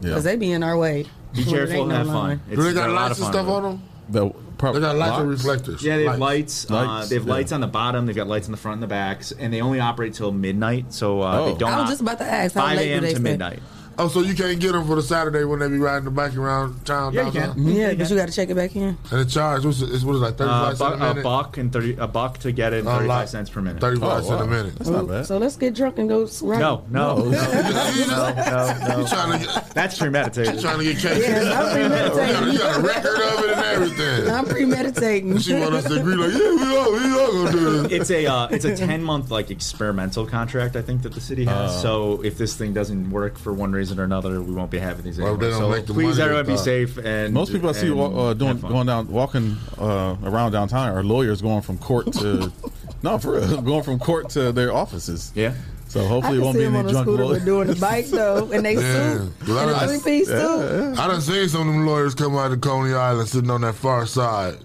[0.00, 0.10] Yeah.
[0.10, 1.06] Because they be in our way.
[1.34, 2.38] Be careful and have line.
[2.38, 2.40] fun.
[2.50, 3.82] Do they got they're a lot lights of stuff on them?
[4.10, 5.82] The prob- They got lights and reflectors.
[5.82, 6.70] Yeah, they have lights.
[6.70, 7.32] uh, Lights, they have yeah.
[7.32, 8.06] lights on the bottom.
[8.06, 10.92] They've got lights in the front and the backs, and they only operate till midnight.
[10.94, 11.52] So uh, Oh.
[11.52, 11.70] they don't.
[11.70, 13.02] I was just about to ask, how 5 a.m.
[13.02, 13.18] to stay?
[13.18, 13.58] midnight.
[14.00, 16.36] Oh, so you can't get them for the Saturday when they be riding the bike
[16.36, 17.12] around town?
[17.12, 17.54] Yeah, you downtown?
[17.54, 17.66] can.
[17.68, 18.96] Yeah, but you got to check it back in.
[19.10, 21.16] And the charge, what's it, it's, what is it, like, 35 Uh, cents a buck,
[21.16, 23.60] a buck and thirty a buck to get it, and Oh, thirty like cents per
[23.60, 23.80] minute.
[23.80, 24.76] 35 cents a minute.
[24.76, 25.26] That's not bad.
[25.26, 26.60] So let's get drunk and go s- ride.
[26.60, 30.54] No, no, no, no, no, no, You trying to get, That's premeditated.
[30.54, 31.22] you trying to get cake?
[31.26, 32.52] Yeah, I'm you, got, premeditating.
[32.52, 34.30] you got a record of it and everything.
[34.30, 35.38] I'm premeditating.
[35.38, 37.92] She want us to agree like, yeah, we are, we are gonna do this.
[37.92, 41.44] It's a uh, it's a ten month like experimental contract I think that the city
[41.46, 41.78] has.
[41.84, 42.16] Oh.
[42.16, 45.04] so if this thing doesn't work for one reason or another, we won't be having
[45.04, 45.60] these Well, if anymore.
[45.60, 46.98] so make the please, money, everyone, be uh, safe.
[46.98, 51.02] And Most people I see and uh, doing going down walking uh, around downtown are
[51.04, 52.52] lawyers going from court to
[53.02, 55.32] no for real going from court to their offices.
[55.34, 55.54] Yeah.
[55.88, 57.44] So hopefully it won't see be any on a drunk scooter lawyers.
[57.46, 59.18] doing the bike though, and they Yeah.
[59.18, 60.94] suit Well, and I a done- three piece too.
[60.98, 63.74] I done seen some of them lawyers come out of Coney Island sitting on that
[63.74, 64.58] far side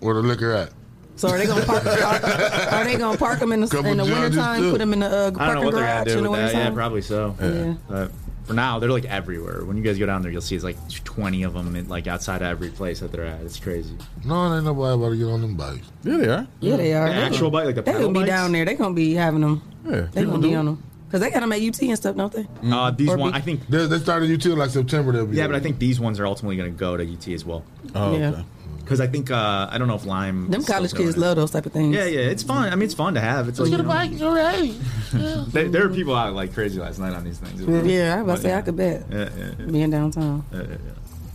[0.00, 0.70] where the liquor at.
[1.16, 1.86] So are they gonna park?
[1.86, 4.60] Are, are they gonna park them in the Couple in the judges, wintertime?
[4.60, 4.70] too.
[4.72, 6.24] Put them in the uh, I don't know parking what they're gonna garage do in
[6.24, 6.46] the with that.
[6.52, 6.74] Yeah, wintertime?
[6.74, 7.36] probably so.
[7.40, 7.74] Yeah.
[7.88, 8.10] But
[8.44, 9.64] for now, they're like everywhere.
[9.64, 12.06] When you guys go down there, you'll see it's like twenty of them, in, like
[12.08, 13.40] outside of every place that they're at.
[13.42, 13.94] It's crazy.
[14.24, 15.86] No, there ain't nobody about to get on them bikes.
[16.02, 16.46] Yeah, they are.
[16.60, 17.08] Yeah, they are.
[17.08, 18.28] The They actual gonna- bike, like the They pedal gonna be bikes?
[18.30, 18.64] down there.
[18.64, 19.62] They gonna be having them.
[19.86, 20.56] Yeah, They people gonna be do.
[20.56, 22.46] on them because they got them at UT and stuff, don't they?
[22.70, 23.68] Uh, these Or one, be- I think.
[23.68, 25.12] They, they started UT in like September.
[25.12, 27.28] They'll be Yeah, but I think these ones are ultimately going to go to UT
[27.28, 27.62] as well.
[27.94, 28.30] Oh, Yeah.
[28.30, 28.44] okay.
[28.84, 30.50] Because I think uh, I don't know if Lime.
[30.50, 31.20] Them college kids it.
[31.20, 31.94] love those type of things.
[31.96, 32.70] Yeah, yeah, it's fun.
[32.70, 33.48] I mean, it's fun to have.
[33.48, 34.72] It's like, you know, bike, you're right.
[35.12, 37.62] there, there were people out like crazy last night on these things.
[37.86, 39.64] Yeah, I was about to say I could bet Yeah, yeah, yeah.
[39.66, 40.44] being downtown.
[40.52, 40.76] yeah, yeah, yeah.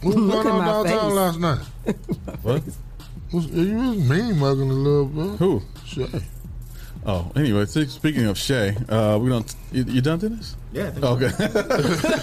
[0.02, 1.14] What was going on downtown face.
[1.14, 1.66] last night?
[2.43, 2.64] What?
[3.34, 5.39] Was, you was mean mugging a little bit.
[5.39, 5.62] Who?
[5.86, 6.08] Shay.
[7.06, 7.66] Oh, anyway.
[7.66, 9.56] Speaking of Shay, uh, we don't.
[9.72, 10.56] You, you done, Dennis?
[10.72, 11.05] Yeah, I.
[11.05, 11.32] Okay.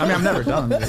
[0.00, 0.70] I mean, I'm never done.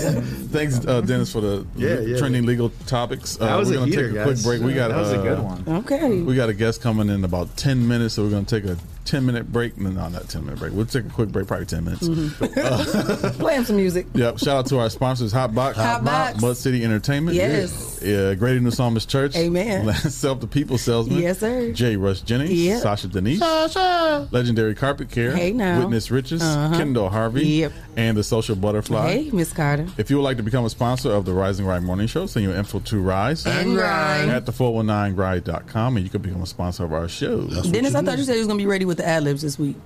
[0.51, 3.39] Thanks, uh, Dennis, for the Yeah, yeah, trending legal topics.
[3.39, 4.43] Uh, That was we're a gonna take a quick guys.
[4.43, 4.61] break.
[4.61, 5.63] We got that was a uh, good one.
[5.79, 6.21] Okay.
[6.21, 8.77] We got a guest coming in about 10 minutes, so we're going to take a
[9.05, 9.77] 10 minute break.
[9.77, 10.73] No, no, not 10 minute break.
[10.73, 12.07] We'll take a quick break, probably 10 minutes.
[13.37, 14.05] Play him some music.
[14.13, 14.39] Yep.
[14.39, 16.39] Shout out to our sponsors, Hot Box, Hot Box.
[16.41, 17.35] Mud City Entertainment.
[17.35, 17.99] Yes.
[18.03, 18.33] Yeah.
[18.35, 19.35] Grady New Psalmist Church.
[19.35, 19.91] Amen.
[19.93, 21.19] Self the People Salesman.
[21.19, 21.71] Yes, sir.
[21.71, 21.95] J.
[21.95, 22.51] Rush Jennings.
[22.51, 22.81] Yep.
[22.81, 23.39] Sasha Denise.
[23.39, 24.27] Sasha.
[24.31, 25.35] Legendary Carpet Care.
[25.35, 25.79] Hey, now.
[25.79, 26.41] Witness Riches.
[26.43, 26.77] Uh-huh.
[26.77, 27.46] Kendall Harvey.
[27.47, 27.71] Yep.
[27.95, 29.07] And the Social Butterfly.
[29.09, 29.87] Hey, Miss Carter.
[29.97, 32.25] If you would like to become a sponsor of the Rise and Grind Morning Show,
[32.25, 34.31] send your info to Rise And grind.
[34.31, 37.47] at the 419grind.com and you can become a sponsor of our show.
[37.47, 39.57] Dennis, I thought you said you was gonna be ready with the ad libs this
[39.57, 39.77] week.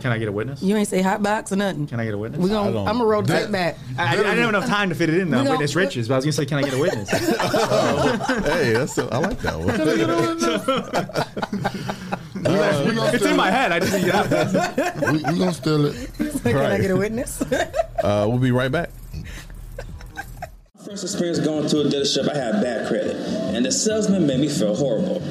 [0.00, 0.60] Can I get a witness?
[0.62, 1.86] You ain't say hot box or nothing.
[1.86, 2.40] Can I get a witness?
[2.40, 3.78] We gonna, I'm gonna roll the That- tape back.
[3.96, 5.38] I, I didn't have enough time to fit it in though.
[5.38, 7.08] We gonna- Witness riches, but I was gonna say, can I get a witness?
[7.14, 9.78] Oh, hey, that's I like that one.
[12.42, 13.72] We gonna it's steal in my head.
[13.72, 15.12] I just didn't get out.
[15.12, 16.10] We, we gonna steal it.
[16.42, 17.40] Can I get a witness?
[17.42, 18.90] Uh, we'll be right back.
[20.84, 23.14] First experience going to a dealership, I had bad credit,
[23.54, 25.22] and the salesman made me feel horrible.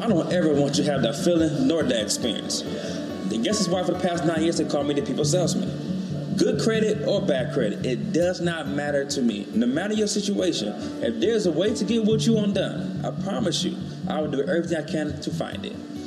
[0.00, 2.62] I don't ever want you to have that feeling nor that experience.
[2.62, 6.36] I guess that's why for the past nine years they call me the people salesman.
[6.36, 9.48] Good credit or bad credit, it does not matter to me.
[9.52, 10.68] No matter your situation,
[11.02, 13.76] if there's a way to get what you want done, I promise you,
[14.08, 15.74] I will do everything I can to find it.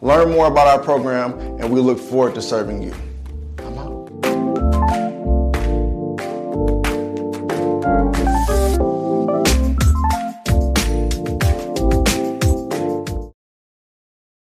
[0.00, 2.94] learn more about our program, and we look forward to serving you.
[3.58, 3.96] I'm out.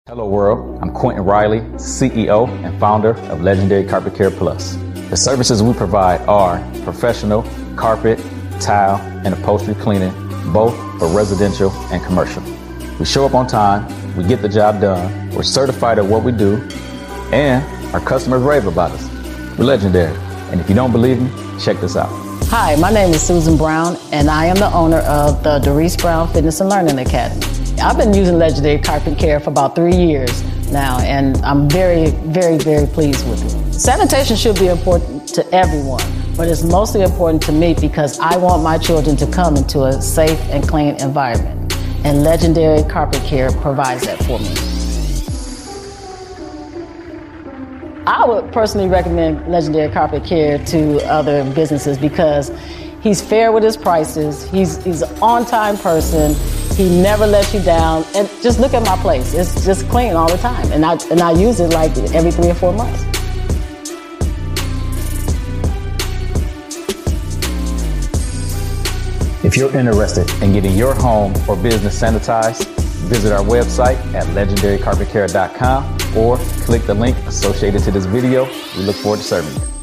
[0.07, 0.79] Hello, world.
[0.81, 4.77] I'm Quentin Riley, CEO and founder of Legendary Carpet Care Plus.
[5.11, 7.43] The services we provide are professional
[7.77, 8.19] carpet,
[8.61, 10.13] tile, and upholstery cleaning,
[10.53, 12.43] both for residential and commercial.
[12.99, 16.31] We show up on time, we get the job done, we're certified at what we
[16.31, 16.57] do,
[17.33, 19.59] and our customers rave about us.
[19.59, 20.17] We're legendary.
[20.51, 22.11] And if you don't believe me, check this out.
[22.49, 26.33] Hi, my name is Susan Brown, and I am the owner of the Doris Brown
[26.33, 27.45] Fitness and Learning Academy.
[27.81, 32.57] I've been using Legendary Carpet Care for about three years now, and I'm very, very,
[32.59, 33.75] very pleased with it.
[33.75, 36.05] Sanitation should be important to everyone,
[36.37, 40.01] but it's mostly important to me because I want my children to come into a
[40.01, 41.74] safe and clean environment.
[42.05, 44.55] And Legendary Carpet Care provides that for me.
[48.07, 52.53] I would personally recommend Legendary Carpet Care to other businesses because
[53.01, 54.45] he's fair with his prices.
[54.51, 56.35] He's he's an on-time person.
[56.77, 58.05] He never lets you down.
[58.15, 60.71] And just look at my place; it's just clean all the time.
[60.73, 63.14] And I and I use it like every three or four months.
[69.55, 72.67] If you're interested in getting your home or business sanitized,
[73.07, 78.47] visit our website at legendarycarpetcare.com or click the link associated to this video.
[78.77, 79.74] We look forward to serving you.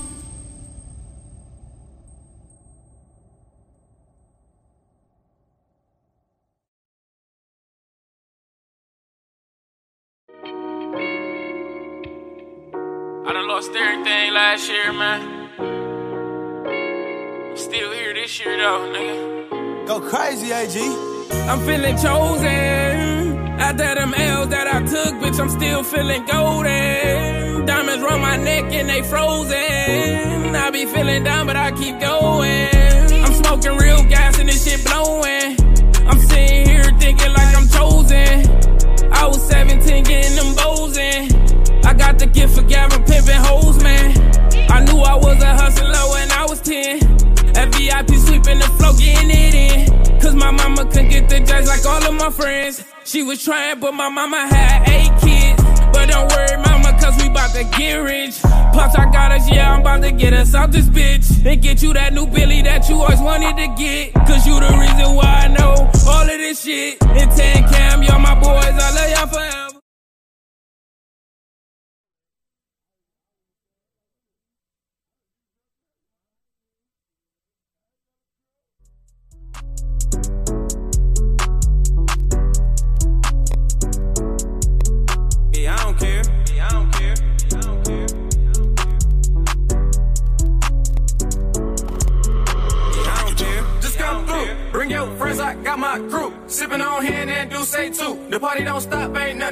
[22.03, 22.30] I'm
[53.23, 55.61] Was trying, but my mama had eight kids.
[55.93, 58.39] But don't worry, mama, cause we bout to get rich.
[58.73, 61.45] Plus, I got us, yeah, I'm about to get us out this bitch.
[61.45, 64.13] And get you that new Billy that you always wanted to get.
[64.25, 66.97] Cause you the reason why I know all of this shit.
[67.03, 69.60] And 10 Cam, y'all my boys, I love y'all forever.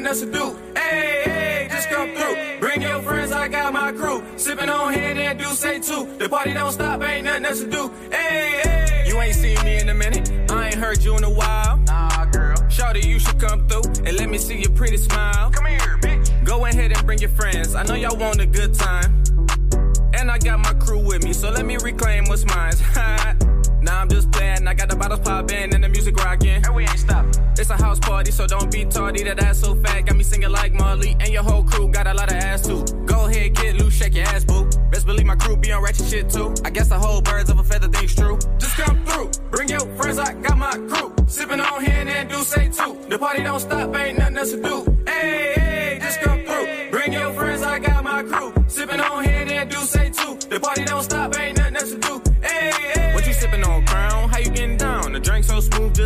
[0.10, 0.58] Else to do.
[0.76, 2.60] Hey, hey, just come through.
[2.60, 4.24] Bring your friends, I got my crew.
[4.38, 6.10] Sipping on hand and do say too.
[6.18, 7.92] The party don't stop, ain't nothing else to do.
[8.12, 9.04] Hey, hey.
[9.08, 10.52] You ain't seen me in a minute.
[10.52, 11.78] I ain't heard you in a while.
[11.86, 12.58] Nah, girl.
[12.70, 15.52] Shawty, you should come through and let me see your pretty smile.
[15.52, 16.44] Come here, bitch.
[16.44, 17.76] Go ahead and bring your friends.
[17.76, 19.24] I know y'all want a good time.
[20.16, 22.74] And I got my crew with me, so let me reclaim what's mine.
[23.82, 24.68] now I'm just playing.
[24.68, 26.64] I got the bottles popping and the music rocking.
[26.66, 27.32] And we ain't stopping.
[27.58, 29.24] It's a house party, so don't be tardy.
[29.24, 31.16] That ass so fat, got me singing like Marley.
[31.20, 32.84] And your whole crew got a lot of ass too.
[33.06, 34.70] Go ahead, get loose, shake your ass, boo.
[34.92, 36.54] Best believe my crew be on ratchet shit too.
[36.64, 38.38] I guess the whole birds of a feather thing's true.
[38.58, 41.14] Just come through, bring your friends, I got my crew.
[41.28, 42.98] Sipping on hand and do say too.
[43.10, 45.04] The party don't stop, ain't nothing else to do.
[45.06, 46.92] Hey, hey, just come through.
[46.92, 48.54] Bring your friends, I got my crew.
[48.68, 50.38] Sipping on hand and do say too.
[50.50, 52.29] The party don't stop, ain't nothing else to do.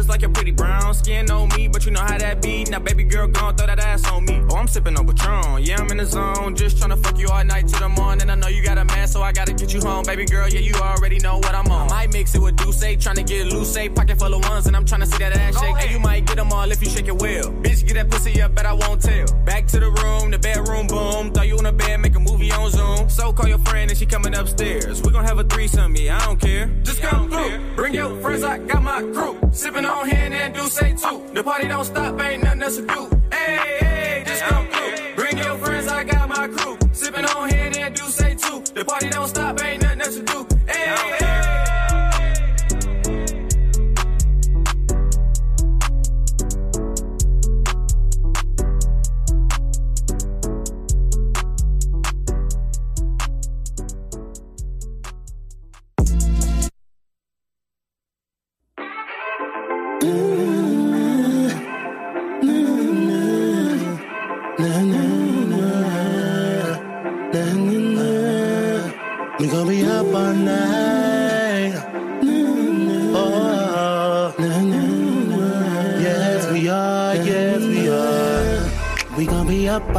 [0.04, 2.66] Just like your pretty brown skin on me, but you know how that be.
[2.66, 4.42] Now, baby girl, gon' throw that ass on me.
[4.50, 5.64] Oh, I'm sipping on Patron.
[5.64, 8.30] Yeah, I'm in the zone, just tryna fuck you all night till the morning.
[8.30, 10.50] I know you got a man, so I gotta get you home, baby girl.
[10.50, 11.88] Yeah, you already know what I'm on.
[11.88, 14.76] I might mix it with Douce, tryna get loose, say pocket full of ones, and
[14.76, 15.76] I'm tryna see that ass shake.
[15.82, 17.46] And you might get them all if you shake it well.
[17.64, 19.26] Bitch, get that pussy up, but I won't tell.
[19.46, 21.32] Back to the room, the bedroom, boom.
[21.32, 23.10] Throw you in the bed, make a movie on Zoom.
[23.10, 25.02] So call your friend and she coming upstairs.
[25.02, 26.68] We gon' have a threesome, yeah, I don't care.
[26.84, 29.40] Just come through, bring your friends, I got my crew.
[29.54, 31.24] Sipping on hand and do say too.
[31.34, 33.10] The party don't stop, ain't nothing else to do.
[33.32, 35.16] Hey, hey, just come through.
[35.16, 36.78] Bring your friends, I got my crew.
[36.92, 38.64] Sipping on hand and do say too.
[38.74, 40.48] The party don't stop, ain't nothing else to do.
[40.68, 41.23] Hey, hey.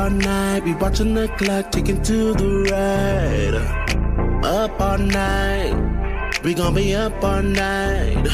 [0.05, 0.65] All night.
[0.65, 4.45] We watching the clock ticking to the right.
[4.45, 5.75] Up all night.
[6.45, 8.29] We gon' be up all night.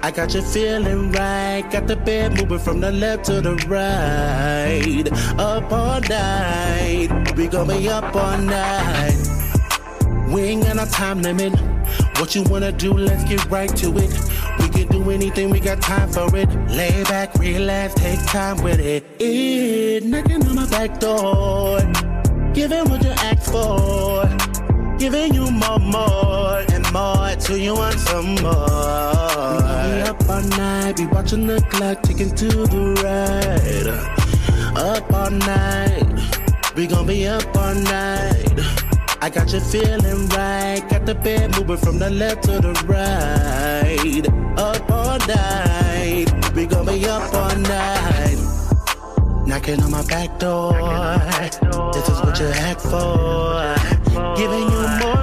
[0.00, 1.68] I got you feeling right.
[1.72, 5.08] Got the bed moving from the left to the right.
[5.40, 7.08] Up all night.
[7.36, 9.18] We gon' be up all night.
[10.28, 11.52] We ain't got no time limit.
[12.20, 14.10] What you wanna do, let's get right to it.
[15.10, 16.48] Anything, we got time for it.
[16.68, 19.04] Lay back, relax, take time with it.
[19.18, 21.80] It knocking on my back door.
[22.52, 24.28] Giving what you asked for.
[24.98, 29.58] Giving you more, more, and more till you want some more.
[29.86, 33.86] We up all night, be watching the clock ticking to the right.
[34.76, 38.77] Up all night, we gonna be up all night.
[39.20, 44.24] I got you feeling right, got the bed moving from the left to the right.
[44.56, 48.38] Up all night, we gonna be up all night.
[49.44, 50.72] Knocking on my back door.
[51.92, 54.36] This is what you asked for.
[54.36, 55.17] Giving you more.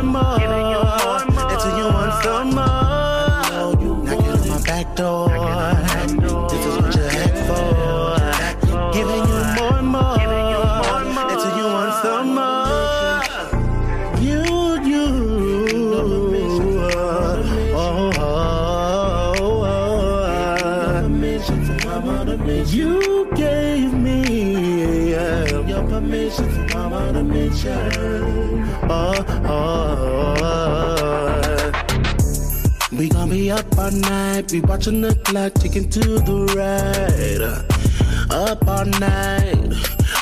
[33.86, 38.36] All night, be watching the clock ticking to the right.
[38.36, 39.74] Up all night,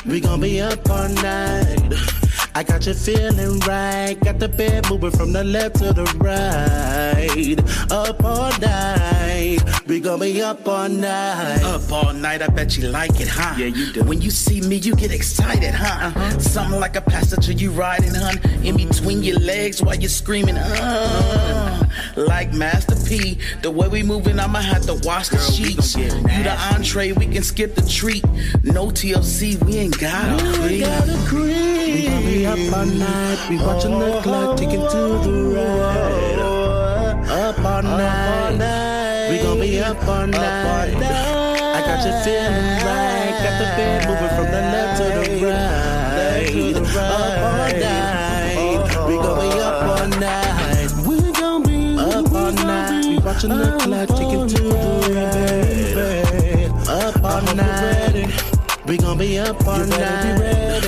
[0.04, 1.94] we gon' be up all night.
[2.54, 7.58] I got you feeling right, got the bed moving from the left to the right.
[7.90, 11.62] Up all night, we gon' be up all night.
[11.62, 13.54] Up all night, I bet you like it, huh?
[13.56, 14.04] Yeah, you do.
[14.04, 16.38] When you see me, you get excited, huh?
[16.38, 18.38] Something like a passenger you riding, hun.
[18.62, 21.83] In between your legs while you're screaming, uh.
[22.16, 25.96] Like Master P, the way we moving, I'ma have to wash the sheets.
[25.96, 28.24] You the entree, we can skip the treat.
[28.62, 30.44] No TLC, we ain't got a
[31.26, 31.46] creep.
[31.94, 36.38] We gon' be up all night, we watching the oh, clock ticking to the right.
[37.28, 40.94] Up all night, we gon' be up all night.
[40.94, 46.76] I got you feeling right, got the bed moving from the left to the right.
[46.76, 47.93] Up all night,
[53.42, 56.88] night, be watching the clock ticking to the right.
[56.88, 58.86] Up all night.
[58.86, 60.84] We gon' be up all night.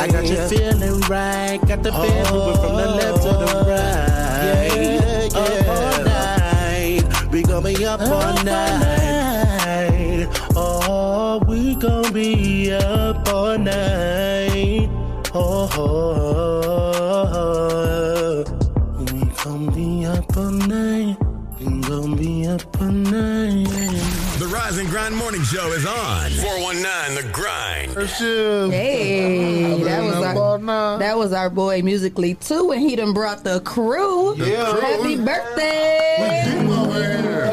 [0.00, 1.58] I got you feeling right.
[1.66, 5.34] Got the bed moving from the left to the right.
[5.34, 7.30] Up all night.
[7.32, 10.28] We gon' be up all night.
[10.56, 14.88] Oh, we gon' be up all night.
[15.34, 16.19] Oh, oh.
[25.00, 26.30] Grind Morning Show is on.
[26.30, 27.90] 419 The Grind.
[28.70, 33.60] Hey, that was our, that was our boy musically too, and he done brought the
[33.60, 34.36] crew.
[34.36, 34.78] Yeah.
[34.78, 36.16] Happy birthday!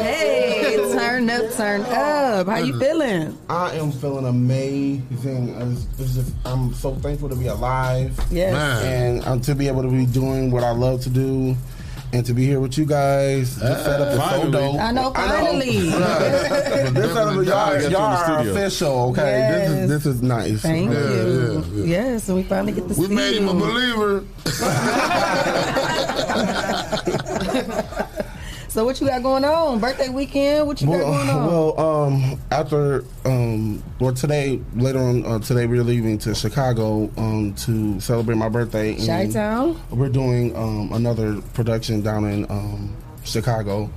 [0.02, 2.48] Hey, turn up, turn up.
[2.48, 3.38] How you feeling?
[3.48, 5.48] I am feeling amazing.
[5.48, 8.12] It's- it's just- I'm so thankful to be alive.
[8.30, 8.52] Yes.
[8.52, 8.84] Man.
[9.16, 11.56] And um, to be able to be doing what I love to do.
[12.10, 14.80] And to be here with you guys, this setup is so dope.
[14.80, 15.90] I know, finally.
[15.98, 16.90] Right.
[16.94, 19.48] this setup, y'all, you in the y'all are official, okay?
[19.50, 20.62] This is this is nice.
[20.62, 21.84] Thank you.
[21.84, 24.24] Yes, and we finally get to see We made him a believer.
[28.78, 29.80] So what you got going on?
[29.80, 30.68] Birthday weekend?
[30.68, 31.46] What you got going on?
[31.48, 37.54] well, um, after um, well, today later on uh, today we're leaving to Chicago um,
[37.56, 38.94] to celebrate my birthday.
[38.94, 39.82] and Chi-Town?
[39.90, 43.90] We're doing um, another production down in um, Chicago,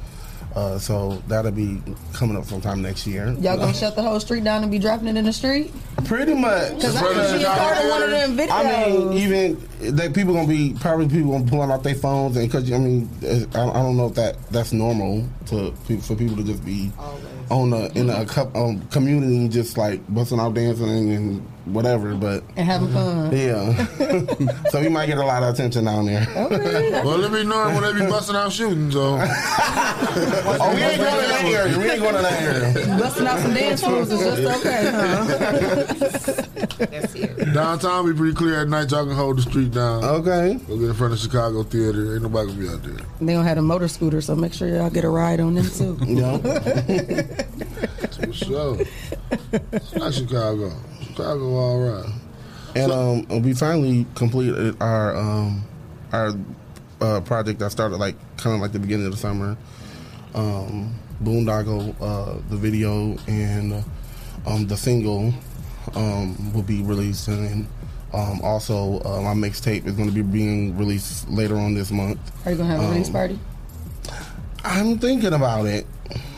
[0.55, 1.81] uh, so that'll be
[2.13, 3.27] coming up sometime next year.
[3.39, 5.71] Y'all gonna shut the whole street down and be dropping it in the street?
[6.05, 6.75] Pretty much.
[6.75, 8.51] Because I can see part of one of them videos.
[8.51, 12.47] I mean, even they people gonna be probably people gonna pulling out their phones and
[12.47, 15.71] because I mean, I, I don't know if that that's normal to
[16.01, 16.91] for people to just be
[17.49, 22.43] on a in a co- um, community just like busting out dancing and whatever, but
[22.55, 23.35] and having fun.
[23.35, 23.85] yeah.
[24.69, 26.27] so we might get a lot of attention down there.
[26.35, 26.91] Okay.
[27.03, 29.17] well, let me know when they be busting out shooting, so.
[29.21, 31.77] oh, we ain't going to that area.
[31.77, 32.97] We ain't going to that area.
[32.99, 36.41] Busting out some dance moves is just okay, huh?
[37.53, 38.89] Downtown be pretty clear at night.
[38.91, 40.03] Y'all can hold the street down.
[40.03, 40.59] Okay.
[40.67, 42.13] Go get in front of Chicago Theater.
[42.13, 43.05] Ain't nobody gonna be out there.
[43.19, 45.69] They gonna have a motor scooter, so make sure y'all get a ride on them
[45.69, 45.97] too.
[46.05, 46.37] Yeah.
[48.21, 48.77] For sure.
[49.71, 50.71] It's not Chicago.
[51.11, 52.09] Chicago all right.
[52.75, 55.63] And um, we finally completed our um,
[56.13, 56.33] our
[57.01, 59.57] uh, project that started like kind of like the beginning of the summer.
[60.33, 63.83] Um, Boondoggle, uh, the video and
[64.47, 65.33] um, the single
[65.95, 67.67] um, will be released, and
[68.13, 72.19] um, also uh, my mixtape is going to be being released later on this month.
[72.45, 73.39] Are you gonna have a release Um, party?
[74.63, 75.85] I'm thinking about it.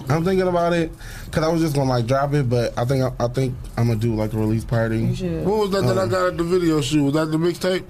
[0.09, 0.91] I'm thinking about it
[1.25, 3.99] because I was just gonna like drop it, but I think I, think I'm gonna
[3.99, 4.99] do like a release party.
[4.99, 5.45] You should.
[5.45, 7.03] What was that that I Um, got at the video shoot?
[7.03, 7.83] Was that the mixtape?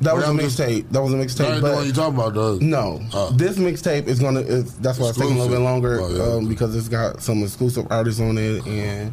[0.00, 0.90] That Or was a just- mixtape.
[0.90, 1.44] That was a That mixtape.
[1.46, 2.58] ain't the but- one you talking about, though.
[2.60, 2.98] No,
[3.34, 4.40] this mixtape is gonna.
[4.40, 6.22] Is, that's why it's taking a little bit longer Oh, yeah.
[6.38, 9.12] um, because it's got some exclusive artists on it, and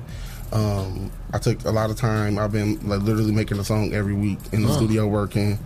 [0.52, 2.40] um, I took a lot of time.
[2.40, 4.76] I've been like literally making a song every week in the Huh.
[4.78, 5.60] studio working.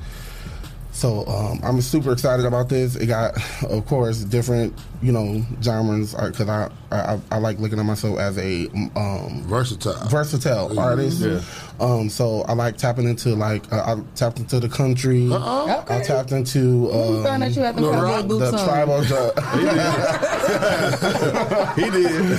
[0.94, 2.96] So um, I'm super excited about this.
[2.96, 7.86] It got, of course, different you know genres because I, I I like looking at
[7.86, 11.20] myself as a um, versatile versatile artist.
[11.20, 11.42] Yeah.
[11.80, 15.28] Um, so I like tapping into like uh, I tapped into the country.
[15.32, 15.86] Uh-oh.
[15.90, 18.58] I tapped into Ooh, um, found out you had them the, cowboy rock- boots the
[18.58, 18.66] on.
[18.66, 19.02] tribal.
[19.04, 19.34] dr-
[21.76, 22.38] he did.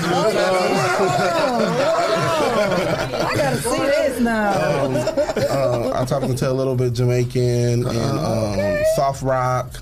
[2.07, 4.51] I gotta see this now.
[4.53, 9.73] uh, I tapped into a little bit Jamaican and um, soft rock.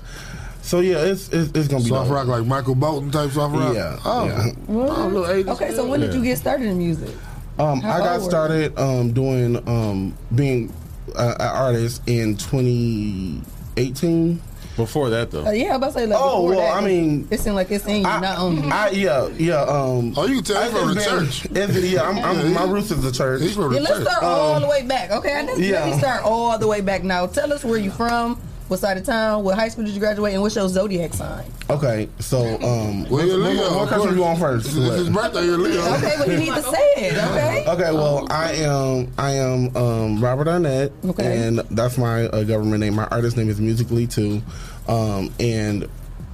[0.61, 2.15] So yeah, it's it's, it's gonna be Soft dope.
[2.15, 3.75] rock like Michael Bolton type soft rock.
[3.75, 4.51] Yeah, Oh, yeah.
[4.69, 5.47] oh little 80s.
[5.55, 7.13] Okay, so when did you get started in music?
[7.59, 10.73] Um, How I got started um, doing um, being
[11.15, 14.41] uh, an artist in 2018.
[14.75, 15.45] Before that, though.
[15.45, 16.19] Uh, yeah, I was about to say like.
[16.19, 18.69] Oh, well, that, I mean, it seemed like it's in you, not on you.
[18.71, 19.61] I yeah yeah.
[19.61, 21.45] Um, oh, you can tell he's from the church.
[21.83, 23.41] yeah, I'm, I'm, my roots is the church.
[23.41, 25.11] He's from Yeah, let's start all Um, the way back.
[25.11, 25.85] Okay, I just, let yeah.
[25.85, 27.27] me start all the way back now.
[27.27, 28.39] Tell us where you from,
[28.73, 31.45] what side of town, what high school did you graduate, and what's your zodiac sign?
[31.69, 34.15] Okay, so um, Well, you're what, Leo, what, what country course.
[34.17, 34.65] you on first?
[34.65, 35.81] It's his birthday, you're Leo.
[35.97, 37.13] Okay, but you need to say it.
[37.33, 37.65] Okay.
[37.67, 41.45] Okay, well, I am I am um, Robert Arnett, Okay.
[41.47, 42.95] and that's my uh, government name.
[42.95, 44.41] My artist name is Musically too,
[44.87, 45.87] um, and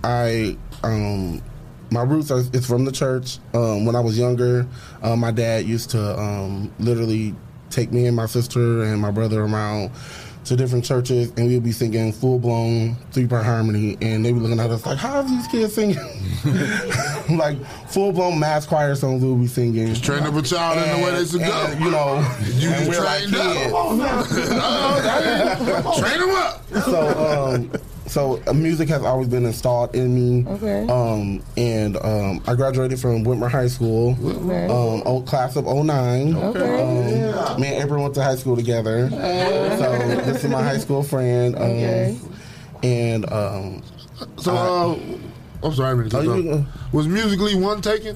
[0.03, 1.41] I um,
[1.91, 3.40] my roots are it's from the church.
[3.53, 4.66] Um, when I was younger,
[5.02, 7.36] uh, my dad used to um, literally
[7.70, 9.91] take me and my sister and my brother around
[10.50, 14.40] to different churches, and we'd be singing full blown three part harmony, and they were
[14.40, 15.98] looking at us like, "How are these kids singing?"
[17.38, 17.58] like
[17.88, 19.88] full blown mass choir songs we would be singing.
[19.88, 21.68] Just train up a child in the way they should go.
[21.80, 22.20] You know,
[22.56, 24.28] You and just we're like trained up.
[24.28, 24.40] kids.
[26.00, 26.64] Train them up.
[26.86, 27.72] So, um,
[28.10, 30.49] so uh, music has always been installed in me.
[30.49, 30.88] Okay.
[30.88, 34.65] Um, and um, I graduated from Whitmer High School, Okay.
[34.65, 36.36] um, old class of 09.
[36.36, 36.81] Okay.
[36.81, 39.10] Um, me and April went to high school together.
[39.11, 39.18] so
[40.26, 41.56] this is my high school friend.
[41.56, 42.18] Um, Okay.
[42.81, 43.84] And um,
[44.38, 44.95] So, uh,
[45.68, 46.94] I'm sorry, I didn't mean to Oh, you- off.
[46.94, 48.15] was musically one taken?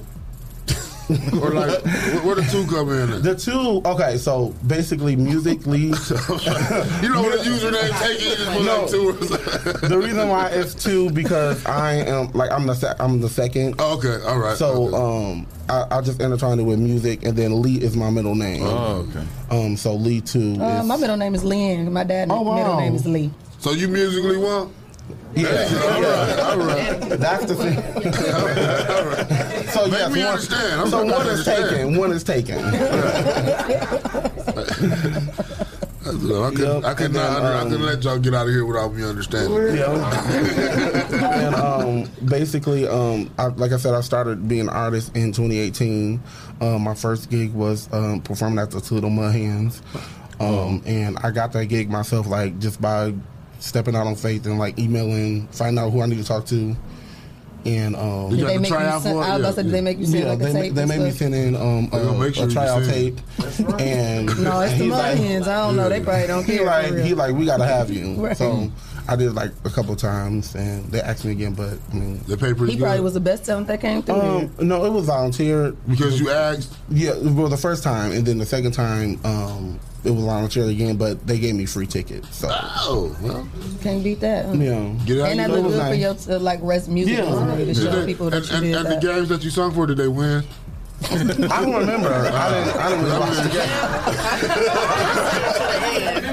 [1.42, 3.12] or like, where, where the two come in?
[3.12, 3.22] At?
[3.22, 5.80] the two, okay, so basically musically.
[5.88, 8.24] you know what a username taken?
[8.30, 8.80] You just put No.
[8.82, 9.08] like two.
[9.08, 9.12] or
[9.88, 13.74] the reason why it's two because I am like I'm the se- I'm the second.
[13.78, 14.56] Oh, okay, all right.
[14.56, 18.34] So um, I, I just intertwined it with music, and then Lee is my middle
[18.34, 18.62] name.
[18.64, 19.26] Oh, okay.
[19.50, 20.56] Um, so Lee two.
[20.60, 21.92] Uh, is, my middle name is Lynn.
[21.92, 22.54] My dad's Oh, wow.
[22.56, 23.30] middle name is Lee.
[23.58, 24.72] So you musically one?
[25.34, 27.18] Yeah, All right, all right.
[27.18, 27.74] that's the thing.
[29.74, 30.80] So Make yes, me one, understand.
[30.80, 31.96] I'm so one is taken.
[31.98, 32.58] One is taken.
[36.06, 38.64] I couldn't, I, couldn't then, not I um, couldn't let y'all get out of here
[38.64, 39.76] without me understanding.
[39.76, 39.90] Yeah.
[41.34, 46.22] and um, basically, um, I, like I said, I started being an artist in 2018.
[46.60, 49.82] Um, my first gig was um, performing at the Toledo Mud Hens.
[50.40, 53.14] Um, and I got that gig myself, like just by
[53.64, 56.76] stepping out on faith and like emailing, finding out who I need to talk to.
[57.66, 59.96] And um, Did they make you send, I was about to say, did they make
[59.98, 60.74] you send yeah, like a they, tape?
[60.74, 63.16] they and made me send in um, a, sure a tryout send.
[63.16, 63.80] tape.
[63.80, 65.48] And No, it's the he's mud like- hands.
[65.48, 65.88] I don't know.
[65.88, 66.58] They probably don't care.
[66.58, 68.16] for like he like we gotta have you.
[68.24, 68.36] Right.
[68.36, 68.70] So
[69.08, 72.36] I did like a couple times, and they asked me again, but I mean they
[72.36, 74.14] pay pretty He probably was the best talent that came through.
[74.20, 76.74] Um, no, it was volunteer because you asked.
[76.90, 80.64] Yeah, well, the first time, and then the second time, um, it was a volunteer
[80.66, 82.36] again, but they gave me free tickets.
[82.36, 83.48] So Oh, well,
[83.82, 84.46] Can't beat that.
[84.46, 84.52] huh?
[84.52, 86.26] yeah, Get out and that you know, look it was good for nice.
[86.28, 87.24] your uh, like rest music Yeah.
[87.30, 89.50] resume to Did show they- people that and, you and, and the games that you
[89.50, 90.44] sung for, did they win?
[91.10, 92.08] I don't remember.
[92.08, 92.76] I didn't.
[92.78, 93.50] I didn't really watch the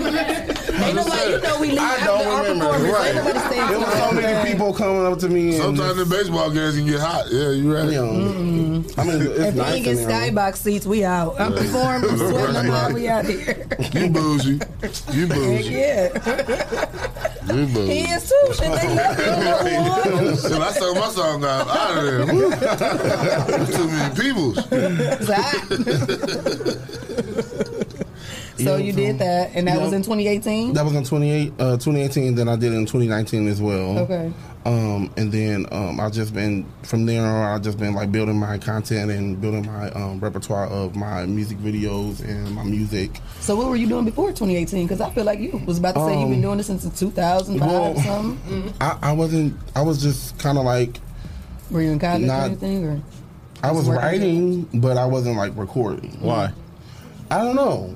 [0.92, 2.66] Ain't nobody, you know, we leave I after don't our remember.
[2.66, 2.94] performance.
[2.94, 3.08] Right.
[3.08, 4.16] Ain't nobody staying There was so after.
[4.22, 5.48] many people coming up to me.
[5.56, 7.26] And Sometimes the baseball games can get hot.
[7.32, 7.86] Yeah, you're right.
[7.86, 9.00] you know, mm-hmm.
[9.00, 10.32] I mean, it's If we nice ain't in get there.
[10.32, 11.40] skybox seats, we out.
[11.40, 13.68] I'm performing, I'm sweating, I'm out, we out here.
[13.94, 14.60] You bougie.
[15.14, 15.72] You Heck bougie.
[15.72, 16.10] yeah.
[17.54, 17.94] You bougie.
[17.94, 18.54] He is too.
[18.54, 20.36] Shit, they love him.
[20.36, 22.26] Shit, I sung my song out, out of there.
[22.26, 22.52] Woo.
[23.66, 24.58] Too many peoples.
[28.64, 29.84] So you did that, and that Yeah.
[29.84, 30.74] was in 2018.
[30.74, 32.36] That was in 28, uh, 2018.
[32.36, 34.00] Then I did it in 2019 as well.
[34.00, 34.32] Okay.
[34.64, 37.56] Um, and then um, I've just been from there on.
[37.56, 41.58] I've just been like building my content and building my um, repertoire of my music
[41.58, 43.20] videos and my music.
[43.40, 44.86] So what were you doing before 2018?
[44.86, 46.84] Because I feel like you was about to say you've been Um, doing this since
[47.00, 48.74] 2005 well, or something.
[48.80, 49.58] I, I wasn't.
[49.76, 51.00] I was just kind of like
[51.72, 52.86] Were you in college or anything?
[52.86, 53.02] Or
[53.64, 56.18] I was writing, but I wasn't like recording.
[56.20, 56.52] Why?
[57.32, 57.96] I don't know.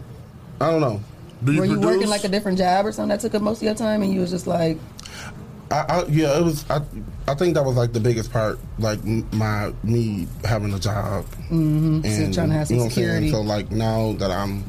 [0.61, 1.01] I don't know.
[1.43, 3.63] Do Were you working like a different job or something that took up most of
[3.63, 4.77] your time, and you was just like,
[5.71, 6.69] I, I, yeah, it was.
[6.69, 6.81] I,
[7.27, 9.03] I think that was like the biggest part, like
[9.33, 13.03] my me having a job mm-hmm, still trying to have some you know what I'm
[13.03, 13.31] saying?
[13.31, 14.63] So like now that I'm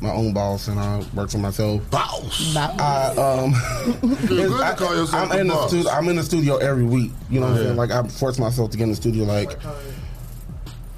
[0.00, 2.54] my own boss and I work for myself, boss.
[2.56, 3.52] I um,
[4.26, 5.70] good to I, call yourself I'm a in the boss.
[5.70, 5.90] studio.
[5.90, 7.10] I'm in the studio every week.
[7.30, 7.76] You know what I'm saying?
[7.76, 9.24] Like I force myself to get in the studio.
[9.24, 9.58] Like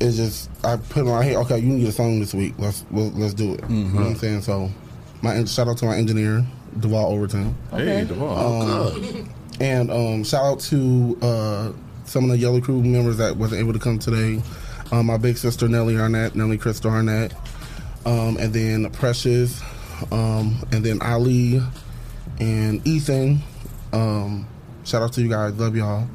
[0.00, 1.22] it's just I put on.
[1.22, 2.54] Hey, okay, you need a song this week.
[2.58, 3.62] Let's we'll, let's do it.
[3.68, 4.42] You know what I'm saying?
[4.42, 4.70] So
[5.22, 6.44] my shout out to my engineer
[6.80, 7.54] Duval Overton.
[7.70, 8.88] Hey, Duval.
[8.88, 11.72] Um, and um, shout out to uh,
[12.04, 14.42] some of the Yellow Crew members that wasn't able to come today.
[14.92, 17.32] Um, my big sister Nellie Arnett, Nellie Crystal Arnett,
[18.04, 19.60] um, and then Precious,
[20.12, 21.60] um, and then Ali
[22.38, 23.40] and Ethan.
[23.92, 24.46] Um,
[24.84, 26.06] shout out to you guys, love y'all.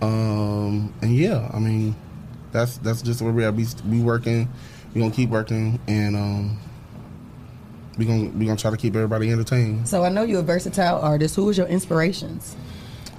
[0.00, 1.94] Um, and yeah, I mean,
[2.54, 3.52] that's that's just where we are.
[3.52, 4.48] We we working,
[4.94, 6.58] we gonna keep working, and um,
[7.98, 9.86] we gonna we gonna try to keep everybody entertained.
[9.88, 11.34] so I know you're a versatile artist.
[11.36, 12.56] Who was your inspirations?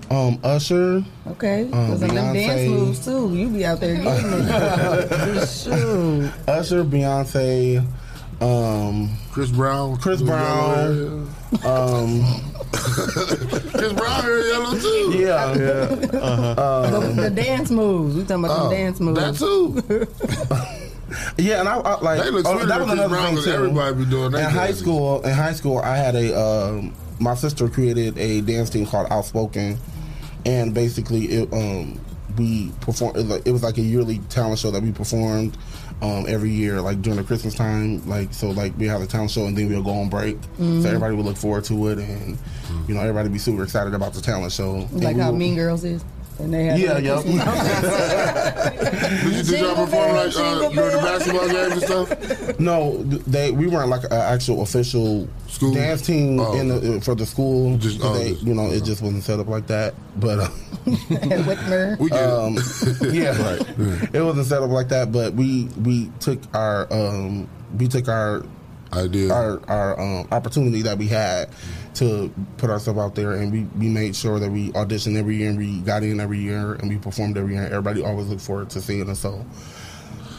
[0.10, 1.04] Um, Usher.
[1.28, 3.36] Okay, Um, because of them dance moves too.
[3.36, 5.48] You be out there getting it.
[5.50, 6.32] Shoot.
[6.48, 7.86] Usher, Beyonce,
[8.40, 11.28] um, Chris Brown, Chris Brown,
[11.66, 12.24] um,
[12.74, 15.14] Chris Brown here yellow too.
[15.18, 17.22] yeah, the, Uh-huh.
[17.22, 18.16] the dance moves.
[18.16, 19.20] We talking about Oh, the dance moves.
[19.20, 20.08] that too.
[21.44, 23.46] yeah, and I, I like They look oh, that was Chris another Brown thing 'cause
[23.46, 23.52] too.
[23.52, 24.38] everybody be doing that.
[24.38, 28.42] In that high school, in high school, I had a um, my sister created a
[28.42, 29.78] dance team called Outspoken,
[30.46, 32.00] and basically it um
[32.38, 33.16] we performed.
[33.18, 35.58] It was like- it was like a yearly talent show that we performed.
[36.02, 39.32] Um, every year, like during the Christmas time, like so, like we have a talent
[39.32, 40.38] show and then we'll go on break.
[40.60, 40.82] Mhm.
[40.82, 42.38] So everybody would look forward to it, and
[42.88, 44.88] you know everybody be super excited about the talent show.
[44.92, 46.04] Like how will- Mean Girls is.
[46.40, 47.26] And they have Yeah, like.
[48.76, 52.60] Did you did y'all Jingle perform bell, like uh, during the basketball games and stuff?
[52.60, 55.74] No, they we weren't like an actual official School?
[55.74, 56.54] dance team Oh.
[56.60, 57.78] in the, for the school.
[57.78, 59.94] Just- oh, they, just- you know, it just wasn't set up like that.
[60.18, 60.50] But uh,
[60.86, 61.98] and Whitmer.
[62.00, 62.30] We get it.
[62.30, 62.56] um,
[63.14, 63.58] yeah,
[64.14, 65.12] it wasn't set up like that.
[65.12, 67.48] But we we took our um,
[67.78, 68.44] we took our
[68.94, 71.50] idea our our um, opportunity that we had
[71.96, 75.50] to put ourselves out there, and we, we made sure that we auditioned every year,
[75.50, 77.64] and we got in every year, and we performed every year.
[77.64, 79.20] And Everybody always looked forward to seeing us.
[79.20, 79.46] So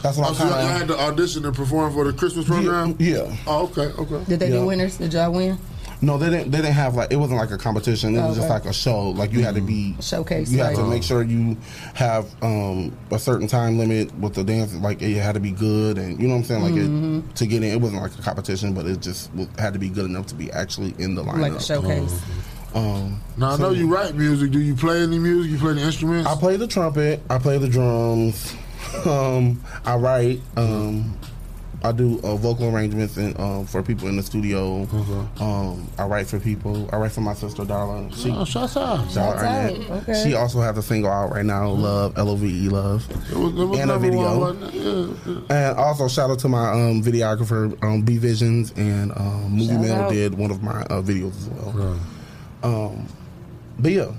[0.03, 2.95] that's what Oh, I'm so y'all had to audition and perform for the Christmas program?
[2.99, 3.35] Yeah.
[3.47, 4.23] Oh, okay, okay.
[4.29, 4.59] Did they Yeah.
[4.61, 4.97] do winners?
[4.97, 5.57] Did y'all win?
[6.01, 6.51] No, they didn't.
[6.51, 8.15] They didn't have like it wasn't like a competition.
[8.15, 9.09] It Oh, was just like a show.
[9.09, 11.57] Like you had to be Showcase, You had to make sure you
[11.95, 14.75] have um, a certain time limit with the dance.
[14.75, 16.63] Like it had to be good, and you know what I'm saying.
[16.63, 17.19] Like Mhm.
[17.29, 19.89] it, to get in, it wasn't like a competition, but it just had to be
[19.89, 21.39] good enough to be actually in the lineup.
[21.41, 22.13] Like a showcase.
[22.75, 24.51] Um, Now I know you write music.
[24.51, 25.51] Do you play any music?
[25.51, 26.29] You play any instruments?
[26.29, 27.21] I play the trumpet.
[27.29, 28.53] I play the drums.
[29.05, 30.41] Um, I write.
[30.55, 31.17] Um,
[31.83, 34.87] I do uh, vocal arrangements and um, for people in the studio.
[35.39, 36.89] Um, I write for people.
[36.91, 38.13] I write for my sister Darla.
[38.15, 38.99] She, Oh, shouts out.
[39.07, 39.97] Darla Shouts out.
[40.01, 40.23] Okay.
[40.23, 43.37] She also has a single out right now, "Love," L O V E, "Love," It
[43.37, 44.39] was, it was and a video.
[44.39, 44.73] one, wasn't?
[44.73, 45.69] Yeah, yeah.
[45.69, 49.81] And also shout out to my um, videographer, um, B Visions, and um, Movie Shout
[49.81, 50.11] Mail out.
[50.11, 51.99] did one of my uh, videos as well.
[52.63, 53.07] Um,
[53.79, 54.11] but yeah,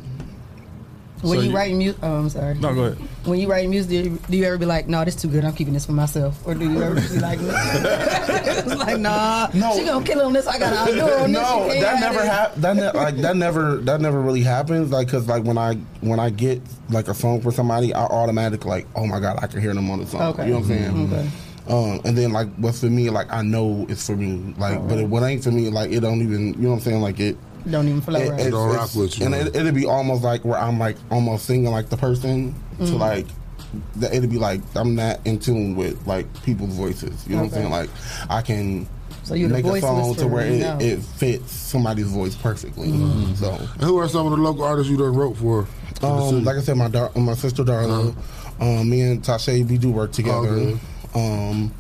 [1.23, 2.55] When So you you- write music, oh, I'm sorry.
[2.55, 2.99] No, go ahead.
[3.25, 5.45] When you write music, do you, do you ever be like, "No, this too good.
[5.45, 9.77] I'm keeping this for myself," or do you ever be like, "It's like, nah, No.
[9.77, 10.47] she gonna kill on this.
[10.47, 11.43] I got to outdo on this.
[11.43, 14.91] no, that never it." hap- that ne- like that never that never really happens.
[14.91, 18.71] Like, cause like when I when I get like a song for somebody, I automatically
[18.71, 20.23] like, oh my god, I can hear them on the song.
[20.35, 20.47] Okay.
[20.47, 21.13] You know what I'm saying?
[21.13, 21.29] Okay.
[21.69, 24.55] Um, and then like what's for me, like I know it's for me.
[24.57, 26.55] Like, but it, what ain't for me, like it don't even.
[26.55, 27.01] You know what I'm saying?
[27.03, 27.37] Like it.
[27.71, 28.41] Don't even flow it- right.
[28.41, 31.45] it's- Don't rock with you, and it, it'd be almost like where I'm like almost
[31.47, 32.99] singing like the person to Mm.
[32.99, 33.27] like.
[33.97, 37.27] that It'd be like I'm not in tune with like people's voices.
[37.27, 37.71] You know what I'm saying?
[37.71, 37.91] Like
[38.31, 38.89] I can
[39.25, 40.79] So you're make a voice song to where it, know.
[40.81, 42.89] it fits somebody's voice perfectly.
[43.35, 45.67] So, And who are some of the local artists you done wrote for?
[46.01, 48.15] for um, like I said, my dar- my sister Darla,
[48.61, 50.49] um, me and Tasha, we do work together.
[50.49, 50.79] Okay.
[51.15, 51.71] Um,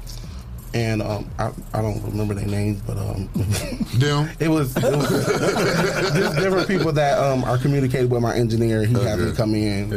[0.74, 3.28] and um, I, I don't remember their names, but um,
[3.98, 4.28] Them?
[4.38, 5.08] it was, it was
[6.14, 8.84] just different people that um, are communicating with my engineer.
[8.84, 9.36] He had me Okay.
[9.36, 9.92] come in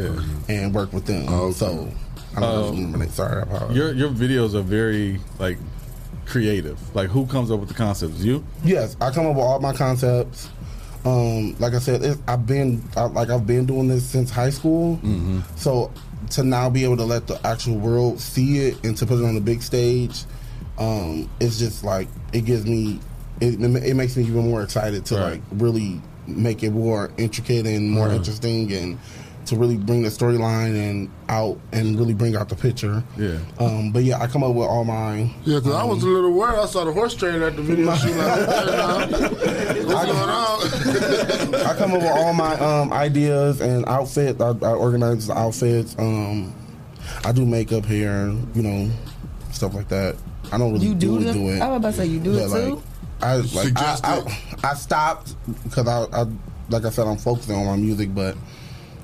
[0.49, 1.27] and work with them.
[1.27, 1.53] Okay.
[1.53, 1.91] So
[2.35, 3.76] I don't Um, remember their Sorry, I apologize.
[3.77, 5.57] Your your videos are very like
[6.26, 6.80] creative.
[6.95, 8.19] Like who comes up with the concepts?
[8.23, 8.43] You?
[8.64, 10.49] Yes, I come up with all my concepts.
[11.03, 14.52] Um, like I said, it, I've been I, like I've been doing this since high
[14.52, 14.99] school.
[15.56, 15.91] So
[16.31, 19.26] to now be able to let the actual world see it and to put it
[19.26, 20.23] on the big stage,
[20.81, 22.99] um, it's just like it gives me
[23.39, 25.31] it, it makes me even more excited to Right.
[25.33, 28.99] like really make it more intricate and more interesting and
[29.47, 33.03] to really bring the storyline and out and really bring out the picture.
[33.17, 33.39] Yeah.
[33.59, 35.21] Um, but yeah, I come up with all my.
[35.43, 36.59] Yeah, because I was a little worried.
[36.59, 38.15] I saw the horse trailer at the video shoot.
[38.15, 38.99] Like, okay, now,
[39.87, 41.65] what's going on?
[41.65, 44.39] I come up with all my um, ideas and outfits.
[44.39, 45.95] I, I organize the outfits.
[45.97, 46.53] Um,
[47.25, 48.91] I do makeup, hair, you know,
[49.51, 50.15] stuff like that.
[50.51, 51.61] I don't really You do do, the- do it.
[51.61, 52.83] I was about to say, you do it but, like, too?
[53.21, 56.25] I like I, I, I stopped because I, I
[56.69, 58.35] like I said I'm focusing on my music, but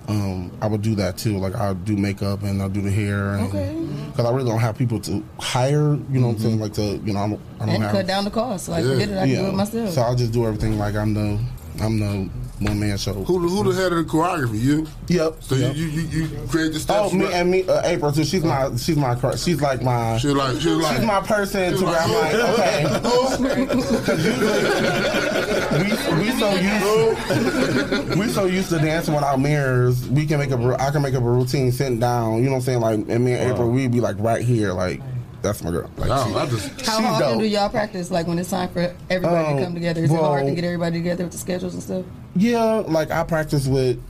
[0.07, 1.37] um, I would do that too.
[1.37, 3.75] Like I'll do makeup and I'll do the hair, and Okay.
[4.09, 5.93] because I really don't have people to hire.
[6.11, 6.59] You know what I'm saying?
[6.59, 8.69] Like to you know I don't, I don't And have cut down the cost.
[8.69, 9.89] Like, forget it, I can do it myself.
[9.91, 11.39] So I'll just do everything like I'm the
[11.81, 12.29] I'm the
[12.59, 13.13] one man show.
[13.13, 14.59] Who, the- who the head of the choreography?
[14.61, 14.87] You?
[15.07, 15.43] Yep.
[15.43, 15.75] So Yep.
[15.75, 17.33] You, you you create the Oh, me right?
[17.35, 18.23] and me, uh, April too.
[18.23, 21.85] She's my, she's my, she's like my, She's like- she's like- my person she's to
[21.85, 23.75] where I'm like, like- okay.
[25.77, 25.89] we,
[26.23, 30.07] we so used, we so used to dancing without mirrors.
[30.09, 32.37] We can make up, a- I can make up a routine sitting down.
[32.37, 32.79] You know what I'm saying?
[32.81, 35.01] Like, and me and April, we'd be like right here, like
[35.41, 35.89] that's my girl.
[35.97, 37.39] Like, she, How she's often dope.
[37.39, 38.09] do y'all practice?
[38.11, 40.63] Like when it's time for everybody Um, to come together, is it hard to get
[40.63, 42.05] everybody together with the schedules and stuff?
[42.35, 44.01] Yeah, like I practice with.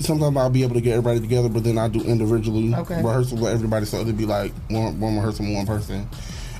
[0.00, 3.02] Sometimes I'll be able to get everybody together, but then I do individually Okay.
[3.02, 3.84] rehearsal with everybody.
[3.84, 6.08] So it'd be like one, one rehearsal with one person,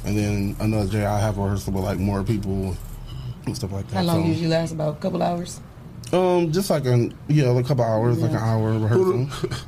[0.05, 2.77] and then another day I have a rehearsal with like more people
[3.47, 3.97] and stuff like that.
[3.99, 4.73] How long so, usually lasts?
[4.73, 5.61] About a couple hours.
[6.12, 9.28] Um, just like an yeah, like a couple hours, like an hour rehearsal.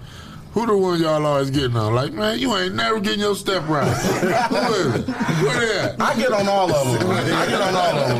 [0.52, 1.94] Who the one y'all always getting on?
[1.94, 3.86] Like, man, you ain't never getting your step right.
[3.86, 5.08] Who is it?
[5.08, 6.00] Where they at?
[6.00, 7.10] I get on all of them.
[7.12, 8.18] I get on all of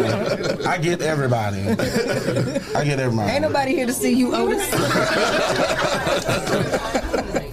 [0.59, 0.67] them.
[0.69, 1.59] I get everybody.
[1.61, 3.33] I get everybody.
[3.33, 4.71] Ain't nobody here to see you, Otis.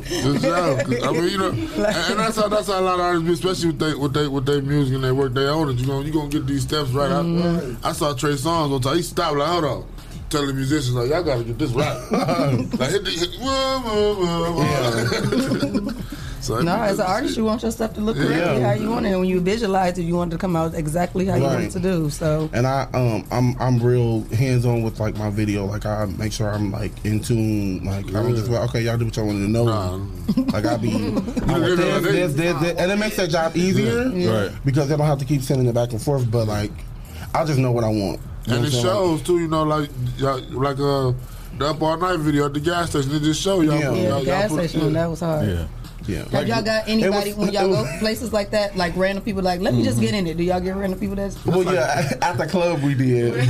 [0.07, 0.79] Good job.
[0.85, 3.27] 'Cause, I mean, you know, and, and that's how that's how a lot of artists,
[3.27, 5.77] be, especially with they with they with their music and their work, they own it.
[5.77, 7.11] You gonna you gonna get these steps right.
[7.11, 7.85] I, mm-hmm.
[7.85, 8.95] I saw Trey Songz on time.
[8.97, 9.85] He stopped like, hold on.
[10.29, 11.95] Telling the musicians like y'all gotta get this right.
[12.11, 15.93] like hit the hit, whoa, whoa, whoa, whoa.
[16.41, 18.59] so no, as an artist, you want your stuff to look correctly Yeah.
[18.59, 19.11] how you want it.
[19.11, 21.63] And when you visualize it, you want it to come out exactly how you want
[21.63, 22.09] it to do.
[22.09, 25.63] So And I um I'm I'm real hands on with like my video.
[25.65, 27.85] Like I make sure I'm like in tune.
[27.85, 29.63] Like I'm just like okay, y'all do what y'all want to know.
[30.51, 34.09] like I be I want this, this, this, this, and it makes that job easier.
[34.09, 34.41] Yeah.
[34.47, 34.51] Right.
[34.65, 36.29] Because they don't have to keep sending it back and forth.
[36.29, 36.71] But like
[37.33, 38.19] I just know what I want.
[38.47, 38.83] You know and it what I'm saying?
[38.83, 39.39] shows too.
[39.39, 41.13] You know, like y'all- like uh
[41.57, 43.11] the up all night video at the gas station.
[43.13, 43.75] It just show y'all.
[43.79, 43.89] Yeah.
[43.89, 45.47] put- yeah, y'all, the gas y'all put- station, that was hard.
[45.47, 45.67] Yeah.
[46.07, 46.23] Yeah.
[46.31, 49.73] Have y'all got anybody when y'all go places like that, like random people, like let
[49.73, 50.01] me just Mhm.
[50.01, 50.37] get in it?
[50.37, 53.47] Do y'all get random people that's Well, yeah, at the club we did,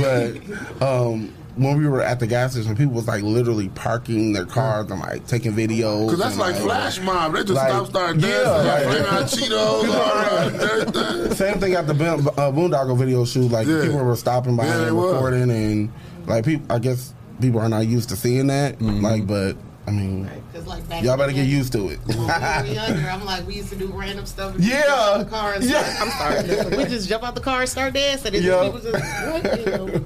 [0.80, 4.46] but um, when we were at the gas station, people was like literally parking their
[4.46, 6.08] cars and like taking videos.
[6.10, 7.32] Cause that's and, like flash mob.
[7.34, 11.32] They just like- stop, start dancing, Yeah, like, like- out Cheetos, all right.
[11.36, 13.50] Same thing at the Boon- uh, Boondoggle video shoot.
[13.50, 13.82] Like Yeah.
[13.82, 15.12] people were stopping by Yeah, they and were.
[15.12, 15.90] recording, and
[16.26, 18.80] like people, I guess people are not used to seeing that.
[18.80, 19.56] Like, but
[19.88, 21.98] I mean, Cause like back y'all in the better get used to it.
[22.06, 24.54] when we were younger, I'm like, we used to do random stuff.
[24.58, 24.82] Yeah.
[24.82, 25.82] just the car and Yeah.
[25.82, 26.76] start, I'm sorry.
[26.76, 28.34] we just jump out the car and start dancing.
[28.34, 28.64] And Yeah.
[28.64, 29.58] people just, what?
[29.58, 30.04] You know?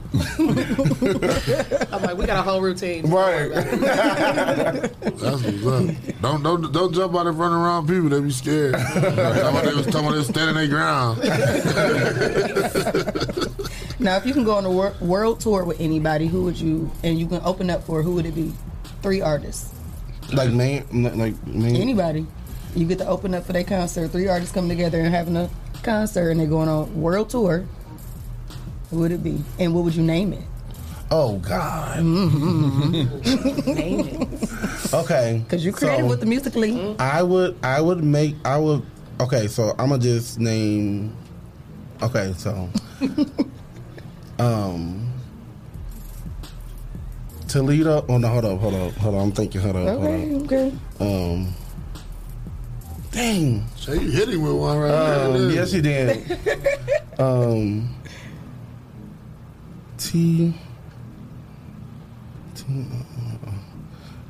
[1.93, 3.07] I'm like, we got a whole routine.
[3.11, 3.49] Right.
[3.53, 5.91] That's what's up.
[6.23, 8.09] Don't don't don't jump out in front of wrong people.
[8.09, 8.75] They be scared.
[8.75, 11.19] talking about they was talking about they was standing their ground.
[13.99, 14.17] now?
[14.17, 16.91] If you can go on a wor- world tour with anybody, who would you?
[17.03, 18.53] And you can open up for who would it be?
[19.03, 19.72] Three artists.
[20.33, 21.77] Like man, like man.
[21.77, 22.27] Anybody.
[22.75, 24.09] You get to open up for their concert.
[24.13, 25.51] Three artists come together and having a
[25.83, 27.67] concert, and they're going on world tour.
[28.91, 29.43] Who would it be?
[29.59, 30.43] And what would you name it?
[31.11, 32.03] Oh God.
[32.03, 33.11] name
[34.09, 34.95] it.
[34.95, 35.43] Okay.
[35.45, 36.97] Because you're creative So- with the musically.
[36.99, 38.83] I would I would make I would
[39.21, 41.15] okay, so I'm gonna just name
[42.03, 42.69] Okay, so
[44.39, 45.02] um
[47.53, 50.45] Toledo oh no hold up, hold up, hold on, I'm thinking, hold up, Okay, hold
[50.45, 50.73] okay.
[50.95, 51.01] up.
[51.03, 51.55] Um
[53.11, 53.67] Dang.
[53.77, 55.51] So you hit him with one right Um, there.
[55.51, 56.39] yes you did.
[57.19, 57.95] um
[59.99, 60.55] T
[62.55, 62.65] T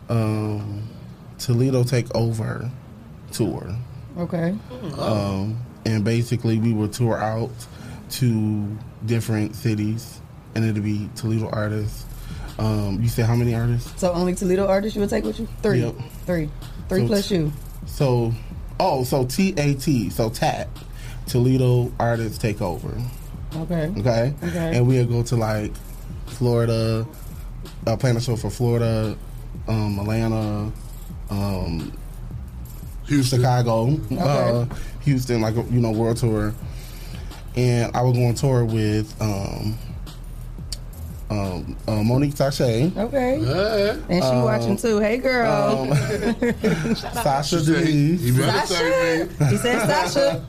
[0.08, 0.82] um
[1.38, 2.68] Toledo take over
[3.30, 3.72] tour.
[4.18, 4.56] Okay.
[4.98, 7.50] Um, and basically, we would tour out
[8.10, 8.76] to
[9.06, 10.20] different cities,
[10.54, 12.04] and it'd be Toledo artists.
[12.62, 14.00] Um, you said how many artists?
[14.00, 15.48] So only Toledo artists you would take with you?
[15.62, 15.80] Three.
[15.80, 15.94] Yep.
[16.26, 16.48] Three.
[16.88, 17.52] Three So plus t- you.
[17.86, 18.32] So,
[18.78, 20.68] oh, so T A T, so TAT,
[21.26, 22.96] Toledo artists take over.
[23.56, 23.92] Okay.
[23.98, 24.34] Okay.
[24.44, 24.76] Okay.
[24.76, 25.72] And we'll go to like
[26.26, 27.04] Florida,
[27.86, 29.16] uh, plan a show for Florida,
[29.66, 30.72] um, Atlanta,
[31.30, 31.92] um,
[33.06, 34.66] Houston, Chicago, uh,
[35.00, 36.54] Houston, like you know, world tour.
[37.56, 39.76] And I would go on tour with um,
[41.32, 42.92] um, uh, Monique Tache.
[42.96, 43.34] Okay.
[44.08, 44.98] And she Um, watching too.
[44.98, 45.86] Hey, girl.
[47.24, 48.36] Sasha Denise.
[48.36, 49.28] Sasha.
[49.48, 50.44] He said Sasha.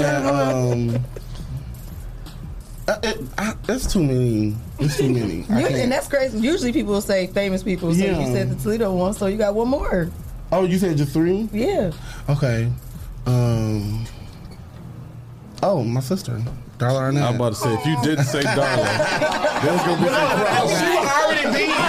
[0.00, 0.26] And,
[0.96, 1.04] um,
[2.86, 4.54] uh, it, I, it's too many.
[4.78, 5.36] It's too many.
[5.48, 6.38] You, and that's crazy.
[6.38, 7.92] Usually people say famous people.
[7.94, 8.20] So Yeah.
[8.20, 10.10] you said the Toledo one, so you got one more.
[10.52, 11.48] oh, you said just three?
[11.52, 11.92] Yeah.
[12.28, 12.70] Okay.
[13.26, 14.04] Um.
[15.62, 16.42] Oh, my sister,
[16.78, 17.22] Darla Arnett.
[17.22, 18.84] I'm about to say, if you didn't say Darla,
[19.62, 21.84] there's gonna be some problems.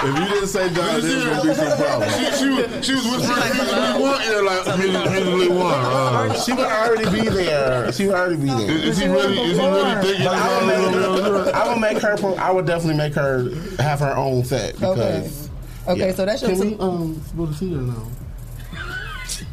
[0.00, 2.14] If you didn't say Darla, there's gonna be some problems.
[2.16, 5.74] She, she, was, she was whispering immediately one ear like immediately, immediately one.
[5.74, 7.92] Uh, she would already be there.
[7.92, 8.70] She would already be there.
[8.70, 9.38] Is, is he really?
[9.40, 10.24] Is he really thinking?
[10.24, 11.44] But I, about would it?
[11.46, 12.16] make, I would make her.
[12.16, 13.50] pro- I would definitely make her
[13.80, 15.48] have her own set because.
[15.86, 18.06] Okay, so that's your Can two- we um spill the tea or no?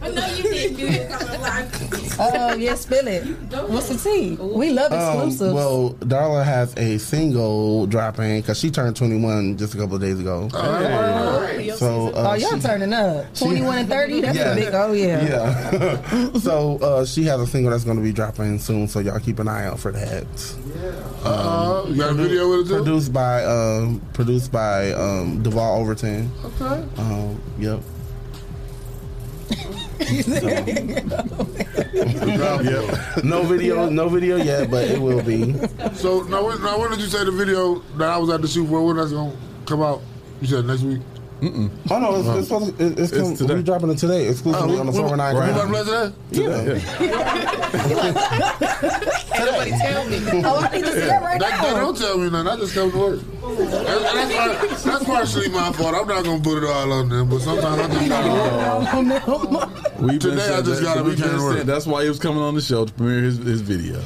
[0.02, 1.12] I know you did do it.
[2.20, 3.24] Oh, yeah, spill it.
[3.70, 4.36] What's the tea?
[4.36, 5.42] We love exclusives.
[5.42, 10.02] Um, well, Darla has a single dropping because she turned 21 just a couple of
[10.02, 10.48] days ago.
[10.50, 13.34] So, uh, oh, y'all she- turning up.
[13.36, 14.22] 21 and 30?
[14.22, 14.52] That's Yeah.
[14.52, 15.24] a big, oh, yeah.
[15.26, 16.34] Yeah.
[16.40, 18.88] so uh, she has a single that's going to be dropping soon.
[18.88, 20.26] So y'all keep an eye out for that.
[21.24, 22.76] Uh, you got a video with it too?
[22.84, 26.32] Produced by um, produced by um, Duval Overton.
[26.44, 26.84] Okay.
[26.98, 27.80] Um, yep.
[31.96, 33.24] Yep.
[33.24, 35.54] No video, no video yet, but it will be.
[35.96, 38.48] So now, when, now when did you say the video that I was at the
[38.48, 38.88] Super Bowl?
[38.88, 40.02] When that's gonna come out?
[40.42, 41.02] You said next week.
[41.42, 41.70] Mm-mm.
[41.92, 44.80] Oh no, it's, it's, supposed to, it's, it's, come- we're dropping it today exclusively Oh,
[44.80, 45.52] on the we- we- 419 we Grind.
[45.52, 47.26] about to play Yeah.
[49.46, 50.18] Nobody tell me.
[50.46, 51.64] Oh, I need to see that right That, now.
[51.74, 52.48] that don't tell me nothing.
[52.48, 53.20] I just come to work.
[53.44, 55.94] And, and that's, that's partially my fault.
[55.94, 59.70] I'm not gonna put it all on them, but sometimes I just gotta.
[60.06, 61.64] We've Today I just gotta be we've work.
[61.66, 64.02] That's why he was coming on the show to premiere his, his video.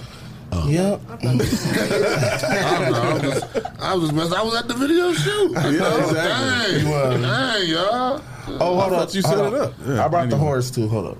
[0.51, 0.67] Oh.
[0.67, 1.01] Yep.
[1.09, 1.43] I don't know.
[1.43, 4.33] I was just, I was just messing.
[4.33, 5.51] I was at the video shoot.
[5.55, 6.13] Yeah, Oh, exactly.
[6.15, 7.21] Dang, You was.
[7.21, 8.21] dang, y'all.
[8.61, 9.13] Oh, hold I up.
[9.13, 9.69] you set hold it up.
[9.69, 9.75] up.
[9.87, 10.87] Yeah, I brought the horse too.
[10.89, 11.17] Hold up.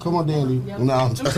[0.00, 0.58] Come on, Dandy.
[0.82, 1.36] No, I'm just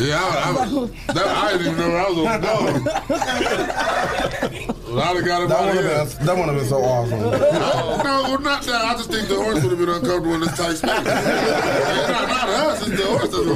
[0.00, 0.50] Yeah, I,
[1.08, 2.88] I, that, I didn't even know I was on the dog.
[4.98, 5.94] I'd have got him that out would of here.
[5.98, 7.20] have been that would have been so awesome.
[8.08, 8.84] No, well, not that.
[8.84, 10.82] I just think the horse would have been uncomfortable in this tight space.
[12.08, 12.86] not, not us.
[12.88, 13.30] It's the horse.
[13.30, 13.48] That's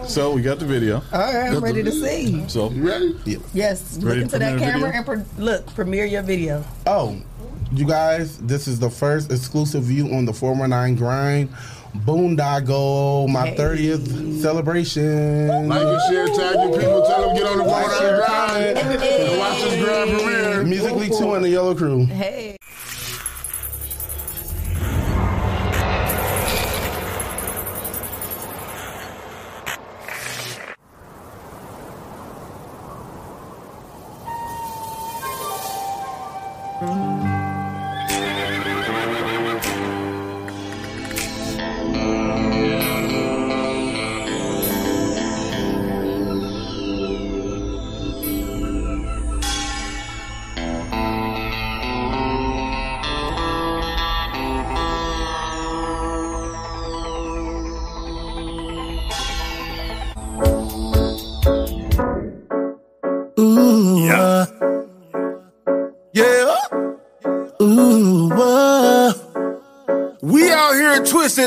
[0.00, 0.08] Right.
[0.08, 0.96] So we got the video.
[1.12, 2.46] All right, I'm ready to see.
[2.48, 3.16] So You ready?
[3.24, 3.38] Yeah.
[3.52, 4.96] Yes, look into to that camera video?
[4.98, 6.64] and pre- look, premiere your video.
[6.86, 7.16] Oh,
[7.72, 11.48] you guys, this is the first exclusive view on the 419 grind.
[11.94, 13.56] Boondoggle, my Hey.
[13.56, 15.68] 30th celebration.
[15.68, 19.38] Like and share, tag your people, tell them get on the phone and grind and
[19.38, 20.64] watch this grand premiere.
[20.64, 22.06] Musically 2 and the Yellow Crew.
[22.06, 22.56] Hey.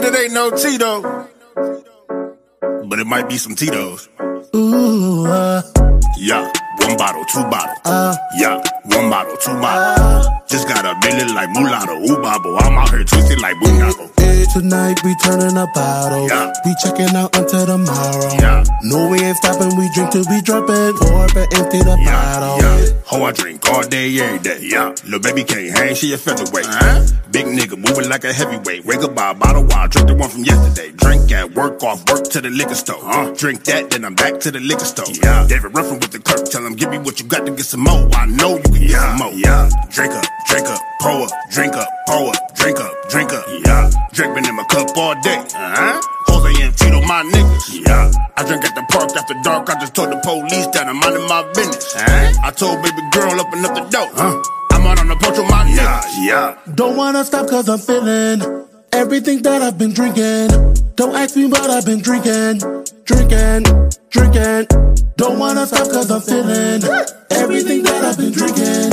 [0.03, 1.27] It ain't no Tito.
[2.87, 4.09] But it might be some Tito's.
[4.55, 5.61] Ooh, uh.
[6.17, 7.75] Yeah, one bottle, two bottle.
[7.85, 8.15] Uh.
[8.37, 10.43] Yeah, one bottle, two bottle.
[10.47, 12.57] Just got a billy like mulatto, ooh bobble.
[12.57, 14.09] I'm out here twisted like boondoggle.
[14.19, 16.31] Hey, tonight we turning up bottles.
[16.31, 16.53] Yeah.
[16.65, 18.33] We checking out until tomorrow.
[18.39, 18.63] Yeah.
[18.83, 19.75] No, we ain't stopping.
[19.77, 20.97] We drink till we dropping.
[20.97, 22.57] Pour up and empty the bottle.
[22.57, 24.59] Yeah, ho, I drink all day, every day.
[24.61, 26.65] Yeah, little baby can't hang, she a featherweight.
[27.31, 27.76] Big nigga
[28.07, 28.85] moving like a heavyweight.
[28.85, 30.91] Wake up by a bottle while I drink the one from yesterday.
[30.91, 32.99] Drink at work, off work to the liquor store.
[33.03, 35.05] Uh, drink that, then I'm back to the liquor store.
[35.23, 37.65] Yeah, David Ruffin with the clerk, tell him give me what you got to get
[37.65, 38.07] some more.
[38.13, 39.33] I know you can get some more.
[39.33, 43.45] Yeah, drink up, drink up, pour up, drink up, pour up, drink up, drink up.
[43.65, 45.37] Yeah, drink been in my cup all day.
[45.55, 46.01] Uh huh.
[46.27, 47.87] Jose and Tito, my niggas.
[47.87, 48.11] Yeah.
[48.37, 49.69] I drink at the park after dark.
[49.69, 51.95] I just told the police that I'm minding my business.
[51.95, 54.09] I told baby girl open up the door.
[54.13, 54.56] Huh?
[54.87, 56.25] I'm out on the porch with my niggas.
[56.25, 56.57] Yeah.
[56.75, 58.41] Don't wanna stop cause I'm feeling
[58.93, 60.47] everything that I've been drinking.
[60.95, 62.59] Don't ask me what I've been drinking.
[63.03, 63.63] Drinking,
[64.09, 64.67] drinking.
[65.17, 66.83] Don't wanna stop cause I'm feeling
[67.31, 68.89] everything that I've been drinking.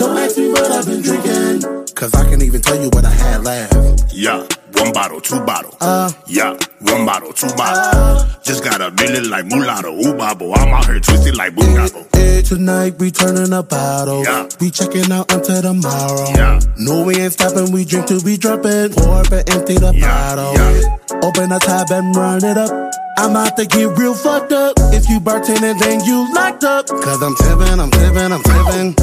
[0.00, 1.94] Don't ask me what I've been drinking.
[1.94, 4.12] Cause I can't even tell you what I had last.
[4.12, 4.46] Yeah.
[4.76, 5.74] One bottle, two bottle.
[5.80, 8.26] Uh, Yeah, one bottle, two bottle.
[8.42, 9.92] Just got a million like mulatto.
[9.92, 10.52] Ooh, babo.
[10.54, 12.06] I'm out here twisted like boondoggle.
[12.16, 14.22] eh, tonight we turning a bottle.
[14.24, 14.48] Yeah.
[14.60, 16.28] We checking out until tomorrow.
[16.34, 16.60] Yeah.
[16.78, 17.72] No, we ain't stopping.
[17.72, 18.92] We drink till we dropping.
[18.92, 20.52] Pour up and empty the bottle.
[20.54, 21.18] Yeah.
[21.26, 22.70] Open the tab and run it up.
[23.18, 24.74] I'm out to get real fucked up.
[24.92, 26.86] If you bartending, then you locked up.
[26.86, 28.94] Cause I'm tipping, I'm tipping, I'm tipping.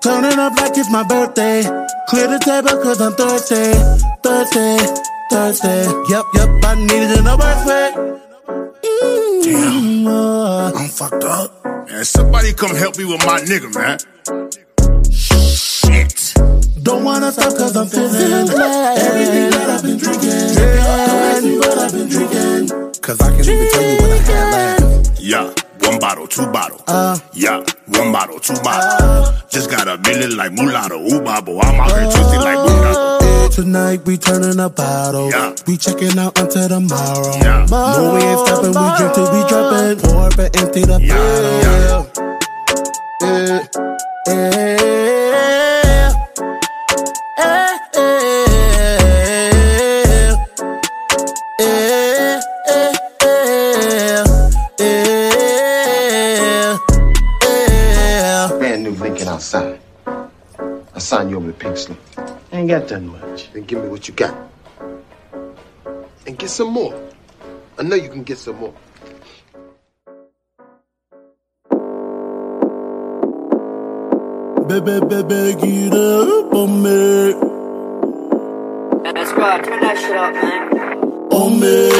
[0.00, 1.62] Turning up like it's my birthday.
[2.08, 3.70] Clear the table cause I'm thirsty.
[4.24, 4.82] Thirsty,
[5.30, 5.68] thirsty.
[6.10, 7.90] Yep, yep, I need it in a worst way.
[9.42, 10.04] Damn.
[10.04, 10.78] Mm-hmm.
[10.78, 11.64] I'm fucked up.
[11.88, 13.98] Man, somebody come help me with my nigga, man.
[15.10, 16.34] Shit.
[16.82, 18.98] Don't wanna stop cause I'm feeling glad.
[18.98, 20.30] Everything that I've been drinking.
[20.56, 22.92] Don't ask me what I've been drinking.
[23.00, 25.20] Cause I can even tell you what I had last.
[25.20, 25.54] Yeah,
[25.90, 26.80] one bottle, two bottle.
[26.86, 29.32] Uh, Yeah, one bottle, two bottle.
[29.48, 30.98] Just got a million like mulatto.
[31.00, 31.58] Ooh, babo.
[31.60, 33.22] I'm out here twisted like boondoggle.
[33.22, 35.30] eh, tonight we turning a bottle.
[35.30, 35.54] Yeah.
[35.66, 37.34] We checking out until tomorrow.
[37.42, 37.66] Yeah.
[37.68, 38.70] No, we ain't stopping.
[38.70, 39.98] We drink till we dropping.
[39.98, 41.00] Pour up and empty the bottle.
[41.02, 42.06] Yeah.
[43.22, 43.66] Yeah.
[44.28, 44.78] Eh,
[47.38, 47.69] eh,
[61.10, 61.98] sign you over the pink slip.
[62.52, 63.52] Ain't got that much.
[63.52, 64.32] Then give me what you got.
[66.24, 66.94] And get some more.
[67.76, 68.72] I know you can get some more.
[74.68, 77.32] Baby, baby, get up on me.
[79.02, 80.62] That's right, turn that shit up, man.
[81.38, 81.90] On me.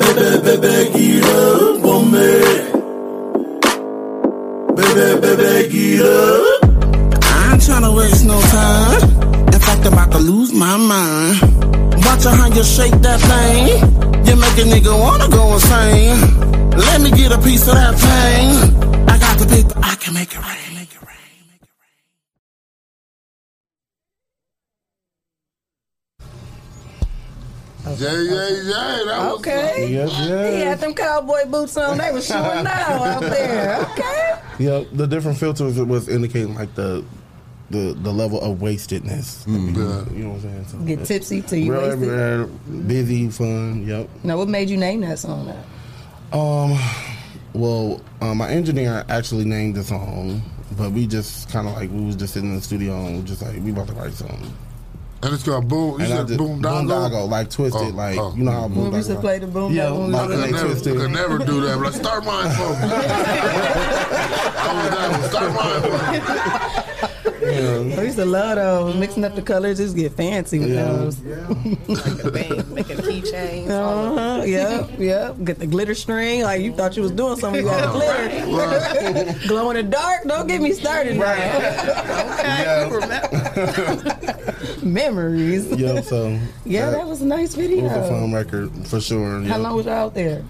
[0.00, 2.28] Baby, baby, get up on me.
[4.74, 6.61] Baby, baby, get up.
[7.72, 9.48] I ain't tryna waste no time.
[9.54, 11.40] In fact, I'm about to lose my mind.
[12.04, 13.68] Watch how you shake that thing.
[14.26, 16.70] You make a nigga wanna go insane.
[16.70, 19.08] Let me get a piece of that pain.
[19.08, 20.58] I got the paper, I can make it rain.
[27.96, 29.04] Jay, Jay, Jay.
[29.06, 29.92] That was Okay.
[29.92, 30.18] Yes, yes.
[30.18, 30.64] He yes.
[30.64, 31.98] had them cowboy boots on.
[31.98, 33.80] They was showing now out there.
[33.92, 34.28] Okay.
[34.58, 37.04] Yeah, the different filters was indicating like the
[37.72, 39.44] the the level of wastedness.
[39.48, 40.64] You know what I'm saying?
[40.68, 42.88] So, Get tipsy till you real wasted.
[42.88, 43.84] busy, fun.
[43.86, 44.08] Yep.
[44.24, 45.46] Now, what made you name that song?
[45.46, 45.64] That?
[46.38, 46.78] Um,
[47.54, 50.42] well, uh, my engineer actually named the song,
[50.76, 53.22] but we just kind of like we was just sitting in the studio and we
[53.24, 54.52] just like we about to write something.
[55.24, 56.00] And it's called Boom.
[56.00, 56.88] You And I said just- Boondoggle?
[56.88, 58.34] Boondoggle, like twisted, Oh, like oh.
[58.36, 60.50] you know how When we used to play the boom, Yeah, boom, like boom, they
[60.50, 60.60] boom.
[60.66, 60.96] twisted.
[60.96, 61.76] Could never do that.
[61.78, 62.64] But like, start mine for.
[62.64, 62.66] I
[64.74, 65.30] was that.
[65.30, 65.96] Start mine for
[67.52, 67.94] me.
[67.94, 68.94] I used to love those.
[68.96, 70.84] Mixing up the colors, just get fancy with Yeah.
[70.92, 71.20] those.
[71.20, 71.46] Yeah.
[71.88, 73.68] like a bang, making keychains.
[73.70, 74.42] Uh-huh.
[74.44, 75.36] Yep, yep.
[75.44, 76.42] Get the glitter string.
[76.42, 77.62] Like you thought you was doing something.
[77.62, 79.38] You had a glitter.
[79.48, 80.24] Glow in the dark.
[80.24, 81.16] Don't get me started.
[81.16, 82.88] Now.
[84.82, 85.66] Memories.
[85.72, 87.80] Yeah, so Yeah, that was a nice video.
[87.80, 89.40] It was a fun record for sure.
[89.42, 89.56] How yeah.
[89.56, 90.42] long was you out there?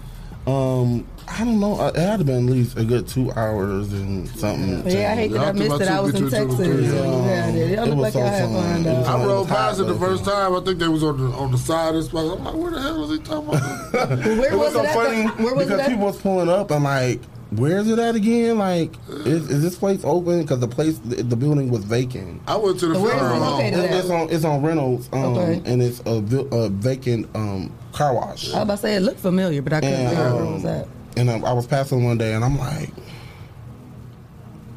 [0.45, 1.87] Um, I don't know.
[1.87, 4.85] It had to been at least a good two hours and something.
[4.85, 5.87] Yeah, I hate that I missed it.
[5.87, 6.59] I was in Texas.
[6.59, 8.83] Yeah, it It was like so I had fun.
[8.83, 8.85] fun.
[8.85, 9.11] It was though.
[9.13, 10.53] one I rode past it the first time.
[10.53, 12.29] I think they was on the on the side of this place.
[12.29, 13.91] I'm like, where the hell is he talking about?
[13.93, 14.93] Where it was was so it at?
[14.95, 16.71] funny Where was because it people was pulling up.
[16.71, 17.21] I'm like,
[17.57, 18.57] where is it at again?
[18.57, 20.41] Like, is, is this place open?
[20.41, 22.41] Because the place, the, the building was vacant.
[22.47, 23.61] I went to the Where is it funeral home.
[23.61, 25.61] It- it's on it's on Reynolds, um, Okay.
[25.65, 26.11] and it's a,
[26.55, 28.49] a vacant um, car wash.
[28.51, 30.43] I was about to say it looked familiar, but I couldn't And, figure out where
[30.43, 30.87] um, it was at.
[31.17, 32.89] And um, I was passing one day, and I'm like,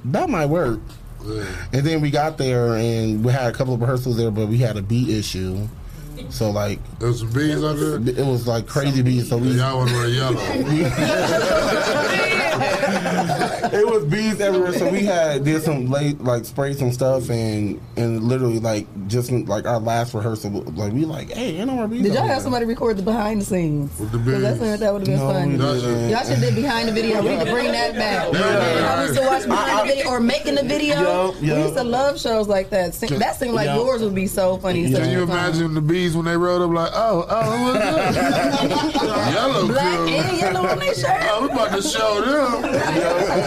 [0.07, 0.81] that might work.
[1.73, 4.59] And then we got there, and we had a couple of rehearsals there, but we
[4.59, 5.67] had a bee issue.
[6.31, 8.19] So like, there was some bees under it.
[8.19, 9.29] It was like crazy bees.
[9.29, 10.37] So we y'all was wearing yellow.
[13.73, 14.73] it was bees everywhere.
[14.73, 19.31] So we had did some late like sprayed some stuff and and literally like just
[19.31, 22.03] like our last rehearsal like we like hey ain't no more bees.
[22.03, 23.91] Did y'all have somebody record the behind the scenes?
[23.99, 25.33] Because that's something that would have been No,
[25.81, 26.11] fun.
[26.11, 27.23] Y'all should did behind the video.
[27.23, 28.35] We need to bring that back.
[28.35, 30.97] I used to watch behind the video or making the video.
[31.33, 32.93] Yup, We used to love shows like that.
[32.95, 33.77] That seemed like Yup.
[33.79, 34.91] yours would be so funny.
[34.91, 37.65] such Can you a imagine the bees when they rode up like, oh, oh, who
[37.65, 38.15] was that?
[39.35, 40.09] yellow Black crew.
[40.09, 41.17] and yellow on their shirt.
[41.29, 42.63] Oh, we about to show them.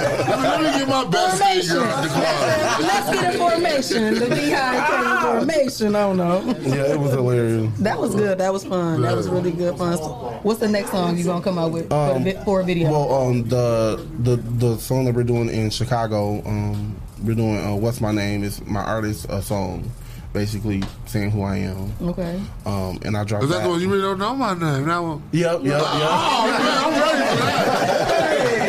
[0.09, 2.83] Let, me, get my best singer out the.
[2.83, 4.15] Let's get a formation.
[4.15, 5.95] The behind came formation.
[5.95, 6.41] I don't know.
[6.61, 7.71] Yeah, it was hilarious.
[7.79, 8.37] That was good.
[8.37, 9.01] That was fun.
[9.01, 9.97] That was really good fun.
[9.97, 12.61] So what's the next song you gonna come out with for, the, Um, vi- for
[12.61, 12.89] a video?
[12.91, 17.75] Well, um, the the the song that we're doing in Chicago, um, we're doing uh,
[17.75, 19.89] "What's My Name" is my artist uh, song.
[20.31, 21.91] basically saying who I am.
[22.03, 22.39] Okay.
[22.65, 23.63] Um, and I dropped Is that that.
[23.63, 24.85] the one you really don't know my name?
[24.85, 25.23] That one.
[25.31, 28.65] Yep, yep, Oh, man, I'm ready for that.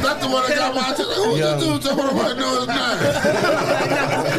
[0.00, 1.14] That's, that's the one that got my attention.
[1.14, 1.54] Who's Yeah.
[1.56, 1.82] this dude?
[1.82, 2.76] Tell me nobody know his name.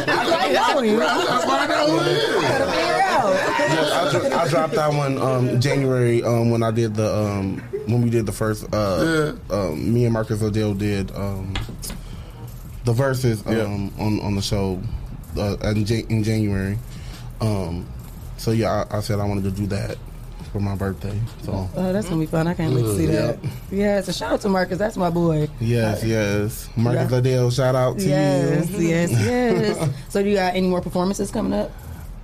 [0.08, 0.96] I like that one.
[0.96, 2.42] Right, I gotta find out who it is.
[3.70, 7.58] Yes, I, dro- I dropped that one um, January um, when I did the um,
[7.86, 8.66] when we did the first.
[8.72, 11.54] Uh, um, me and Marcus Odell did um,
[12.84, 14.80] the verses um, on on the show
[15.36, 16.78] uh, in, Jan- in January.
[17.40, 17.86] Um,
[18.36, 19.96] so yeah, I, I said I wanted to do that
[20.52, 21.18] for my birthday.
[21.42, 22.46] So Oh, that's gonna be fun.
[22.46, 23.38] I can't wait to see that.
[23.70, 24.78] Yeah, so shout out to Marcus.
[24.78, 25.48] That's my boy.
[25.60, 27.16] yes, yes, Marcus Yeah.
[27.18, 28.78] Odell, shout out to Yes, you.
[28.88, 29.20] yes, yes.
[29.80, 29.88] Yes.
[30.08, 31.70] so, do you got any more performances coming up?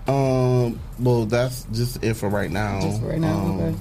[0.09, 2.81] Um, well, that's just it for right now.
[2.81, 3.75] Just for right now, Um, okay.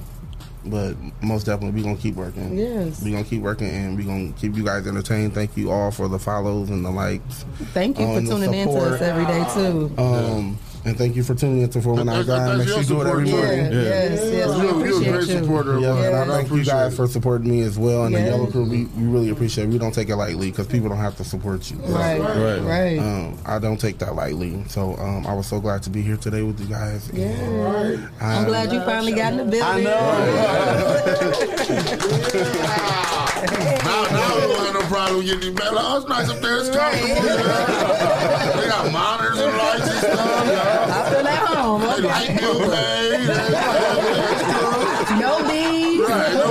[0.68, 2.58] But most definitely, we're gonna keep working.
[2.58, 3.00] Yes.
[3.02, 5.32] we're gonna keep working, and we're gonna keep you guys entertained.
[5.34, 7.44] Thank you all for the follows and the likes.
[7.72, 9.92] Thank you um, for tuning in to us every day too.
[9.96, 12.58] Um, and thank you for tuning in to 419 That's- Grind.
[12.58, 13.72] Make that's sure you your do it every support, morning.
[13.72, 15.38] Yeah, yes, yes, we You're, you're a great you.
[15.42, 16.04] supporter of Yeah, mine.
[16.04, 16.96] and I I thank you guys it.
[16.96, 18.04] for supporting me as well.
[18.04, 18.20] And Yeah.
[18.24, 19.70] the Yellow Crew, we, we really appreciate it.
[19.70, 21.76] We don't take it lightly because people don't have to support you.
[21.78, 22.60] Right, Right.
[22.62, 22.98] right.
[22.98, 24.62] Um, I don't take that lightly.
[24.68, 27.10] So um, I was so glad to be here today with you guys.
[27.12, 27.26] Yeah.
[27.26, 29.86] And I'm glad you finally got in the building.
[29.88, 31.36] I
[33.86, 35.72] Now, now we don't have no problem getting these back.
[35.72, 36.58] Like, oh, it's nice up there.
[36.58, 37.08] It's comfortable.
[37.26, 38.56] Yeah.
[38.60, 40.75] They got monitors and lights and stuff.
[40.76, 41.02] Yeah.
[41.04, 41.80] I feel at home.
[41.80, 42.02] They Okay.
[42.06, 43.26] light bill paid.
[45.20, 46.00] No bees.
[46.08, 46.46] Right, no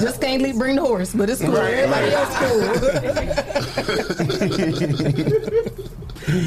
[0.00, 1.52] Just can't leave, bring the horse, but it's cool.
[1.52, 3.54] Right, Everybody else cool.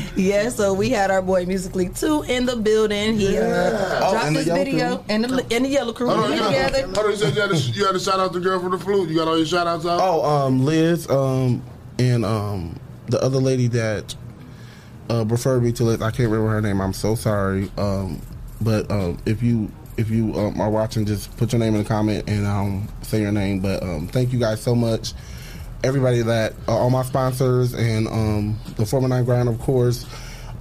[0.15, 3.17] yeah, so we had our boy Musically 2 in the building.
[3.17, 3.43] He uh,
[4.01, 5.05] Oh, dropped and his video Crew.
[5.09, 6.07] and the, and the Yellow Crew.
[6.07, 6.81] Hold on, you, together.
[6.85, 8.71] hold on, you said you had, to, you had to shout out the girl from
[8.71, 9.09] the flute.
[9.09, 9.99] You got all your shout outs out?
[10.01, 11.61] Oh, um, Liz, um,
[11.99, 14.15] and um, the other lady that
[15.09, 16.01] uh, referred me to Liz.
[16.01, 16.81] I can't remember her name.
[16.81, 17.71] I'm so sorry.
[17.77, 18.21] Um,
[18.61, 21.87] but um, if you if you um, are watching, just put your name in the
[21.87, 23.59] comment and um, say your name.
[23.59, 25.13] But um, thank you guys so much.
[25.83, 30.05] Everybody that uh, all my sponsors and um, the 419 Grind, of course,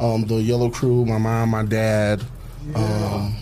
[0.01, 2.23] um, the Yellow Crew, my mom, my dad.
[2.74, 3.36] Um,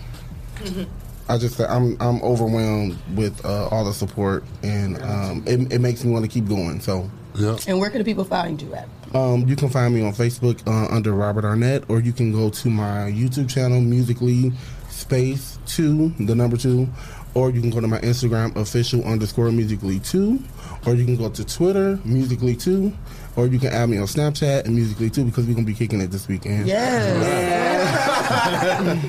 [1.29, 6.05] I just I'm I'm overwhelmed with uh, all the support, and um, it, it makes
[6.05, 6.81] me want to keep going.
[6.81, 7.57] So yeah.
[7.67, 8.89] And where can the people find you at?
[9.15, 12.51] Um, you can find me on Facebook uh, under Robert Arnett, or you can go
[12.51, 14.53] to my YouTube channel, Musically
[14.89, 16.89] Space Two, the number two,
[17.35, 20.41] or you can go to my Instagram, official underscore Musically Two,
[20.87, 22.93] or you can go to Twitter, Musically Two,
[23.37, 26.01] or you can add me on Snapchat and Musically Two because we're gonna be kicking
[26.01, 26.67] it this weekend.
[26.67, 27.15] Yes.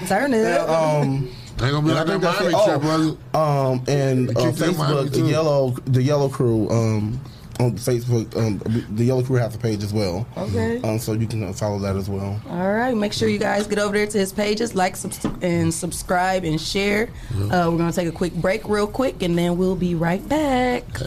[0.10, 0.46] Turn it.
[0.70, 1.30] Um,
[1.62, 2.66] Ain't gonna be and like think that Miami it.
[2.66, 3.18] trip, was it?
[3.36, 6.70] Um, and uh, kicked that Miami Facebook, the yellow, the yellow crew.
[6.70, 7.20] Um,
[7.60, 8.60] on Facebook, um,
[8.96, 10.28] the yellow crew has a page as well.
[10.38, 10.82] Okay.
[10.82, 12.40] Um, so you can uh, follow that as well.
[12.50, 15.74] All right, make sure you guys get over there to his pages, like subs- and
[15.74, 17.10] subscribe and share.
[17.34, 20.84] Uh, we're gonna take a quick break, real quick, and then we'll be right back.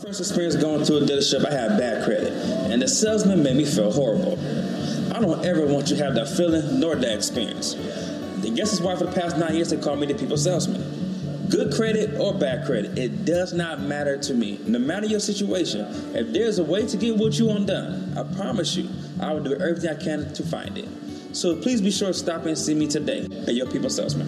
[0.00, 2.32] First experience going to a dealership, I had bad credit,
[2.70, 4.38] and the salesman made me feel horrible.
[5.14, 7.74] I don't ever want you to have that feeling nor that experience.
[7.74, 10.80] I guess that's why for the past nine years they call me the people salesman.
[11.50, 14.60] Good credit or bad credit, it does not matter to me.
[14.66, 18.22] No matter your situation, if there's a way to get what you want done, I
[18.36, 18.88] promise you,
[19.18, 20.88] I will do everything I can to find it.
[21.32, 24.26] So please be sure to stop and see me today at your people salesman.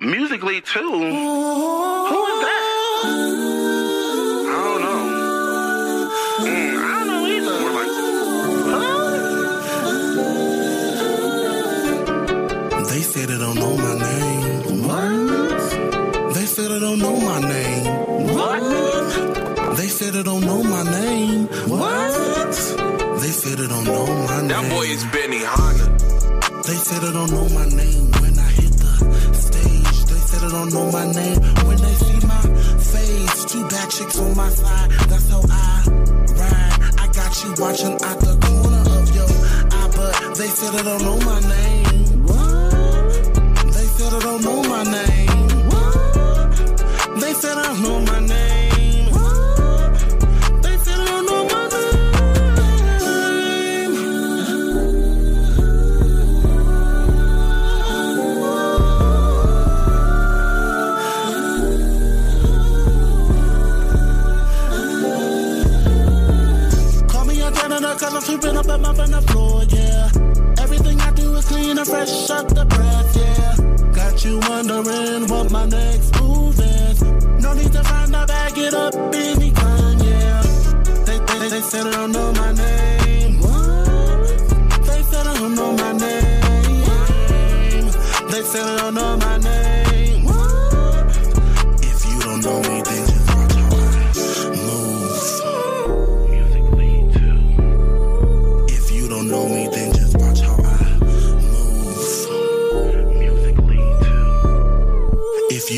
[0.00, 0.80] Musically too.
[0.80, 1.87] Mm-hmm.
[20.40, 21.46] Don't know my name.
[21.68, 22.54] What?
[23.20, 24.48] They say they don't know my name.
[24.48, 25.86] That boy is Benny Hanna.
[26.62, 30.04] They say they don't know my name when I hit the stage.
[30.10, 32.42] They say they don't know my name when they see my
[32.78, 33.44] face.
[33.46, 34.90] Two bad chicks on my side.
[35.10, 35.84] That's how I
[36.40, 36.78] ride.
[37.02, 39.30] I got you watching out the corner of your
[39.78, 42.26] eye, but they say they don't know my name.
[42.26, 43.72] What?
[43.74, 45.68] They say they don't know my name.
[45.72, 47.20] What?
[47.20, 48.57] They they don't know my name.
[68.18, 70.60] I'm sweeping up and on the floor, yeah.
[70.60, 73.92] Everything I do is clean and fresh up the breath, yeah.
[73.92, 77.00] Got you wondering what my next move is.
[77.00, 80.42] No need to find out, bag it up anytime, yeah.
[81.06, 82.97] They, they, they said they don't know my name.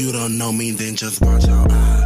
[0.01, 2.00] You don't know me, then just watch how I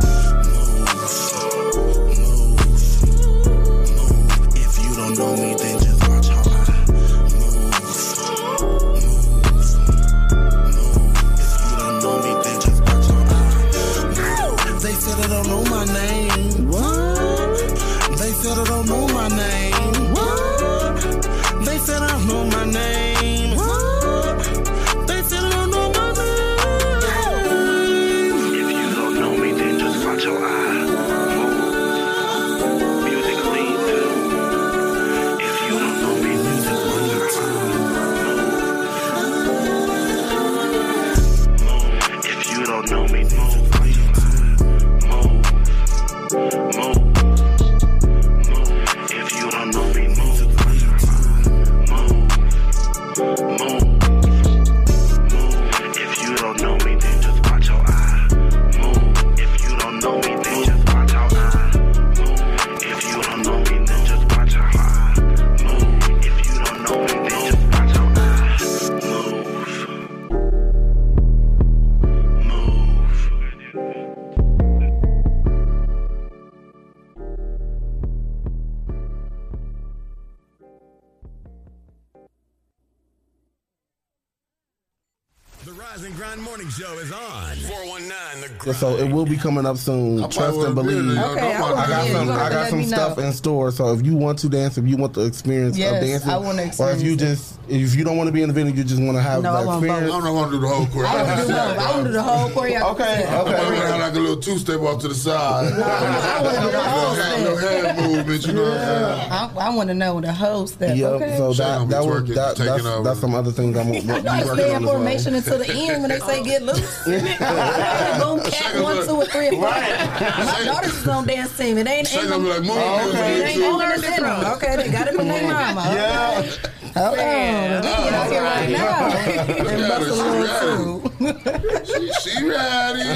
[89.44, 90.24] coming up soon.
[90.24, 91.18] I Trust and believe.
[91.18, 92.30] Okay, I would've I got some.
[92.30, 93.24] I got some stuff know.
[93.24, 93.70] in store.
[93.70, 96.38] So if you want to dance, if you want the experience Yes, of dancing, I
[96.38, 98.84] wanna or if you just if you don't want to be in the venue, you
[98.84, 100.14] just want to have No, I the want experience.
[100.14, 101.06] I'm not going to do the whole choreography.
[101.06, 101.78] I want to do both.
[101.78, 102.92] I want to do the whole choreography.
[102.92, 105.72] Okay, I'm going to have like a little two step off to the side.
[105.72, 109.18] I want to do the whole little, hand, little hand movement, you know what I'm
[109.18, 109.32] saying?
[109.32, 110.96] I, I want to know the whole step.
[110.96, 111.36] Yeah, okay.
[111.36, 113.04] so Shane that gonna that was that, that's, over.
[113.04, 115.70] that's some other things I'm I working know on I stay in formation until the
[115.70, 117.04] end when they say get loose.
[117.04, 119.60] Boom, cat, one, two, or three, or four.
[119.62, 121.78] My daughter's is on dance team.
[121.78, 123.04] It ain't, ain't, Shane gonna like, move, okay.
[123.06, 123.80] move, it ain't move.
[123.80, 124.52] going to them.
[124.54, 125.42] Okay, they got it from their
[125.74, 125.82] mama.
[125.94, 126.52] Yeah.
[126.96, 127.02] Okay.
[127.02, 127.82] Hold on.
[127.82, 129.06] Let me out here right now
[129.68, 131.84] and bust a little too.
[131.84, 133.08] She, she ready.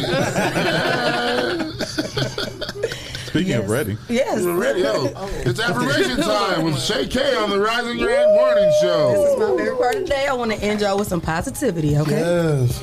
[3.29, 4.43] Speaking of ready, Yes.
[4.43, 4.81] We're ready.
[4.81, 5.05] Yo,
[5.45, 9.11] it's affirmation time with Shay K on the Rise and Grind Morning This Show.
[9.35, 10.27] is my favorite part of the day.
[10.27, 12.19] I want to end y'all with some positivity, okay?
[12.21, 12.83] Yes.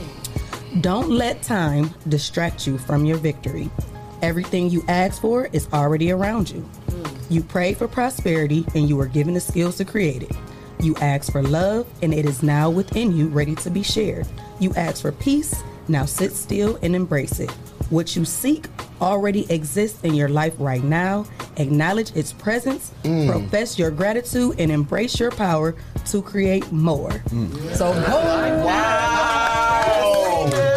[0.81, 3.69] Don't let time distract you from your victory.
[4.22, 6.63] Everything you ask for is already around you.
[7.30, 10.31] You prayed for prosperity and you are given the skills to create it.
[10.80, 14.27] You asked for love and it is now within you, ready to be shared.
[14.60, 17.52] You asked for peace, now sit still and embrace it.
[17.89, 18.65] What you seek
[18.99, 21.26] already exists in your life right now.
[21.57, 23.30] Acknowledge its presence, mm.
[23.30, 25.76] profess your gratitude, and embrace your power
[26.07, 27.11] to create more.
[27.11, 27.76] Mm.
[27.76, 29.06] So, Wow.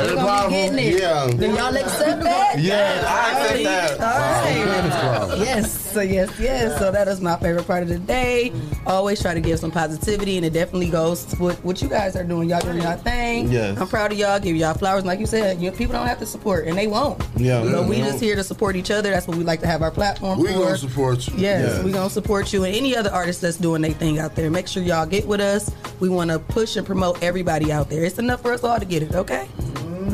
[0.01, 1.01] We're gonna be getting it.
[1.01, 1.31] Yeah.
[1.31, 2.59] Do y'all accept that?
[2.59, 4.01] Yes, I accept that.
[4.01, 5.39] All right.
[5.39, 6.79] Yes, so yes, yes.
[6.79, 8.53] So that is my favorite part of the day.
[8.87, 12.23] Always try to give some positivity, and it definitely goes with what you guys are
[12.23, 12.49] doing.
[12.49, 13.51] Y'all doing y'all thing.
[13.51, 13.77] Yes.
[13.81, 14.39] I'm proud of y'all.
[14.39, 15.61] Give y'all flowers, like you said.
[15.61, 17.21] You people don't have to support, and they won't.
[17.37, 17.65] Yeah.
[17.65, 18.05] You know, we Yeah.
[18.11, 19.11] just here to support each other.
[19.11, 20.59] That's what we like to have our platform We for.
[20.61, 21.35] gonna support you.
[21.37, 21.85] Yes, Yes.
[21.85, 24.51] we're gonna support you and any other artist that's doing their thing out there.
[24.53, 25.69] Make sure y'all get with us.
[25.99, 28.05] We want to push and promote everybody out there.
[28.05, 29.49] It's enough for us all to get it, okay?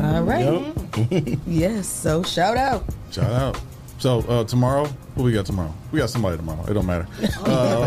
[0.01, 0.63] All right.
[1.47, 1.87] yes.
[1.87, 2.83] So shout out.
[3.11, 3.59] shout out.
[3.97, 4.85] So uh, tomorrow,
[5.15, 5.73] what we got tomorrow?
[5.91, 6.65] We got somebody tomorrow.
[6.67, 7.07] It don't matter.
[7.45, 7.85] Uh,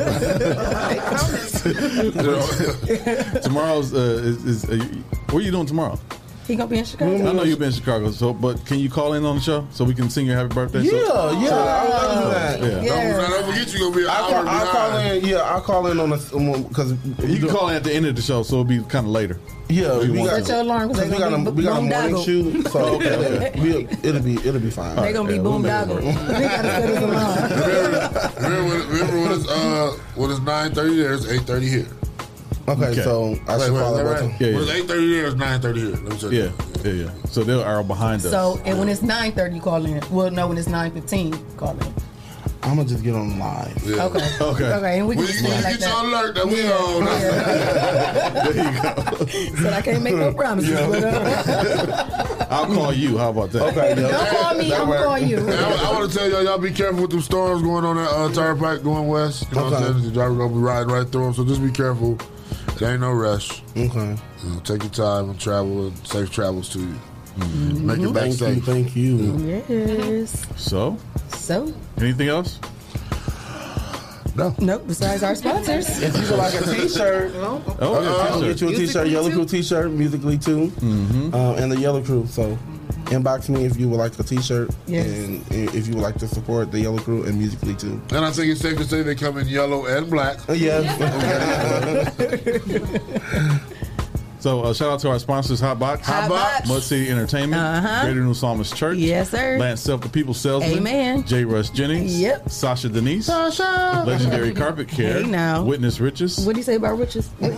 [3.43, 4.77] tomorrow's uh, is, is uh,
[5.31, 5.99] what are you doing tomorrow?
[6.49, 7.29] He gonna be in Chicago.
[7.29, 9.67] I know you've been in Chicago, so but can you call in on the show
[9.71, 10.81] so we can sing your happy birthday?
[10.81, 12.83] Yeah, So- yeah, I would love to do that.
[12.83, 13.13] Yeah.
[13.19, 15.17] Don't, don't forget you gonna be an I hour call, I call behind.
[15.19, 15.29] in.
[15.29, 16.91] Yeah, I'll call in on a because
[17.29, 19.13] You can call in at the end of the show, so it'll be kind of
[19.13, 19.39] later.
[19.69, 20.45] Yeah, we got, to.
[20.45, 22.69] Set your alarm, 'cause cause we got a gonna be we got a morning shoot,
[22.69, 23.53] so Okay.
[23.55, 24.97] yeah, it'll be it'll be fine.
[24.97, 25.97] They're gonna be Yeah, boom we'll doggle.
[25.97, 27.53] make We gotta set his alarm.
[28.43, 31.87] Remember, when, remember when it's uh when it's nine thirty there, it's eight thirty here.
[32.69, 33.03] Okay, Okay.
[33.03, 34.41] so I should wait, follow is that right?
[34.41, 34.59] Yeah, yeah.
[34.61, 35.91] it's eight thirty there, it's nine thirty here.
[35.91, 36.49] Let me check Yeah,
[36.83, 36.85] that.
[36.85, 37.11] yeah, yeah.
[37.31, 38.31] So they are behind us.
[38.31, 40.03] So and when it's nine thirty, you call in.
[40.11, 41.95] Well, no, when it's nine fifteen, call in.
[42.63, 43.83] I'm gonna just get on live.
[43.87, 44.05] Yeah.
[44.07, 44.29] Okay.
[44.41, 44.65] Okay.
[44.73, 45.89] Okay, and we can We, just we leave get like that.
[45.89, 47.05] your alert that we on.
[49.63, 50.73] But I can't make no promises.
[50.89, 53.17] But, uh, I'll call you.
[53.17, 53.63] How about that?
[53.63, 54.73] Okay, don't call me.
[54.75, 55.47] I'm gonna call you.
[55.47, 58.11] Hey, I, want to tell y'all, y'all be careful with them storms going on that
[58.11, 59.47] uh, turnpike going west.
[59.51, 60.05] You know what I'm saying?
[60.05, 62.19] The driver gonna be riding right through them, so just be careful.
[62.79, 63.63] There ain't no rush.
[63.77, 64.17] Okay.
[64.45, 65.89] You know, take your time and travel.
[65.89, 66.95] And safe travels to you.
[67.81, 68.33] Make it back Thank you.
[68.33, 68.65] safe.
[68.65, 69.63] Thank you.
[69.69, 70.47] Yes.
[70.57, 70.97] So,
[71.29, 72.59] So, anything else?
[74.37, 74.55] No.
[74.61, 74.85] nope.
[74.87, 75.89] Besides our sponsors.
[76.01, 79.91] If you would like a T-shirt, Oh, I'll get you a T-shirt, Yellow Crew T-shirt,
[79.91, 81.35] musically too, Mm-hmm.
[81.35, 82.27] uh, and the Yellow Crew.
[82.29, 82.57] So,
[83.09, 85.07] inbox me if you would like a T-shirt, Yes.
[85.07, 88.01] and if you would like to support the Yellow Crew and musically too.
[88.11, 90.39] And I think it's safe to say they come in yellow and black.
[90.49, 90.81] Uh, yeah.
[94.41, 96.69] So, uh, shout out to our sponsors, Hotbox, Hotbox.
[96.69, 98.05] Mud City Entertainment, Uh-huh.
[98.05, 99.59] Greater New Psalmist Church, Yes, sir.
[99.59, 101.25] Lance Self, the People Salesman, Amen.
[101.25, 101.45] J.
[101.45, 102.49] Russ Jennings, Yep.
[102.49, 104.05] Sasha Denise, Sasha.
[104.07, 105.65] Legendary Carpet Care, Hey, now.
[105.65, 107.29] Witness Riches, What do you say about riches?
[107.41, 107.53] Can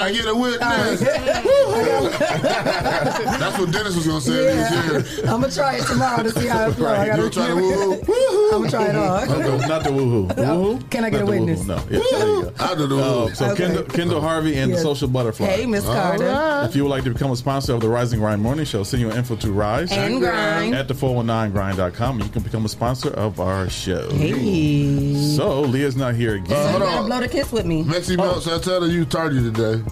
[0.00, 1.00] I get a witness?
[2.28, 4.44] That's what Dennis was gonna say.
[4.44, 4.50] Yeah.
[4.50, 5.24] if he was here.
[5.30, 6.88] I'm gonna try it tomorrow to see how it flows.
[6.90, 8.50] I You gotta gonna try to woo hoo.
[8.54, 10.28] I'm gonna try it not the, not the woohoo.
[10.34, 10.90] Woohoo?
[10.90, 11.60] Can I get Not a the witness?
[11.60, 11.74] woohoo, No.
[11.76, 12.52] Yeah, there you go.
[12.58, 13.34] I do the Uh, woo.
[13.34, 13.64] so Okay.
[13.66, 15.46] Kendall, Kendall Harvey and the Social Butterfly.
[15.46, 16.07] Hey, Miss Carter.
[16.16, 18.82] If you would like to become a sponsor of the Rise and Grind Morning Show,
[18.82, 20.74] send your info to Rise And Grind.
[20.74, 22.20] at the419grind.com.
[22.20, 24.08] You can become a sponsor of our show.
[24.10, 25.14] Hey.
[25.36, 26.52] So Leah's not here again.
[26.56, 27.06] Uh, You hold gotta on.
[27.06, 27.84] blow the kiss with me.
[27.84, 29.82] Mexi Melts, I tell her you tardy today.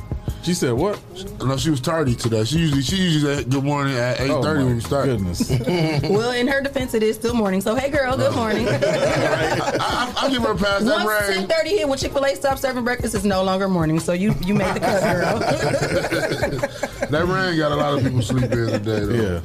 [0.46, 1.00] She said what?
[1.44, 2.44] No, she was tardy today.
[2.44, 4.80] She usually she usually say good morning at oh eight Oh thirty my when we
[4.80, 5.06] start.
[5.06, 5.50] Goodness.
[6.16, 7.60] Well, in her defense, it is still morning.
[7.60, 8.36] So, hey, girl, good oh.
[8.36, 8.68] morning.
[8.70, 10.84] I, I, I'll give her a pass.
[10.84, 11.48] That Once rain.
[11.48, 13.98] 10:30 hit, when Chick Fil A stops serving breakfast, it's no longer morning.
[13.98, 15.40] So you you made the cut, girl.
[17.10, 18.78] That rain got a lot of people sleeping today.
[18.78, 19.42] Though.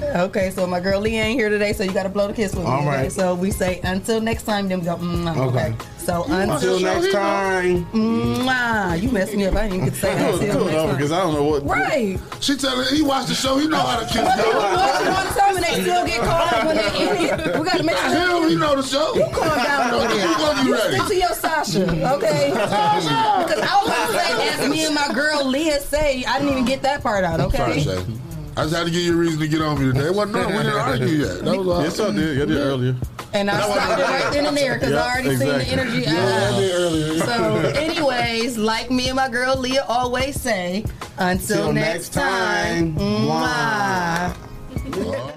[0.00, 0.22] Yeah.
[0.24, 2.54] okay, so my girl Lee ain't here today, so you got to blow the kiss
[2.54, 2.70] with me.
[2.70, 2.86] All okay?
[2.88, 3.12] right.
[3.12, 4.68] So we say until next time.
[4.68, 4.96] Then we go.
[4.96, 5.66] Mwah, okay.
[5.74, 5.76] Okay.
[5.98, 7.86] So until Until next time.
[7.86, 9.00] Mwah.
[9.00, 9.54] You messed me up.
[9.54, 10.90] I didn't even get to say Cool, until next time.
[10.96, 11.64] because I don't know what.
[11.64, 12.18] Right.
[12.40, 13.58] She telling he watched the show.
[13.58, 14.60] He know how to kiss People girl.
[14.62, 17.58] watch it one and they still get caught up when they in it.
[17.64, 18.42] We got to make sure.
[18.42, 18.48] him.
[18.50, 19.14] He know the show.
[19.14, 20.28] You calm down over there.
[20.28, 20.96] You gonna be You ready.
[20.96, 22.50] stick to your Sasha, okay?
[23.44, 26.52] Because I was going to say, as me and my girl Leah say, I didn't
[26.52, 27.82] even get that part out, Sorry, okay?
[27.82, 28.04] Shay.
[28.56, 30.06] I just had to give you a reason to get on me today.
[30.06, 31.44] It wasn't no, we didn't argue yet.
[31.44, 31.82] That was all.
[31.82, 32.42] Yes, I did.
[32.42, 32.96] I did earlier.
[33.32, 35.64] And I stopped it right then and there because Yeah, I already exactly.
[35.64, 36.02] seen the energy.
[36.02, 37.18] Yeah, I did earlier.
[37.18, 40.84] So, anyways, like me and my girl Leah always say,
[41.18, 42.94] until Till next next time.
[42.94, 44.36] time.
[44.86, 45.34] Mwah.